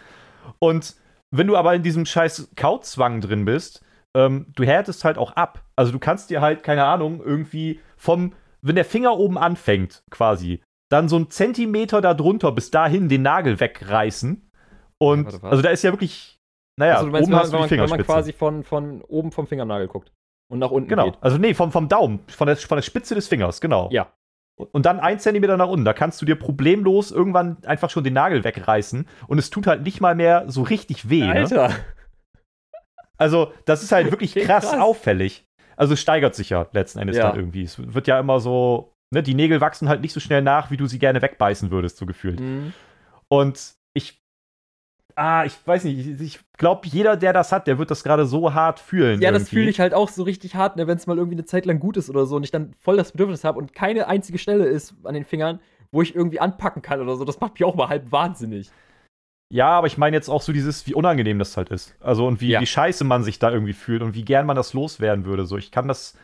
[0.58, 0.96] Und
[1.30, 3.84] wenn du aber in diesem scheiß Kauzwang drin bist,
[4.16, 5.64] ähm, du härtest halt auch ab.
[5.76, 8.32] Also du kannst dir halt, keine Ahnung, irgendwie vom,
[8.62, 13.60] wenn der Finger oben anfängt, quasi, dann so einen Zentimeter darunter bis dahin den Nagel
[13.60, 14.50] wegreißen.
[14.98, 15.44] Und was?
[15.44, 16.38] also da ist ja wirklich,
[16.80, 18.32] naja, also, du meinst, oben wenn, hast man, du die wenn, man, wenn man quasi
[18.32, 20.10] von, von oben vom Fingernagel guckt
[20.48, 21.06] und nach unten genau.
[21.06, 21.18] geht.
[21.20, 23.88] Also nee, vom, vom Daumen, von der, von der Spitze des Fingers, genau.
[23.92, 24.12] Ja.
[24.56, 25.84] und dann ein Zentimeter nach unten.
[25.84, 29.82] Da kannst du dir problemlos irgendwann einfach schon den Nagel wegreißen und es tut halt
[29.82, 31.20] nicht mal mehr so richtig weh.
[31.26, 31.32] Ne?
[31.34, 31.70] Alter.
[33.16, 34.80] Also, das ist halt wirklich krass, krass.
[34.80, 35.46] auffällig.
[35.76, 37.28] Also, es steigert sich ja letzten Endes Ja.
[37.28, 37.62] dann irgendwie.
[37.62, 40.76] Es wird ja immer so, ne, die Nägel wachsen halt nicht so schnell nach, wie
[40.76, 42.40] du sie gerne wegbeißen würdest, so gefühlt.
[42.40, 42.72] Mhm.
[43.28, 43.74] Und
[45.18, 48.54] ah, ich weiß nicht, ich, glaube, jeder, der das hat, der wird das gerade so
[48.54, 49.20] hart fühlen.
[49.20, 49.56] Ja, das irgendwie.
[49.56, 51.80] fühle ich halt auch so richtig hart, ne, wenn es mal irgendwie eine Zeit lang
[51.80, 54.66] gut ist oder so und ich dann voll das Bedürfnis habe und keine einzige Stelle
[54.66, 55.60] ist an den Fingern,
[55.90, 57.24] wo ich irgendwie anpacken kann oder so.
[57.24, 58.70] Das macht mich auch mal halb wahnsinnig.
[59.50, 61.96] Ja, aber ich meine jetzt auch so dieses, wie unangenehm das halt ist.
[62.00, 62.60] Also und wie, Ja.
[62.60, 65.46] wie scheiße man sich da irgendwie fühlt und wie gern man das loswerden würde.
[65.46, 66.14] So, ich kann das,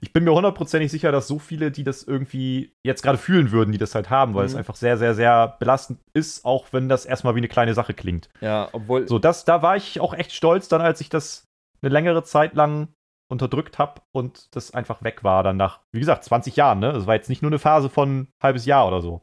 [0.00, 3.72] ich bin mir hundertprozentig sicher, dass so viele, die das irgendwie jetzt gerade fühlen würden,
[3.72, 4.58] die das halt haben, weil es Mhm.
[4.58, 8.28] einfach sehr, sehr, sehr belastend ist, auch wenn das erstmal wie eine kleine Sache klingt.
[8.40, 9.08] Ja, obwohl.
[9.08, 11.44] So, das, da war ich auch echt stolz dann, als ich das
[11.82, 12.88] eine längere Zeit lang
[13.30, 16.92] unterdrückt habe und das einfach weg war dann nach, wie gesagt, 20 Jahren, ne?
[16.92, 19.22] Das war jetzt nicht nur eine Phase von ein halbes Jahr oder so.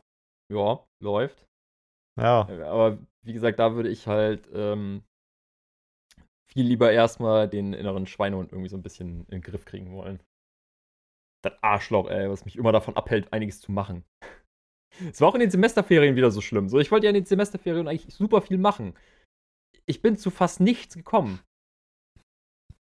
[0.53, 1.45] Ja, läuft.
[2.19, 2.47] Ja.
[2.65, 5.03] Aber wie gesagt, da würde ich halt ähm,
[6.47, 10.19] viel lieber erstmal den inneren Schweinehund irgendwie so ein bisschen in den Griff kriegen wollen.
[11.45, 14.03] Das Arschloch, ey, was mich immer davon abhält, einiges zu machen.
[15.09, 16.69] Es war auch in den Semesterferien wieder so schlimm.
[16.69, 18.93] So, ich wollte ja in den Semesterferien eigentlich super viel machen.
[19.85, 21.41] Ich bin zu fast nichts gekommen.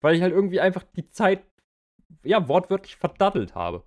[0.01, 1.45] Weil ich halt irgendwie einfach die Zeit,
[2.23, 3.83] ja, wortwörtlich verdattelt habe.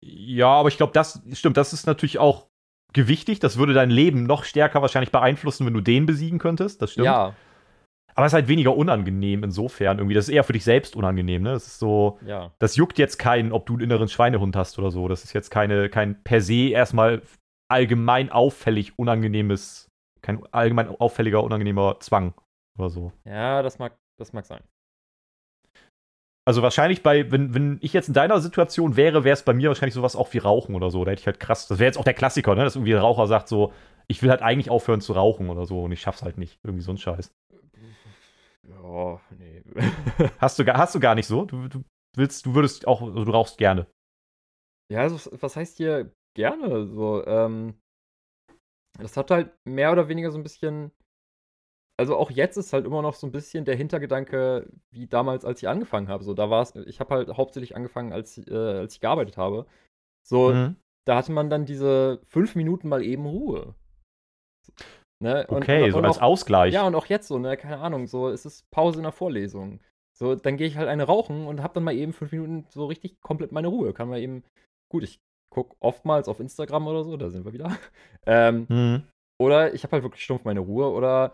[0.00, 2.46] Ja, aber ich glaube, das stimmt, das ist natürlich auch
[2.92, 3.40] gewichtig.
[3.40, 6.82] Das würde dein Leben noch stärker wahrscheinlich beeinflussen, wenn du den besiegen könntest.
[6.82, 7.06] Das stimmt.
[7.06, 7.34] Ja,
[8.16, 10.14] Aber es ist halt weniger unangenehm insofern irgendwie.
[10.14, 11.52] Das ist eher für dich selbst unangenehm, ne?
[11.52, 12.50] Das ist so, ja.
[12.58, 15.06] das juckt jetzt keinen, ob du einen inneren Schweinehund hast oder so.
[15.06, 17.20] Das ist jetzt keine, kein per se erstmal
[17.68, 19.90] allgemein auffällig unangenehmes,
[20.22, 22.32] kein allgemein auffälliger, unangenehmer Zwang
[22.78, 23.12] oder so.
[23.26, 24.62] Ja, das mag, das mag sein.
[26.46, 29.68] Also wahrscheinlich bei, wenn, wenn ich jetzt in deiner Situation wäre, wäre es bei mir
[29.68, 31.04] wahrscheinlich sowas auch wie Rauchen oder so.
[31.04, 32.62] Da hätte ich halt krass, das wäre jetzt auch der Klassiker, ne?
[32.64, 33.72] Dass irgendwie ein Raucher sagt so,
[34.06, 36.60] ich will halt eigentlich aufhören zu rauchen oder so und ich schaff's halt nicht.
[36.62, 37.34] Irgendwie so ein Scheiß.
[38.68, 39.62] Ja, nee.
[40.38, 41.44] Hast du, gar- hast du gar nicht so?
[41.44, 41.84] Du, du
[42.16, 43.86] willst, du würdest auch, also du rauchst gerne.
[44.90, 46.86] Ja, also, was heißt hier gerne?
[46.86, 47.74] So, ähm,
[48.98, 50.90] das hat halt mehr oder weniger so ein bisschen.
[51.98, 55.62] Also auch jetzt ist halt immer noch so ein bisschen der Hintergedanke, wie damals, als
[55.62, 56.24] ich angefangen habe.
[56.24, 59.66] So, da war es, ich habe halt hauptsächlich angefangen, als, äh, als ich gearbeitet habe.
[60.22, 60.76] So, Mhm.
[61.06, 63.74] da hatte man dann diese fünf Minuten mal eben Ruhe.
[65.22, 65.46] Ne?
[65.48, 66.74] Und- Okay, und, so und als auch, Ausgleich.
[66.74, 69.80] Ja, und auch jetzt so, ne, keine Ahnung, so, es ist Pause in der Vorlesung.
[70.18, 72.86] So, dann gehe ich halt eine rauchen und habe dann mal eben fünf Minuten so
[72.86, 73.92] richtig komplett meine Ruhe.
[73.92, 74.44] Kann mal eben,
[74.90, 77.76] gut, ich gucke oftmals auf Instagram oder so, da sind wir wieder.
[78.28, 79.02] Ähm, Mhm.
[79.40, 80.90] oder ich habe halt wirklich stumpf meine Ruhe.
[80.90, 81.32] Oder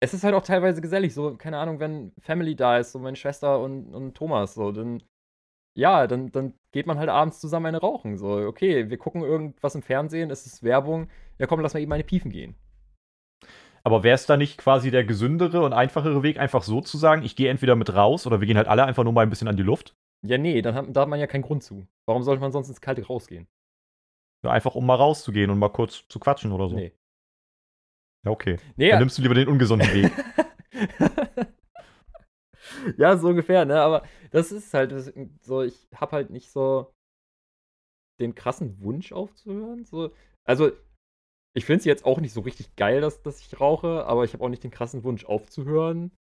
[0.00, 3.16] es ist halt auch teilweise gesellig, so, keine Ahnung, wenn Family da ist, so meine
[3.16, 5.02] Schwester und, und Thomas, so, dann,
[5.78, 8.16] ja, dann, dann geht man halt abends zusammen eine rauchen.
[8.18, 11.08] So, okay, wir gucken irgendwas im Fernsehen, es ist Werbung,
[11.38, 12.54] ja komm, lass mal eben eine Piefen gehen.
[13.86, 17.22] Aber wäre es da nicht quasi der gesündere und einfachere Weg, einfach so zu sagen,
[17.22, 19.46] ich gehe entweder mit raus oder wir gehen halt alle einfach nur mal ein bisschen
[19.46, 19.94] an die Luft?
[20.26, 21.86] Ja, nee, dann hat, da hat man ja keinen Grund zu.
[22.04, 23.46] Warum sollte man sonst ins Kalte rausgehen?
[24.44, 26.74] Ja, einfach um mal rauszugehen und mal kurz zu quatschen oder so.
[26.74, 26.94] Nee.
[28.24, 28.56] Ja, okay.
[28.74, 30.10] Nee, Dann nimmst du lieber den ungesunden Weg.
[32.96, 33.80] ja, so ungefähr, ne?
[33.80, 36.92] Aber das ist halt so, ich hab halt nicht so
[38.18, 39.84] den krassen Wunsch aufzuhören.
[39.84, 40.12] So.
[40.44, 40.72] Also,
[41.56, 44.34] ich finde es jetzt auch nicht so richtig geil, dass, dass ich rauche, aber ich
[44.34, 46.12] habe auch nicht den krassen Wunsch aufzuhören.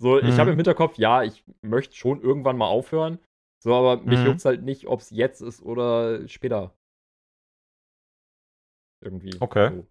[0.00, 0.40] So, ich Mhm.
[0.40, 3.18] habe im Hinterkopf, ja, ich möchte schon irgendwann mal aufhören.
[3.62, 4.26] So, aber mich Mhm.
[4.26, 6.74] juckt's halt nicht, ob es jetzt ist oder später.
[9.00, 9.38] Irgendwie.
[9.40, 9.70] Okay.
[9.70, 9.86] So.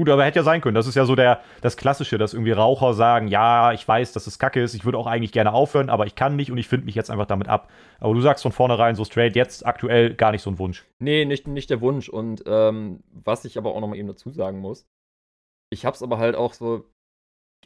[0.00, 0.74] Gut, aber hätte ja sein können.
[0.74, 4.26] Das ist ja so der, das Klassische, dass irgendwie Raucher sagen, ja, ich weiß, dass
[4.26, 6.68] es kacke ist, ich würde auch eigentlich gerne aufhören, aber ich kann nicht und ich
[6.68, 7.70] finde mich jetzt einfach damit ab.
[7.98, 10.86] Aber du sagst von vornherein so straight, jetzt aktuell gar nicht so ein Wunsch.
[11.00, 12.08] Nee, nicht, nicht der Wunsch.
[12.08, 14.88] Und ähm, was ich aber auch nochmal eben dazu sagen muss,
[15.70, 16.86] ich hab's aber halt auch so,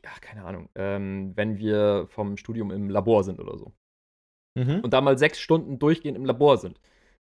[0.03, 3.72] ja, keine Ahnung, ähm, wenn wir vom Studium im Labor sind oder so.
[4.59, 4.80] Mhm.
[4.80, 6.80] Und da mal sechs Stunden durchgehend im Labor sind.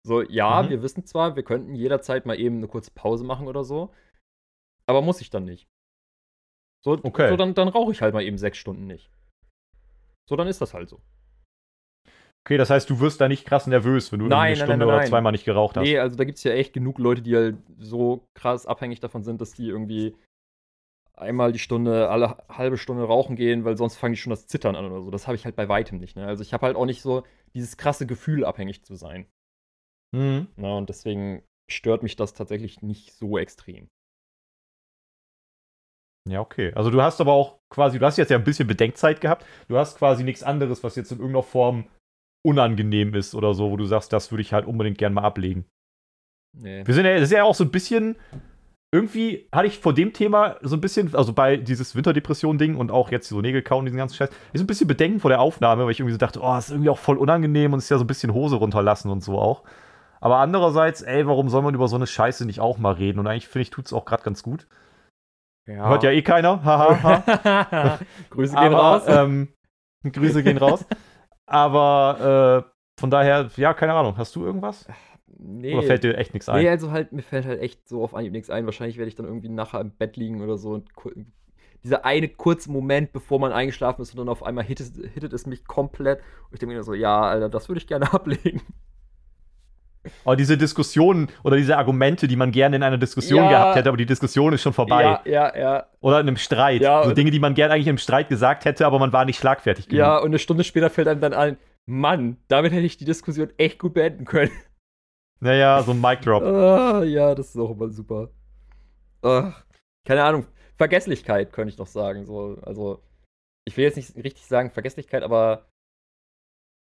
[0.05, 0.69] So, ja, Mhm.
[0.69, 3.93] wir wissen zwar, wir könnten jederzeit mal eben eine kurze Pause machen oder so,
[4.87, 5.67] aber muss ich dann nicht.
[6.83, 7.29] So, Okay.
[7.29, 9.11] so dann, dann rauche ich halt mal eben sechs Stunden nicht.
[10.29, 11.01] So, dann ist das halt so.
[12.45, 14.79] Okay, das heißt, du wirst da nicht krass nervös, wenn du Nein, eine Stunde nein,
[14.79, 15.83] nein, oder zweimal nicht geraucht hast.
[15.83, 19.23] Nee, also da gibt es ja echt genug Leute, die halt so krass abhängig davon
[19.23, 20.15] sind, dass die irgendwie
[21.13, 24.77] einmal die Stunde, alle halbe Stunde rauchen gehen, weil sonst fangen die schon das Zittern
[24.77, 25.11] an oder so.
[25.11, 26.15] Das habe ich halt bei weitem nicht.
[26.15, 26.25] Ne?
[26.25, 27.23] Also ich habe halt auch nicht so
[27.53, 29.27] dieses krasse Gefühl, abhängig zu sein.
[30.15, 30.47] Mhm.
[30.55, 30.77] Ne?
[30.77, 33.89] Und deswegen stört mich das tatsächlich nicht so extrem.
[36.29, 36.71] Ja, okay.
[36.75, 39.45] Also du hast aber auch quasi, du hast jetzt ja ein bisschen Bedenkzeit gehabt.
[39.67, 41.85] Du hast quasi nichts anderes, was jetzt in irgendeiner Form
[42.45, 45.65] unangenehm ist oder so, wo du sagst, das würde ich halt unbedingt gern mal ablegen.
[46.57, 46.85] Nee.
[46.85, 48.15] Wir sind ja, das ist ja auch so ein bisschen,
[48.91, 53.11] irgendwie hatte ich vor dem Thema so ein bisschen, also bei dieses Winterdepression-Ding und auch
[53.11, 55.99] jetzt so Nägelkauen, diesen ganzen Scheiß, ist ein bisschen Bedenken vor der Aufnahme, weil ich
[55.99, 58.33] irgendwie so dachte, oh, ist irgendwie auch voll unangenehm und ist ja so ein bisschen
[58.33, 59.63] Hose runterlassen und so auch.
[60.19, 63.19] Aber andererseits, ey, warum soll man über so eine Scheiße nicht auch mal reden?
[63.19, 64.67] Und eigentlich finde ich, tut es auch gerade ganz gut.
[65.67, 65.89] Ja.
[65.89, 66.63] Hört ja eh keiner.
[66.63, 67.99] Haha.
[68.29, 69.03] Grüße gehen Aber, raus.
[69.07, 69.49] Ähm,
[70.03, 70.85] Grüße gehen raus.
[71.45, 74.17] Aber äh, von daher, ja, keine Ahnung.
[74.17, 74.87] Hast du irgendwas?
[75.39, 75.73] nee.
[75.73, 76.61] Oder fällt dir echt nichts ein?
[76.61, 78.65] Nee, also halt, mir fällt halt echt so auf Anhieb nichts ein.
[78.65, 80.71] Wahrscheinlich werde ich dann irgendwie nachher im Bett liegen oder so.
[80.73, 80.89] Und
[81.83, 85.45] dieser eine kurze Moment, bevor man eingeschlafen ist und dann auf einmal hittet, hittet es
[85.45, 86.19] mich komplett.
[86.19, 88.61] Und ich denke mir so, ja, Alter, das würde ich gerne ablegen.
[90.23, 93.49] Aber diese Diskussionen oder diese Argumente, die man gerne in einer Diskussion Ja.
[93.49, 95.03] gehabt hätte, aber die Diskussion ist schon vorbei.
[95.03, 95.85] Ja, ja, ja.
[95.99, 96.81] Oder in einem Streit.
[96.81, 99.39] Ja, so Dinge, die man gerne eigentlich im Streit gesagt hätte, aber man war nicht
[99.39, 99.99] schlagfertig genug.
[99.99, 103.49] Ja, und eine Stunde später fällt einem dann ein, Mann, damit hätte ich die Diskussion
[103.57, 104.51] echt gut beenden können.
[105.39, 106.43] Naja, so ein Mic Drop.
[106.43, 108.29] Ah, ja, das ist auch immer super.
[109.21, 109.63] Ach,
[110.05, 110.45] keine Ahnung.
[110.77, 112.25] Vergesslichkeit könnte ich noch sagen.
[112.25, 113.01] So, also,
[113.65, 115.65] ich will jetzt nicht richtig sagen Vergesslichkeit, aber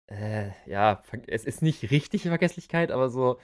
[0.08, 3.40] äh, ja, es ist nicht richtige Vergesslichkeit, aber so,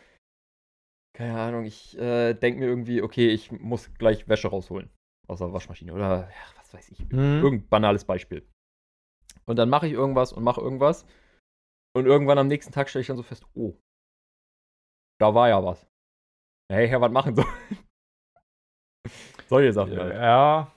[1.16, 4.89] keine Ahnung, ich äh, denke mir irgendwie, okay, ich muss gleich Wäsche rausholen.
[5.28, 6.99] Aus der Waschmaschine oder ja, was weiß ich.
[6.99, 7.41] Hm.
[7.41, 8.45] Irgendein banales Beispiel.
[9.45, 11.05] Und dann mache ich irgendwas und mache irgendwas.
[11.95, 13.78] Und irgendwann am nächsten Tag stelle ich dann so fest, oh,
[15.20, 15.88] da war ja was.
[16.72, 17.45] Hey, Herr, was machen soll.
[19.47, 20.14] Solche Sachen halt.
[20.14, 20.76] Ja.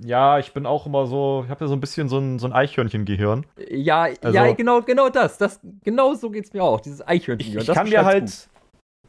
[0.00, 2.46] Ja, ich bin auch immer so, ich habe ja so ein bisschen so ein, so
[2.46, 3.44] ein Eichhörnchen-Gehirn.
[3.68, 5.38] Ja, Also- ja, genau, genau das.
[5.38, 5.60] das.
[5.84, 6.80] Genau so geht's mir auch.
[6.80, 7.58] Dieses Ich, Eichhörnchen.
[7.58, 8.48] ich das kann mir halt, gut.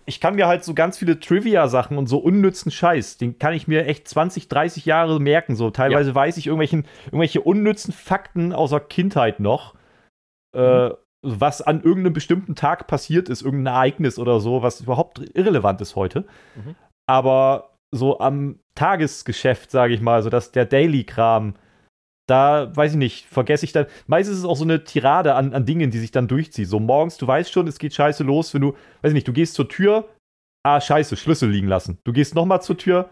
[0.06, 3.68] ich kann mir halt so ganz viele Trivia-Sachen und so unnützen Scheiß, den kann ich
[3.68, 5.56] mir echt 20, 30 Jahre merken.
[5.56, 9.76] So teilweise weiß ich irgendwelchen, irgendwelche unnützen Fakten aus der Kindheit noch,
[10.56, 10.90] äh,
[11.22, 15.96] was an irgendeinem bestimmten Tag passiert ist, irgendein Ereignis oder so, was überhaupt irrelevant ist
[15.96, 16.22] heute.
[16.56, 16.76] Mhm.
[17.08, 21.56] Aber so am Tagesgeschäft, sage ich mal, so dass der Daily-Kram,
[22.28, 23.88] da weiß ich nicht, vergesse ich dann.
[24.08, 26.68] Meistens ist es auch so eine Tirade an, an Dingen, die sich dann durchzieht.
[26.68, 29.34] So morgens, du weißt schon, es geht scheiße los, wenn du, weiß ich nicht, du
[29.34, 30.08] gehst zur Tür,
[30.64, 31.98] ah, scheiße, Schlüssel liegen lassen.
[32.04, 33.10] Du gehst nochmal zur Tür,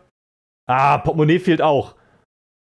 [0.68, 1.96] ah, Portemonnaie fehlt auch.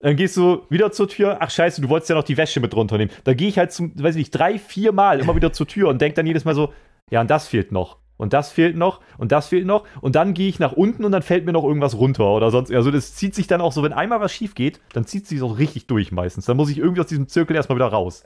[0.02, 2.76] Dann gehst du wieder zur Tür, ach scheiße, du wolltest ja noch die Wäsche mit
[2.76, 3.14] runternehmen.
[3.24, 5.90] Da gehe ich halt zum, weiß ich nicht, drei, vier Mal immer wieder zur Tür
[5.90, 6.74] und denke dann jedes Mal so,
[7.12, 8.01] ja, und das fehlt noch.
[8.22, 9.88] Und das fehlt noch und das fehlt noch.
[10.00, 12.72] Und dann gehe ich nach unten und dann fällt mir noch irgendwas runter oder sonst.
[12.72, 15.42] Also das zieht sich dann auch so, wenn einmal was schief geht, dann zieht sich
[15.42, 16.46] auch richtig durch meistens.
[16.46, 18.24] Dann muss ich irgendwie aus diesem Zirkel erstmal wieder raus.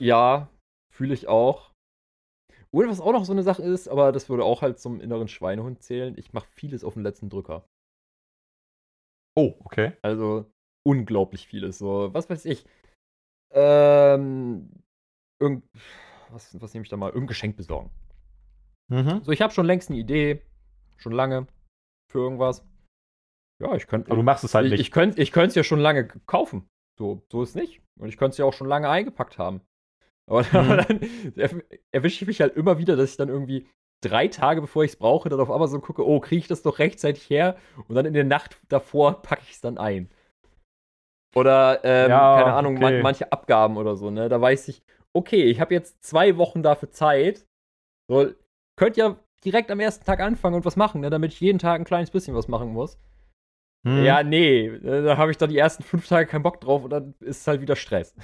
[0.00, 0.48] Ja,
[0.92, 1.70] fühle ich auch.
[2.72, 5.28] Und was auch noch so eine Sache ist, aber das würde auch halt zum inneren
[5.28, 7.64] Schweinehund zählen, ich mache vieles auf den letzten Drücker.
[9.36, 9.92] Oh, okay.
[10.02, 10.50] Also
[10.84, 11.78] unglaublich vieles.
[11.78, 12.66] So, was weiß ich.
[13.52, 14.70] Ähm,
[15.40, 15.64] irgend,
[16.30, 17.10] was, was nehme ich da mal?
[17.10, 17.90] Irgendein Geschenk besorgen.
[18.88, 19.22] Mhm.
[19.24, 20.42] So, ich habe schon längst eine Idee,
[20.96, 21.46] schon lange,
[22.10, 22.64] für irgendwas.
[23.60, 24.10] Ja, ich könnte.
[24.10, 24.80] Aber du machst es halt ich, nicht.
[24.80, 26.68] ich könnte ich es ja schon lange kaufen.
[26.98, 27.82] So, so ist nicht.
[27.98, 29.60] Und ich könnte es ja auch schon lange eingepackt haben.
[30.28, 30.68] Aber Mhm.
[30.68, 31.00] dann
[31.36, 33.68] erw- erwische ich mich halt immer wieder, dass ich dann irgendwie
[34.02, 36.78] drei Tage bevor ich es brauche, dann auf Amazon gucke, oh, kriege ich das doch
[36.78, 37.56] rechtzeitig her?
[37.88, 40.10] Und dann in der Nacht davor packe ich es dann ein.
[41.34, 43.02] Oder, ähm, Ja, keine Ahnung, man, okay.
[43.02, 44.28] manche Abgaben oder so, ne?
[44.28, 44.82] Da weiß ich,
[45.14, 47.46] okay, ich habe jetzt zwei Wochen dafür Zeit.
[48.08, 48.32] So,
[48.76, 51.10] könnt ja direkt am ersten Tag anfangen und was machen, ne?
[51.10, 52.98] Damit ich jeden Tag ein kleines bisschen was machen muss.
[53.84, 54.04] Mhm.
[54.04, 57.14] Ja, nee, da habe ich dann die ersten fünf Tage keinen Bock drauf und dann
[57.20, 58.14] ist es halt wieder Stress.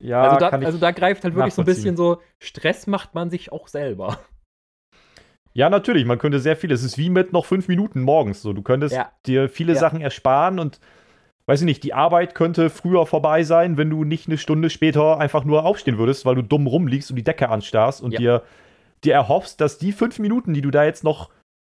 [0.00, 3.30] ja also, da, also da greift halt wirklich so ein bisschen so, Stress macht man
[3.30, 4.18] sich auch selber.
[5.54, 6.70] Ja, natürlich, man könnte sehr viel.
[6.70, 8.42] Es ist wie mit noch fünf Minuten morgens.
[8.42, 9.12] So, du könntest Ja.
[9.26, 9.80] dir viele Ja.
[9.80, 10.78] Sachen ersparen und
[11.48, 15.18] weiß ich nicht, die Arbeit könnte früher vorbei sein, wenn du nicht eine Stunde später
[15.18, 18.18] einfach nur aufstehen würdest, weil du dumm rumliegst und die Decke anstarrst und Ja.
[18.18, 18.42] dir,
[19.04, 21.30] dir erhoffst, dass die fünf Minuten, die du da jetzt noch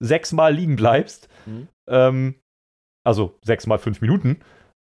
[0.02, 1.68] sechsmal liegen bleibst, Mhm.
[1.88, 2.34] ähm,
[3.04, 4.40] also sechsmal fünf Minuten,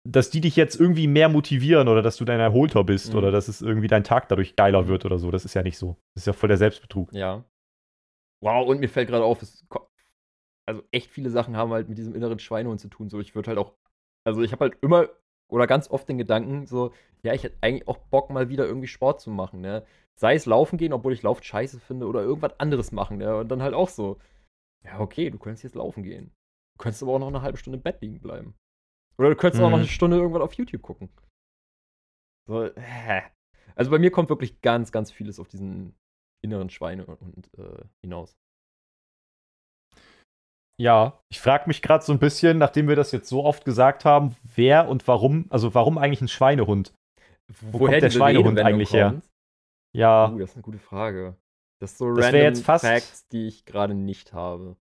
[0.07, 3.18] dass die dich jetzt irgendwie mehr motivieren oder dass du dann erholter bist Mhm.
[3.19, 5.30] oder dass es irgendwie dein Tag dadurch geiler wird oder so.
[5.30, 5.97] Das ist ja nicht so.
[6.15, 7.11] Das ist ja voll der Selbstbetrug.
[7.11, 7.43] Ja.
[8.41, 9.39] Wow, und mir fällt gerade auf,
[10.65, 13.10] also echt viele Sachen haben halt mit diesem inneren Schweinehund zu tun.
[13.10, 13.73] So, ich würde halt auch,
[14.25, 15.09] also ich habe halt immer
[15.51, 16.93] oder ganz oft den Gedanken, so,
[17.23, 19.85] ja, ich hätte eigentlich auch Bock, mal wieder irgendwie Sport zu machen, ne?
[20.19, 23.35] Sei es laufen gehen, obwohl ich Laufen scheiße finde, oder irgendwas anderes machen, ne?
[23.37, 24.19] Und dann halt auch so,
[24.83, 26.31] ja, okay, du könntest jetzt laufen gehen.
[26.77, 28.53] Du könntest aber auch noch eine halbe Stunde im Bett liegen bleiben.
[29.17, 29.83] Oder du könntest auch noch Mhm.
[29.83, 31.09] eine Stunde irgendwas auf YouTube gucken.
[32.47, 33.21] So, äh.
[33.75, 35.95] Also bei mir kommt wirklich ganz, ganz vieles auf diesen
[36.43, 38.37] inneren Schweine und, und äh, hinaus.
[40.80, 44.06] Ja, ich frage mich gerade so ein bisschen, nachdem wir das jetzt so oft gesagt
[44.06, 46.93] haben, wer und warum, also warum eigentlich ein Schweinehund?
[47.72, 49.10] Woher kommt der Schweinehund eigentlich her?
[49.10, 49.30] kommt?
[49.95, 51.35] Ja, Uh, das ist eine gute Frage.
[51.81, 54.77] Das ist so Das random jetzt fast- Facts, die ich gerade nicht habe.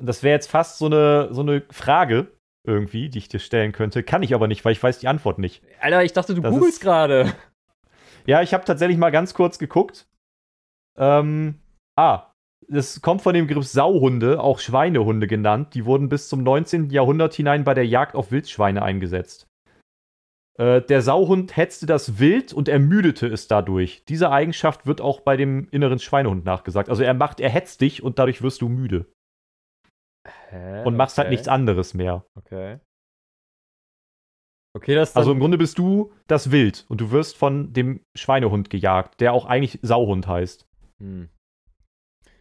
[0.00, 2.32] das wäre jetzt fast so eine, so eine Frage
[2.66, 4.02] irgendwie, die ich dir stellen könnte.
[4.02, 5.62] Kann ich aber nicht, weil ich weiß die Antwort nicht.
[5.80, 7.32] Alter, ich dachte, du Das googelst gerade.
[8.26, 10.06] Ja, ich habe tatsächlich mal ganz kurz geguckt.
[10.96, 11.60] Ähm,
[11.96, 12.32] ah,
[12.68, 15.74] das kommt von dem Begriff Sauhunde, auch Schweinehunde genannt.
[15.74, 16.90] Die wurden bis zum 19.
[16.90, 19.46] Jahrhundert hinein bei der Jagd auf Wildschweine eingesetzt.
[20.58, 24.04] Äh, der Sauhund hetzte das Wild und ermüdete es dadurch.
[24.06, 26.88] Diese Eigenschaft wird auch bei dem inneren Schweinehund nachgesagt.
[26.88, 29.06] Also er macht, er hetzt dich und dadurch wirst du müde
[30.48, 30.84] Hä?
[30.84, 32.24] und machst halt Okay, nichts anderes mehr.
[32.34, 32.80] Okay.
[34.74, 38.68] Okay, das Also im Grunde bist du das Wild und du wirst von dem Schweinehund
[38.68, 40.66] gejagt, der auch eigentlich Sauhund heißt.
[40.98, 41.30] Hm.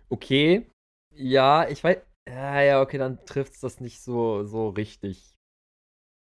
[0.09, 0.69] Okay.
[1.15, 1.97] Ja, ich weiß.
[2.27, 5.35] Ja, ja, okay, dann trifft es das nicht so, so richtig,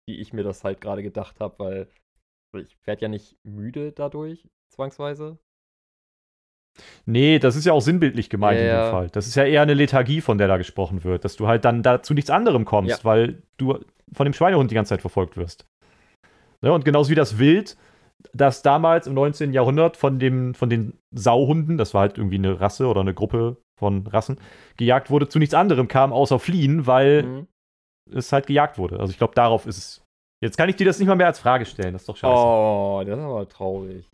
[0.08, 1.88] wie ich mir das halt gerade gedacht habe,
[2.54, 5.40] weil ich werde ja nicht müde dadurch, zwangsweise.
[7.06, 8.88] Nee, das ist ja auch sinnbildlich gemeint Ja, in ja.
[8.88, 9.10] dem Fall.
[9.12, 11.84] Das ist ja eher eine Lethargie, von der da gesprochen wird, dass du halt dann
[11.84, 13.06] da zu nichts anderem kommst, Ja.
[13.06, 13.80] weil du
[14.12, 15.68] von dem Schweinehund die ganze Zeit verfolgt wirst.
[16.62, 17.78] Ne, und genauso wie das Wild,
[18.34, 19.54] das damals im 19.
[19.54, 23.58] Jahrhundert von, dem, von den Sauhunden, das war halt irgendwie eine Rasse oder eine Gruppe
[23.80, 24.40] von Rassen,
[24.78, 27.48] gejagt wurde, zu nichts anderem kam, außer fliehen, weil Mhm.
[28.12, 29.00] es halt gejagt wurde.
[29.00, 30.04] Also ich glaube, darauf ist es.
[30.44, 32.34] Jetzt kann ich dir das nicht mal mehr als Frage stellen, das ist doch scheiße.
[32.34, 34.10] Oh, das ist aber traurig.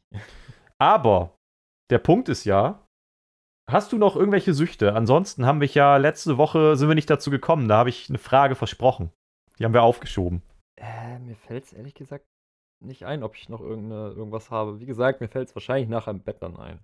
[0.80, 1.36] Aber
[1.90, 2.86] der Punkt ist ja,
[3.70, 4.94] hast du noch irgendwelche Süchte?
[4.94, 7.68] Ansonsten haben wir ja letzte Woche sind wir nicht dazu gekommen.
[7.68, 9.12] Da habe ich eine Frage versprochen.
[9.58, 10.42] Die haben wir aufgeschoben.
[10.80, 12.26] Äh, mir fällt es ehrlich gesagt
[12.82, 14.80] nicht ein, ob ich noch irgendwas habe.
[14.80, 16.80] Wie gesagt, mir fällt es wahrscheinlich nachher im Bett dann ein.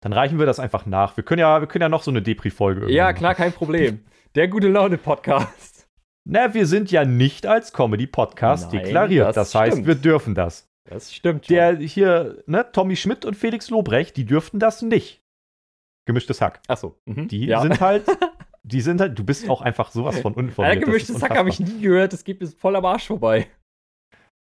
[0.00, 1.16] Dann reichen wir das einfach nach.
[1.16, 3.16] Wir können ja, wir können ja noch so eine Depri-Folge Ja, machen.
[3.16, 4.04] klar, kein Problem.
[4.34, 5.88] Der gute Laune-Podcast.
[6.24, 9.28] Na, wir sind ja nicht als Comedy-Podcast deklariert.
[9.28, 9.86] das Das, heißt, stimmt.
[9.86, 10.68] wir dürfen das.
[10.84, 11.54] Das stimmt schon.
[11.54, 15.22] Der hier, ne, Tommy Schmidt und Felix Lobrecht, die dürften das nicht.
[16.06, 16.60] Gemischtes Hack.
[16.68, 16.98] Achso.
[17.06, 17.28] Mhm.
[17.28, 17.60] Die ja.
[17.60, 18.04] sind halt,
[18.62, 20.34] die sind halt, du bist auch einfach sowas von.
[20.36, 22.12] Alter, Das gemischtes Hack habe ich nie gehört.
[22.12, 23.46] Das geht mir voll am Arsch vorbei.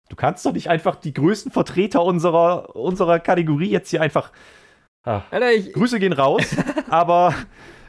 [0.09, 4.33] Du kannst doch nicht einfach die größten Vertreter unserer, unserer Kategorie jetzt hier einfach.
[5.05, 5.73] Ah, Alter, ich.
[5.73, 6.57] Grüße gehen raus,
[6.91, 7.35] aber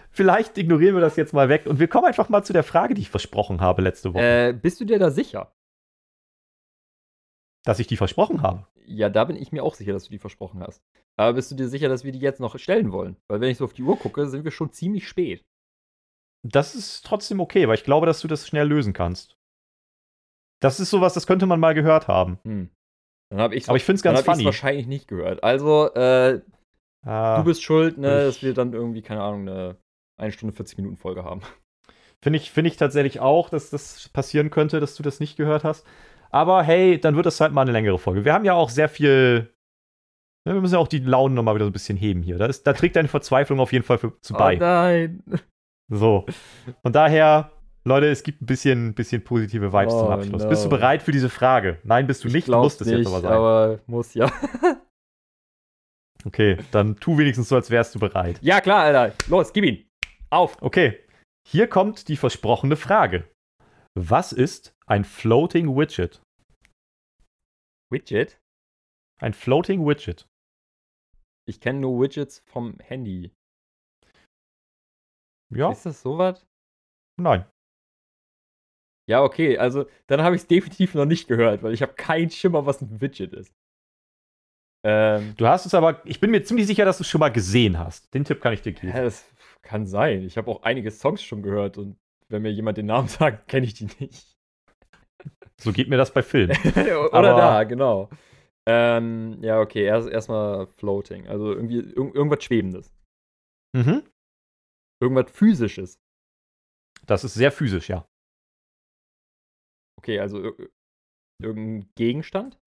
[0.10, 2.94] vielleicht ignorieren wir das jetzt mal weg und wir kommen einfach mal zu der Frage,
[2.94, 4.24] die ich versprochen habe letzte Woche.
[4.50, 5.52] Äh, bist du dir da sicher?
[7.64, 8.68] dass ich die versprochen habe.
[8.86, 10.84] Ja, da bin ich mir auch sicher, dass du die versprochen hast.
[11.16, 13.16] Aber bist du dir sicher, dass wir die jetzt noch stellen wollen?
[13.30, 15.46] Weil wenn ich so auf die Uhr gucke, sind wir schon ziemlich spät.
[16.46, 19.38] Das ist trotzdem okay, weil ich glaube, dass du das schnell lösen kannst.
[20.62, 22.40] Das ist sowas, das könnte man mal gehört haben.
[22.44, 22.70] Hm.
[23.30, 24.46] Dann habe ich Aber ich finde es dann ganz hab ich's funny.
[24.46, 25.44] wahrscheinlich nicht gehört.
[25.44, 26.42] Also, äh,
[27.06, 29.78] Ah, du bist schuld, ne, ich- dass wir dann irgendwie, keine Ahnung, eine
[30.18, 31.42] 1 Stunde 40 Minuten Folge haben.
[32.22, 35.64] Finde ich, find ich tatsächlich auch, dass das passieren könnte, dass du das nicht gehört
[35.66, 35.86] hast.
[36.30, 38.24] Aber hey, dann wird das halt mal eine längere Folge.
[38.26, 39.54] Wir haben ja auch sehr viel.
[40.48, 42.38] ne, Wir müssen ja auch die Launen nochmal wieder so ein bisschen heben hier.
[42.38, 44.56] Da, ist, da trägt deine Verzweiflung auf jeden Fall für, zu bei.
[44.56, 45.22] Oh nein.
[45.92, 46.26] So.
[46.82, 47.52] Von daher,
[47.84, 50.44] Leute, es gibt ein bisschen, bisschen positive Vibes zum Oh Abschluss.
[50.44, 50.50] no.
[50.50, 51.80] Bist du bereit für diese Frage?
[51.84, 52.48] Nein, bist du Ich nicht.
[52.48, 53.32] Du glaub's musst es jetzt aber sein.
[53.34, 54.32] aber muss ja.
[56.26, 58.40] Okay, dann tu wenigstens so, als wärst du bereit.
[58.42, 59.16] ja, klar, Alter.
[59.28, 59.86] Los, gib ihn.
[60.30, 60.62] Auf.
[60.62, 61.00] Okay,
[61.48, 63.30] hier kommt die versprochene Frage.
[63.96, 66.22] Was ist ein Floating Widget?
[67.92, 68.40] Widget?
[69.22, 70.26] Ein Floating Widget.
[71.48, 73.32] Ich kenne nur Widgets vom Handy.
[75.54, 76.46] Ja, Ist das sowas?
[77.20, 77.46] nein.
[79.10, 82.30] Ja, okay, also dann habe ich es definitiv noch nicht gehört, weil ich habe keinen
[82.30, 83.54] Schimmer, was ein Widget ist.
[84.86, 87.30] Ähm, Du hast es aber, ich bin mir ziemlich sicher, dass du es schon mal
[87.32, 88.14] gesehen hast.
[88.14, 88.90] Den Tipp kann ich dir geben.
[88.90, 89.26] ja, das
[89.62, 90.24] kann sein.
[90.24, 91.98] Ich habe auch einige Songs schon gehört und
[92.30, 94.36] wenn mir jemand den Namen sagt, kenne ich die nicht.
[95.62, 96.58] So geht mir das bei Filmen.
[96.76, 98.10] Oder Aber- da, genau.
[98.66, 101.28] Ähm, ja, okay, erst erstmal Floating.
[101.28, 102.94] Also irgendwie irg irgendwas Schwebendes.
[103.76, 104.04] mhm.
[105.02, 106.00] Irgendwas Physisches.
[107.06, 108.06] Das ist sehr physisch, ja.
[110.00, 110.70] Okay, also ir
[111.42, 112.58] irgendein Gegenstand?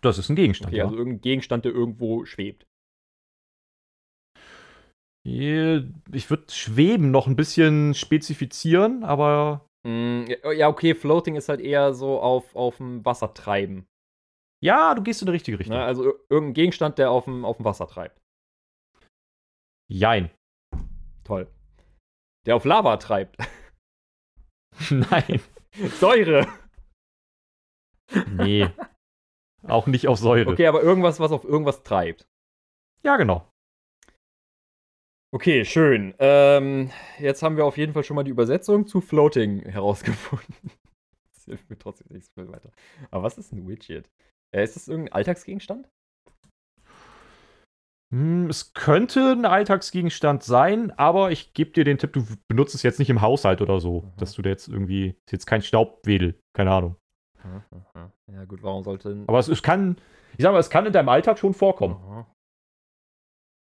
[0.00, 0.72] Das ist ein Gegenstand.
[0.72, 0.84] Okay, ja.
[0.84, 2.66] also irgendein Gegenstand, der irgendwo schwebt.
[5.24, 11.60] Ich würde Schweben noch ein bisschen spezifizieren, aber Mm, ja, ja, okay, Floating ist halt
[11.60, 13.86] eher so auf, auf dem Wasser treiben.
[14.62, 15.76] ja, du gehst in die richtige Richtung.
[15.76, 15.84] Ne?
[15.84, 18.20] Also ir irgendein Gegenstand, der auf dem, auf dem Wasser treibt.
[19.90, 20.30] Jein.
[21.24, 21.48] Toll.
[22.46, 23.36] Der auf Lava treibt.
[24.90, 25.40] Nein.
[26.00, 26.46] Säure.
[28.26, 28.68] Nee.
[29.72, 30.50] Auch nicht auf Säure.
[30.52, 32.26] Okay, aber irgendwas, was auf irgendwas treibt.
[33.02, 33.50] Ja, genau.
[35.30, 36.14] Okay, schön.
[36.18, 40.70] Ähm, jetzt haben wir auf jeden Fall schon mal die Übersetzung zu Floating herausgefunden.
[41.34, 42.70] Das hilft mir trotzdem nicht so viel weiter.
[43.10, 44.08] Aber was ist ein Widget?
[44.54, 45.88] Äh, ist das irgendein Alltagsgegenstand?
[48.10, 52.82] Hm, es könnte ein Alltagsgegenstand sein, aber ich gebe dir den Tipp, du benutzt es
[52.82, 54.12] jetzt nicht im Haushalt oder so, Mhm.
[54.16, 56.96] dass du da jetzt irgendwie, ist jetzt kein Staubwedel, keine Ahnung.
[58.26, 59.24] Ja, gut, warum sollte.
[59.26, 60.00] Aber es, es kann,
[60.36, 61.96] ich sag mal, es kann in deinem Alltag schon vorkommen.
[61.96, 62.34] Aha.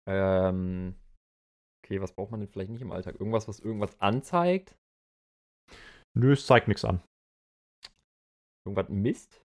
[0.07, 0.95] Ähm.
[1.84, 3.15] Okay, was braucht man denn vielleicht nicht im Alltag?
[3.19, 4.76] Irgendwas, was irgendwas anzeigt?
[6.18, 7.01] Nö, es zeigt nichts an.
[8.65, 9.41] Irgendwas misst?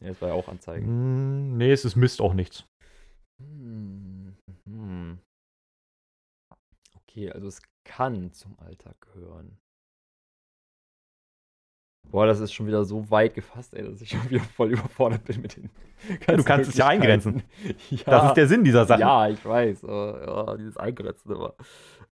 [0.00, 0.86] Ja, das war ja auch Anzeigen.
[0.86, 2.64] Hm, nee, es ist Mist auch nichts.
[3.42, 4.36] Hm.
[4.64, 5.18] Hm.
[6.96, 9.58] Okay, also es kann zum Alltag gehören.
[12.10, 15.24] Boah, das ist schon wieder so weit gefasst, ey, dass ich schon wieder voll überfordert
[15.24, 15.70] bin mit den
[16.26, 17.42] ganzen kannst es ja eingrenzen.
[17.90, 19.00] Ja, Das ist der Sinn dieser Sache.
[19.00, 19.84] ja, ich weiß.
[19.84, 21.54] aber, ja, dieses Eingrenzen immer.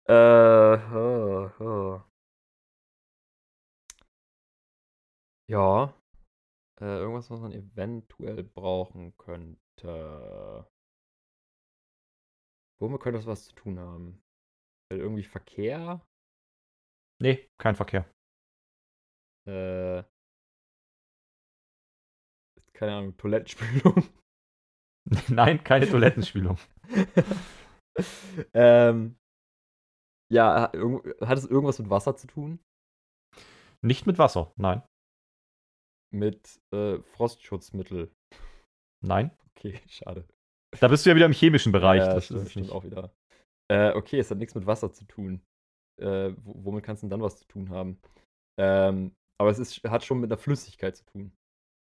[0.08, 2.00] Äh, äh, äh.
[5.50, 5.92] Ja.
[6.80, 10.66] Äh, irgendwas, was man eventuell brauchen könnte.
[12.80, 14.22] Womit könnte das was zu tun haben?
[14.90, 16.00] Irgendwie Verkehr?
[17.20, 18.10] Nee, kein Verkehr.
[19.46, 20.02] Äh,
[22.72, 24.04] keine Ahnung, Toilettenspülung.
[25.28, 26.58] Nein, keine Toilettenspülung.
[28.54, 29.16] ähm,
[30.32, 30.70] ja,
[31.20, 32.60] hat es irgendwas mit Wasser zu tun?
[33.82, 34.52] Nicht mit Wasser.
[34.56, 34.82] Nein.
[36.12, 38.10] Mit äh, Frostschutzmittel.
[39.02, 39.30] Nein.
[39.50, 40.26] Okay, schade.
[40.80, 42.00] Da bist du ja wieder im chemischen Bereich.
[42.00, 43.12] Ja, das stimmt, ist stimmt auch wieder.
[43.70, 45.40] Äh, okay, es hat nichts mit Wasser zu tun.
[46.00, 48.00] Äh, wo- womit kannst du denn dann was zu tun haben?
[48.58, 51.32] Ähm, aber es ist, hat schon mit einer Flüssigkeit zu tun.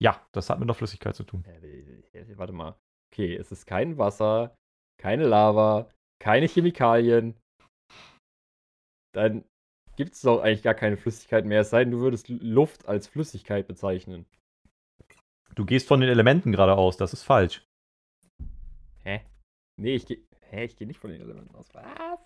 [0.01, 1.43] Ja, das hat mit der Flüssigkeit zu tun.
[1.43, 2.77] Äh, warte mal.
[3.11, 4.55] Okay, es ist kein Wasser,
[4.97, 5.91] keine Lava,
[6.21, 7.35] keine Chemikalien.
[9.13, 9.43] Dann
[9.97, 13.07] gibt es doch eigentlich gar keine Flüssigkeit mehr, es sei denn, du würdest Luft als
[13.07, 14.25] Flüssigkeit bezeichnen.
[15.53, 16.95] Du gehst von den Elementen gerade aus.
[16.95, 17.65] Das ist falsch.
[19.03, 19.25] Hä?
[19.77, 20.19] Nee, ich gehe.
[20.49, 21.67] Hä, ich gehe nicht von den Elementen aus.
[21.73, 22.19] Was?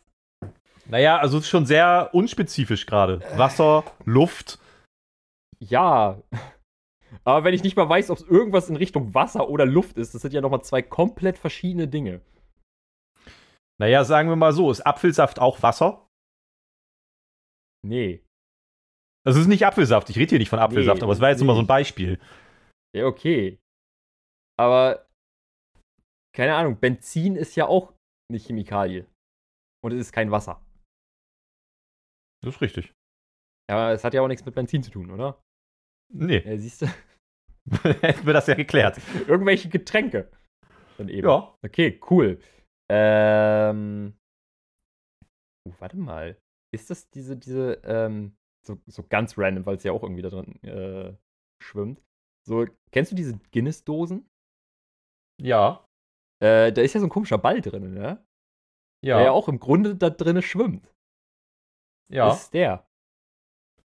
[0.86, 3.22] Naja, also es ist schon sehr unspezifisch gerade.
[3.38, 4.60] Wasser, Luft.
[5.70, 6.22] Ja.
[7.24, 10.14] Aber wenn ich nicht mal weiß, ob es irgendwas in Richtung Wasser oder Luft ist,
[10.14, 12.22] das sind ja nochmal zwei komplett verschiedene Dinge.
[13.78, 16.08] Naja, sagen wir mal so, ist Apfelsaft auch Wasser?
[17.86, 18.24] Nee.
[19.26, 20.10] Das ist nicht Apfelsaft.
[20.10, 21.66] Ich rede hier nicht von Apfelsaft, Nee, aber es war jetzt nur mal so ein
[21.66, 21.68] nee.
[21.68, 22.20] Beispiel.
[22.96, 23.60] Ja, okay.
[24.58, 25.08] Aber,
[26.36, 27.94] keine Ahnung, Benzin ist ja auch
[28.30, 29.08] eine Chemikalie.
[29.84, 30.62] Und es ist kein Wasser.
[32.42, 32.94] Das ist richtig.
[33.70, 35.42] Ja, aber es hat ja auch nichts mit Benzin zu tun, oder?
[36.14, 36.86] Nee, Ja, siehst du?
[38.02, 39.00] hätten wir das ja geklärt.
[39.28, 40.32] Irgendwelche Getränke.
[40.98, 41.28] Dann eben.
[41.28, 41.58] Ja.
[41.64, 42.40] Okay, cool.
[42.90, 44.18] Ähm.
[45.68, 46.38] Uh, warte mal.
[46.74, 50.30] Ist das diese, diese, ähm, so, so ganz random, weil es ja auch irgendwie da
[50.30, 51.16] drin äh,
[51.64, 52.02] schwimmt.
[52.48, 54.30] So, kennst du diese Guinness-Dosen?
[55.42, 55.86] Ja.
[56.44, 58.26] Äh, da ist ja so ein komischer Ball drin, ne?
[59.04, 59.18] Ja.
[59.18, 60.94] Der ja auch im Grunde da drinne schwimmt.
[62.12, 62.32] ja.
[62.34, 62.88] Ist der.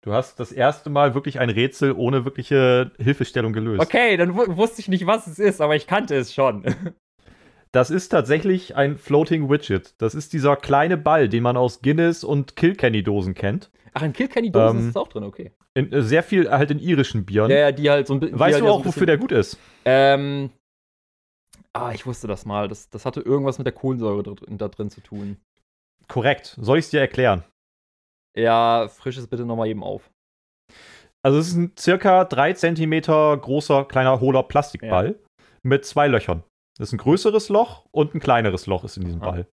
[0.06, 3.82] Du hast das erste Mal wirklich ein Rätsel ohne wirkliche Hilfestellung gelöst.
[3.82, 6.64] Okay, dann wu- wusste ich nicht, was es ist, aber ich kannte es schon.
[7.72, 10.00] Das ist tatsächlich ein Floating Widget.
[10.00, 13.72] Das ist dieser kleine Ball, den man aus Guinness und Kilkenny-Dosen kennt.
[13.94, 15.50] Ach, in Kilkenny-Dosen Ähm, ist es auch drin, okay.
[15.74, 17.50] In, äh, sehr viel halt in irischen Bieren.
[17.50, 18.38] Ja, ja, die halt so ein bisschen.
[18.38, 19.58] weißt halt du auch, so wofür der gut ist?
[19.84, 20.50] Ähm.
[21.72, 22.68] Ah, ich wusste das mal.
[22.68, 25.36] Das, das hatte irgendwas mit der Kohlensäure da drin zu tun.
[26.06, 26.56] Korrekt.
[26.60, 27.42] Soll ich es dir erklären?
[28.36, 30.10] Ja, frisch es bitte nochmal eben auf.
[31.24, 33.00] Also es ist ein circa 3 cm
[33.40, 35.18] großer, kleiner, hohler Plastikball
[35.62, 36.44] mit zwei Löchern.
[36.78, 39.30] Das ist ein größeres Loch und ein kleineres Loch ist in diesem Aha.
[39.30, 39.46] Ball.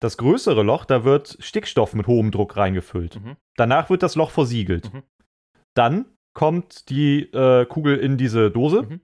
[0.00, 3.20] Das größere Loch, da wird Stickstoff mit hohem Druck reingefüllt.
[3.20, 3.36] Mhm.
[3.56, 4.92] Danach wird das Loch versiegelt.
[4.92, 5.02] Mhm.
[5.76, 9.00] Dann kommt die äh, Kugel in diese Dose Mhm.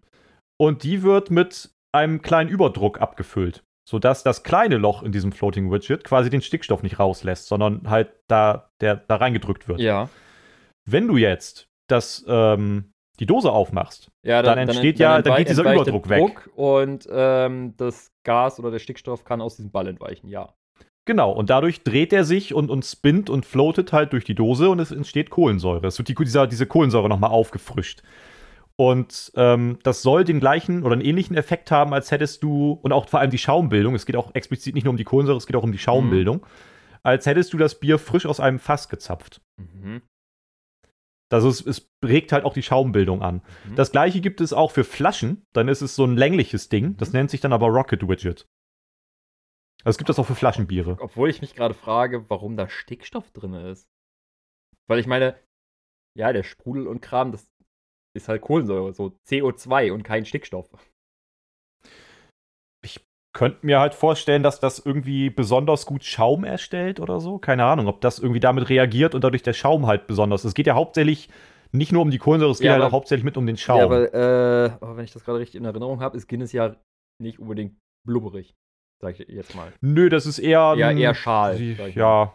[0.60, 5.70] und die wird mit einem kleinen Überdruck abgefüllt, sodass das kleine Loch in diesem Floating
[5.70, 9.80] Widget quasi den Stickstoff nicht rauslässt, sondern halt da, der, da reingedrückt wird.
[9.80, 10.08] Ja.
[10.88, 15.48] Wenn du jetzt das, ähm, die Dose aufmachst, ja Dann entsteht ja- dann entwei- geht
[15.50, 16.20] dieser Überdruck weg.
[16.20, 20.52] Druck Und ähm, das Gas oder der Stickstoff kann aus diesem Ball entweichen, ja.
[21.06, 24.70] genau, und dadurch dreht er sich und, und spinnt und floatet halt durch die Dose
[24.70, 25.86] und es entsteht Kohlensäure.
[25.86, 28.02] Es wird die, dieser, diese Kohlensäure nochmal aufgefrischt.
[28.76, 32.92] Und ähm, das soll den gleichen oder einen ähnlichen Effekt haben, als hättest du, und
[32.92, 35.46] auch vor allem die Schaumbildung, es geht auch explizit nicht nur um die Kohlensäure, es
[35.46, 36.44] geht auch um die Schaumbildung,
[37.04, 39.40] als hättest du das Bier frisch aus einem Fass gezapft.
[39.56, 40.02] Mhm.
[41.30, 43.42] Also es, es regt halt auch die Schaumbildung an.
[43.68, 43.76] Mhm.
[43.76, 45.44] Das gleiche gibt es auch für Flaschen.
[45.52, 46.96] Dann ist es so ein längliches Ding.
[46.96, 48.46] Das nennt sich dann aber Rocket Widget.
[49.82, 50.96] Also es gibt das auch für Flaschenbiere.
[51.00, 53.88] Obwohl ich mich gerade frage, warum da Stickstoff drin ist.
[54.86, 55.36] Weil ich meine,
[56.16, 57.50] ja, der Sprudel und Kram, das
[58.16, 60.68] ist halt Kohlensäure, so CO2 und kein Stickstoff.
[63.36, 67.38] könnte mir halt vorstellen, dass das irgendwie besonders gut Schaum erstellt oder so.
[67.38, 70.44] Keine Ahnung, ob das irgendwie damit reagiert und dadurch der Schaum halt besonders.
[70.44, 71.28] Es geht ja hauptsächlich
[71.72, 73.56] nicht nur um die Kohlensäure, es geht Ja, halt aber- auch hauptsächlich mit um den
[73.56, 73.78] Schaum.
[73.80, 76.76] Ja, weil, äh, oh, wenn ich das gerade richtig in Erinnerung habe, ist Guinness ja
[77.20, 77.76] nicht unbedingt
[78.06, 78.54] blubberig.
[79.02, 79.72] Sag ich jetzt mal.
[79.80, 80.74] Nö, das ist eher.
[80.78, 81.60] Ja, ein- eher Schal.
[81.60, 82.32] Ich ja,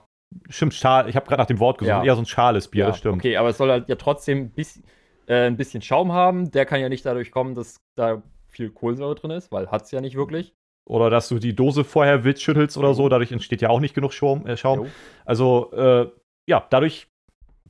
[0.50, 1.08] stimmt, Schal.
[1.08, 1.92] Ich habe gerade nach dem Wort gesucht.
[1.92, 2.04] Ja.
[2.04, 3.20] Eher so ein schales Bier, Ja, das stimmt.
[3.20, 4.84] Okay, aber es soll halt ja trotzdem bis,
[5.30, 6.52] äh, ein bisschen Schaum haben.
[6.52, 9.92] Der kann ja nicht dadurch kommen, dass da viel Kohlensäure drin ist, weil hat es
[9.92, 10.54] ja nicht wirklich.
[10.86, 13.94] Oder dass du die Dose vorher wild schüttelst oder so, dadurch entsteht ja auch nicht
[13.94, 14.48] genug Schaum.
[14.48, 14.88] Äh, Schaum.
[15.24, 16.10] Also, äh,
[16.48, 17.08] ja, dadurch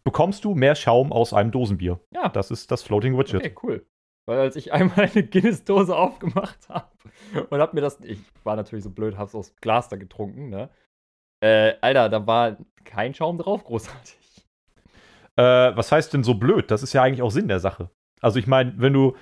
[0.06, 1.99] bekommst du mehr Schaum aus einem Dosenbier.
[2.11, 3.41] Ja, Das ist das Floating Widget.
[3.41, 3.86] okay, cool.
[4.26, 6.88] Weil als ich einmal eine Guinness-Dose aufgemacht habe
[7.49, 10.69] und hab mir das, ich war natürlich so blöd, hab's aus Glas da getrunken, ne?
[11.41, 14.19] Äh, Alter, da war kein Schaum drauf, großartig.
[15.40, 16.70] Äh, was heißt denn so blöd?
[16.72, 17.90] Das ist ja eigentlich auch Sinn der Sache.
[18.22, 19.16] Also, ich meine, wenn du.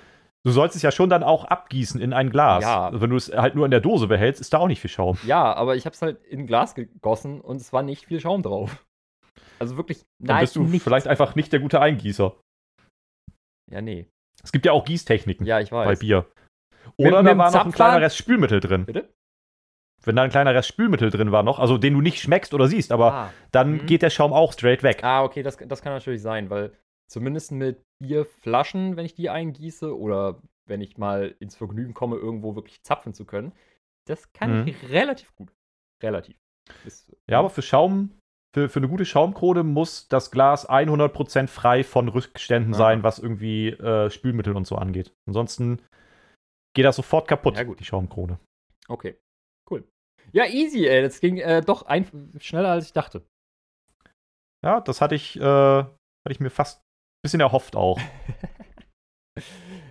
[0.44, 2.62] Du sollst es ja schon dann auch abgießen in ein Glas.
[2.62, 2.90] Ja.
[2.98, 5.18] Wenn du es halt nur in der Dose behältst, ist da auch nicht viel Schaum.
[5.24, 8.42] Ja, aber ich hab's halt in ein Glas gegossen und es war nicht viel Schaum
[8.42, 8.86] drauf.
[9.58, 10.84] Also wirklich, Dann nein, bist du nichts.
[10.84, 12.34] vielleicht einfach nicht der gute Eingießer.
[13.70, 14.06] Ja, nee.
[14.42, 15.98] Es gibt ja auch Gießtechniken Ja, ich bei weiß.
[15.98, 16.26] Bier.
[16.96, 18.84] Mit- Oder mit da dem war noch ein kleiner Rest Spülmittel drin.
[18.86, 19.08] Bitte?
[20.04, 22.68] Wenn da ein kleiner Rest Spülmittel drin war noch, also den du nicht schmeckst oder
[22.68, 23.32] siehst, aber ah.
[23.50, 23.86] dann Mhm.
[23.86, 25.02] geht der Schaum auch straight weg.
[25.02, 26.72] ah, okay, das, das kann natürlich sein, weil
[27.10, 32.54] zumindest mit Bierflaschen, wenn ich die eingieße oder wenn ich mal ins Vergnügen komme, irgendwo
[32.54, 33.52] wirklich zapfen zu können,
[34.06, 34.68] das kann Mhm.
[34.68, 35.52] ich relativ gut.
[36.02, 36.36] Relativ.
[36.84, 38.12] Ist, Ja, aber für Schaum,
[38.54, 42.78] für, für eine gute Schaumkrone muss das Glas 100% frei von Rückständen Aha.
[42.78, 45.12] sein, was irgendwie äh, Spülmittel und so angeht.
[45.26, 45.82] Ansonsten
[46.74, 47.80] geht das sofort kaputt, Ja, gut.
[47.80, 48.38] die Schaumkrone.
[48.88, 49.16] Okay.
[50.32, 51.02] Ja, easy, ey.
[51.02, 52.06] Das ging äh, doch ein,
[52.40, 53.26] schneller, als ich dachte.
[54.64, 58.00] Ja, das hatte ich, äh, hatte ich mir fast ein bisschen erhofft auch.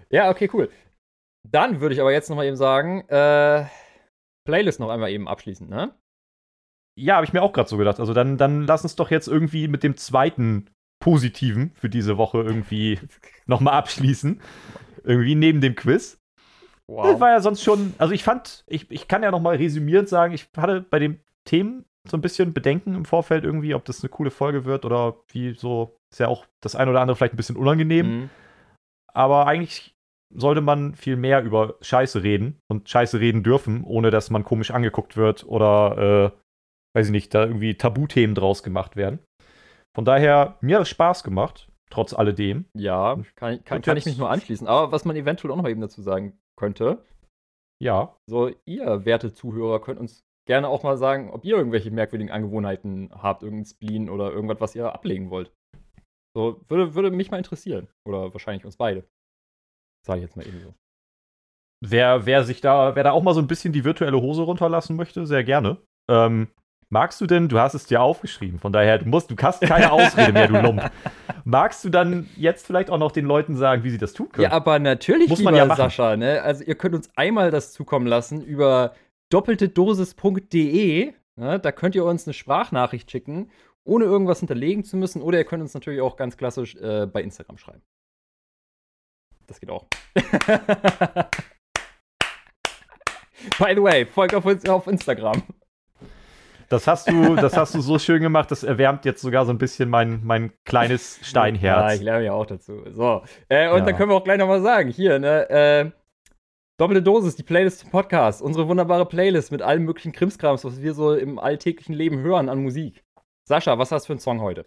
[0.10, 0.70] Ja, okay, cool.
[1.50, 3.66] Dann würde ich aber jetzt noch mal eben sagen, äh,
[4.46, 5.94] Playlist noch einmal eben abschließen, ne?
[6.98, 8.00] Ja, habe ich mir auch gerade so gedacht.
[8.00, 10.70] Also dann, dann lass uns doch jetzt irgendwie mit dem zweiten
[11.00, 13.00] Positiven für diese Woche irgendwie
[13.46, 14.42] nochmal abschließen.
[15.04, 16.20] Irgendwie neben dem Quiz.
[16.90, 20.34] Das war ja sonst schon, also ich fand, ich, ich kann ja nochmal resümierend sagen,
[20.34, 24.10] ich hatte bei den Themen so ein bisschen Bedenken im Vorfeld irgendwie, ob das eine
[24.10, 27.38] coole Folge wird oder wie so, ist ja auch das eine oder andere vielleicht ein
[27.38, 28.08] bisschen unangenehm.
[28.08, 28.30] Mhm.
[29.14, 29.96] Aber eigentlich
[30.34, 34.72] sollte man viel mehr über Scheiße reden und Scheiße reden dürfen, ohne dass man komisch
[34.72, 39.20] angeguckt wird oder, äh, weiß ich nicht, da irgendwie Tabuthemen draus gemacht werden.
[39.96, 42.66] Von daher, mir hat es Spaß gemacht, trotz alledem.
[42.74, 44.68] Ja, kann, kann, kann ich mich nur anschließen.
[44.68, 47.06] Aber was man eventuell auch noch mal eben dazu sagen könnte,
[47.82, 52.32] Ja, so ihr, werte Zuhörer, könnt uns gerne auch mal sagen, ob ihr irgendwelche merkwürdigen
[52.32, 55.52] Angewohnheiten habt, irgendein Spleen oder irgendwas, was ihr ablegen wollt.
[56.36, 57.88] So, würde, würde mich mal interessieren.
[58.08, 59.08] Oder wahrscheinlich uns beide.
[60.06, 60.74] Sage ich jetzt mal eben so.
[61.84, 64.96] wer, wer sich da, wer da auch mal so ein bisschen die virtuelle Hose runterlassen
[64.96, 65.78] möchte, sehr gerne.
[66.10, 66.50] Ähm,
[66.90, 69.92] magst du denn, du hast es dir aufgeschrieben, von daher, du musst, du hast keine
[69.92, 70.92] Ausrede mehr, du Lump.
[71.50, 74.44] Magst du dann jetzt vielleicht auch noch den Leuten sagen, wie sie das tun können?
[74.44, 75.78] Ja, aber natürlich, Muss man lieber ja machen.
[75.78, 76.42] Sascha, ne?
[76.42, 78.94] Also ihr könnt uns einmal das zukommen lassen über
[79.30, 81.14] doppeltedosis.de.
[81.38, 81.60] Ne?
[81.62, 83.50] Da könnt ihr uns eine Sprachnachricht schicken,
[83.86, 85.22] ohne irgendwas hinterlegen zu müssen.
[85.22, 87.82] Oder ihr könnt uns natürlich auch ganz klassisch äh, bei Instagram schreiben.
[89.46, 89.86] Das geht auch.
[93.58, 95.42] By the way, folgt auf uns auf Instagram.
[96.70, 99.58] Das hast du, das hast du so schön gemacht, das erwärmt jetzt sogar so ein
[99.58, 101.96] bisschen mein, mein kleines Ja, Steinherz.
[101.96, 102.84] ich lerne ja auch dazu.
[102.92, 103.24] So.
[103.48, 103.86] Äh, und Ja.
[103.86, 105.92] dann können wir auch gleich nochmal sagen: hier, ne, äh,
[106.80, 108.40] Doppelte Dosis, die Playlist zum Podcast.
[108.42, 112.62] Unsere wunderbare Playlist mit allem möglichen Krimskrams, was wir so im alltäglichen Leben hören an
[112.62, 113.04] Musik.
[113.50, 114.66] Sascha, was hast du für einen Song heute?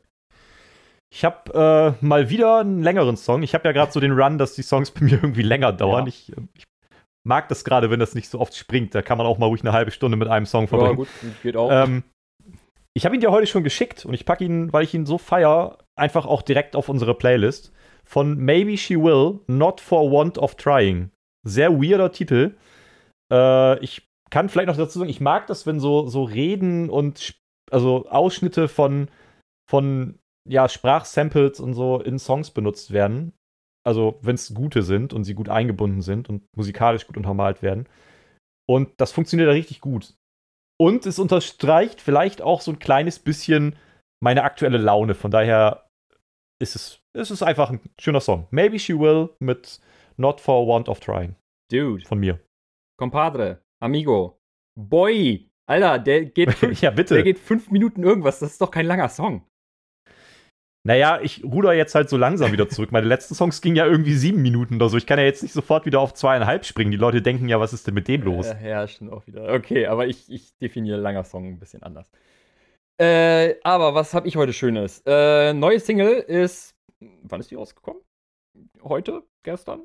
[1.12, 3.42] Ich habe äh, mal wieder einen längeren Song.
[3.42, 6.04] Ich habe ja gerade so den Run, dass die Songs bei mir irgendwie länger dauern.
[6.06, 6.08] Ja.
[6.08, 6.64] Ich, äh, ich
[7.26, 8.94] mag das gerade, wenn das nicht so oft springt.
[8.94, 10.96] Da kann man auch mal ruhig eine halbe Stunde mit einem Song Ja, verbringen.
[10.96, 11.08] gut,
[11.42, 11.70] geht auch.
[11.70, 12.02] Ähm,
[12.94, 15.18] ich habe ihn dir heute schon geschickt und ich packe ihn, weil ich ihn so
[15.18, 17.72] feier, einfach auch direkt auf unsere Playlist.
[18.04, 21.10] Von Maybe She Will, Not for Want of Trying.
[21.46, 22.56] Sehr weirder Titel.
[23.32, 27.34] Äh, ich kann vielleicht noch dazu sagen, ich mag das, wenn so, so Reden und
[27.70, 29.08] also Ausschnitte von,
[29.68, 30.18] von
[30.48, 33.32] ja, Sprachsamples und so in Songs benutzt werden.
[33.86, 37.88] Also, wenn es gute sind und sie gut eingebunden sind und musikalisch gut untermalt werden.
[38.68, 40.14] Und das funktioniert da richtig gut.
[40.80, 43.76] Und es unterstreicht vielleicht auch so ein kleines bisschen
[44.22, 45.14] meine aktuelle Laune.
[45.14, 45.88] Von daher
[46.60, 48.46] ist es, es ist einfach ein schöner Song.
[48.50, 49.80] Maybe She Will mit
[50.16, 51.34] Not for Want of Trying
[51.70, 52.40] Dude, von mir.
[52.98, 54.38] Compadre, Amigo,
[54.78, 55.48] Boy.
[55.66, 57.14] Alter, der geht, fünf, ja, bitte.
[57.14, 58.40] der geht fünf Minuten irgendwas.
[58.40, 59.46] Das ist doch kein langer Song.
[60.82, 62.90] Naja, ich ruder jetzt halt so langsam wieder zurück.
[62.90, 64.96] Meine letzten Songs gingen ja irgendwie sieben Minuten oder so.
[64.96, 66.90] Ich kann ja jetzt nicht sofort wieder auf zweieinhalb springen.
[66.90, 68.46] Die Leute denken ja, was ist denn mit dem los?
[68.46, 69.52] Äh, ja, stimmt auch wieder.
[69.52, 72.10] Okay, aber ich, ich definiere langer Song ein bisschen anders.
[72.98, 75.02] Äh, aber was habe ich heute Schönes?
[75.06, 76.74] Äh, neue Single ist.
[77.22, 78.02] Wann ist die rausgekommen?
[78.82, 79.22] Heute?
[79.42, 79.82] Gestern?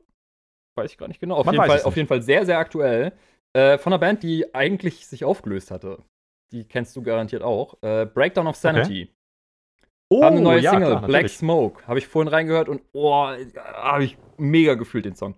[0.77, 1.35] Weiß ich gar nicht genau.
[1.35, 3.13] Auf, jeden fall, auf jeden Fall, sehr, sehr aktuell.
[3.53, 6.03] Äh, von einer Band, die eigentlich sich aufgelöst hatte.
[6.51, 7.81] Die kennst du garantiert auch.
[7.81, 9.03] Äh, Breakdown of Sanity.
[9.03, 9.15] Okay.
[10.19, 11.87] Oh, haben eine neue ja, Single, klar, Black Smoke.
[11.87, 13.27] Habe ich vorhin reingehört und oh,
[13.73, 15.35] habe ich mega gefühlt den Song.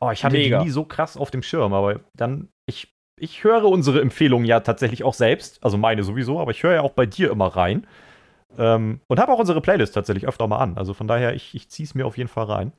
[0.00, 0.58] Oh, ich hatte mega.
[0.58, 4.60] die nie so krass auf dem Schirm, aber dann, ich, ich höre unsere Empfehlungen ja
[4.60, 7.86] tatsächlich auch selbst, also meine sowieso, aber ich höre ja auch bei dir immer rein.
[8.58, 10.76] Ähm, und habe auch unsere Playlist tatsächlich öfter mal an.
[10.76, 12.72] Also von daher, ich, ich ziehe es mir auf jeden Fall rein.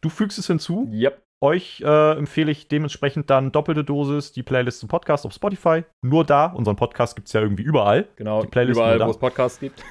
[0.00, 0.88] Du fügst es hinzu.
[0.92, 1.22] Yep.
[1.40, 5.84] Euch äh, empfehle ich dementsprechend dann doppelte Dosis, die Playlist zum Podcast auf Spotify.
[6.02, 6.46] Nur da.
[6.46, 8.08] Unseren Podcast gibt es ja irgendwie überall.
[8.16, 9.84] Genau, überall, wo es Podcasts gibt.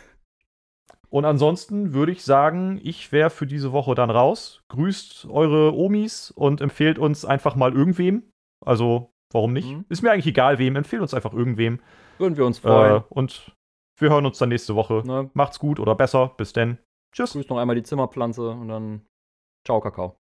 [1.09, 4.61] Und ansonsten würde ich sagen, ich wäre für diese Woche dann raus.
[4.69, 8.23] Grüßt eure Omis und empfehlt uns einfach mal irgendwem.
[8.65, 9.69] Also, warum nicht?
[9.69, 9.85] Mhm.
[9.89, 10.75] Ist mir eigentlich egal, wem.
[10.75, 11.79] Empfehlt uns einfach irgendwem.
[12.17, 12.97] Würden wir uns freuen.
[12.97, 13.53] Äh, und
[13.99, 15.03] wir hören uns dann nächste Woche.
[15.05, 15.29] Ne?
[15.33, 16.33] Macht's gut oder besser.
[16.37, 16.77] Bis denn.
[17.13, 17.33] Tschüss.
[17.33, 19.05] Grüßt noch einmal die Zimmerpflanze und dann
[19.65, 20.17] ciao, Kakao.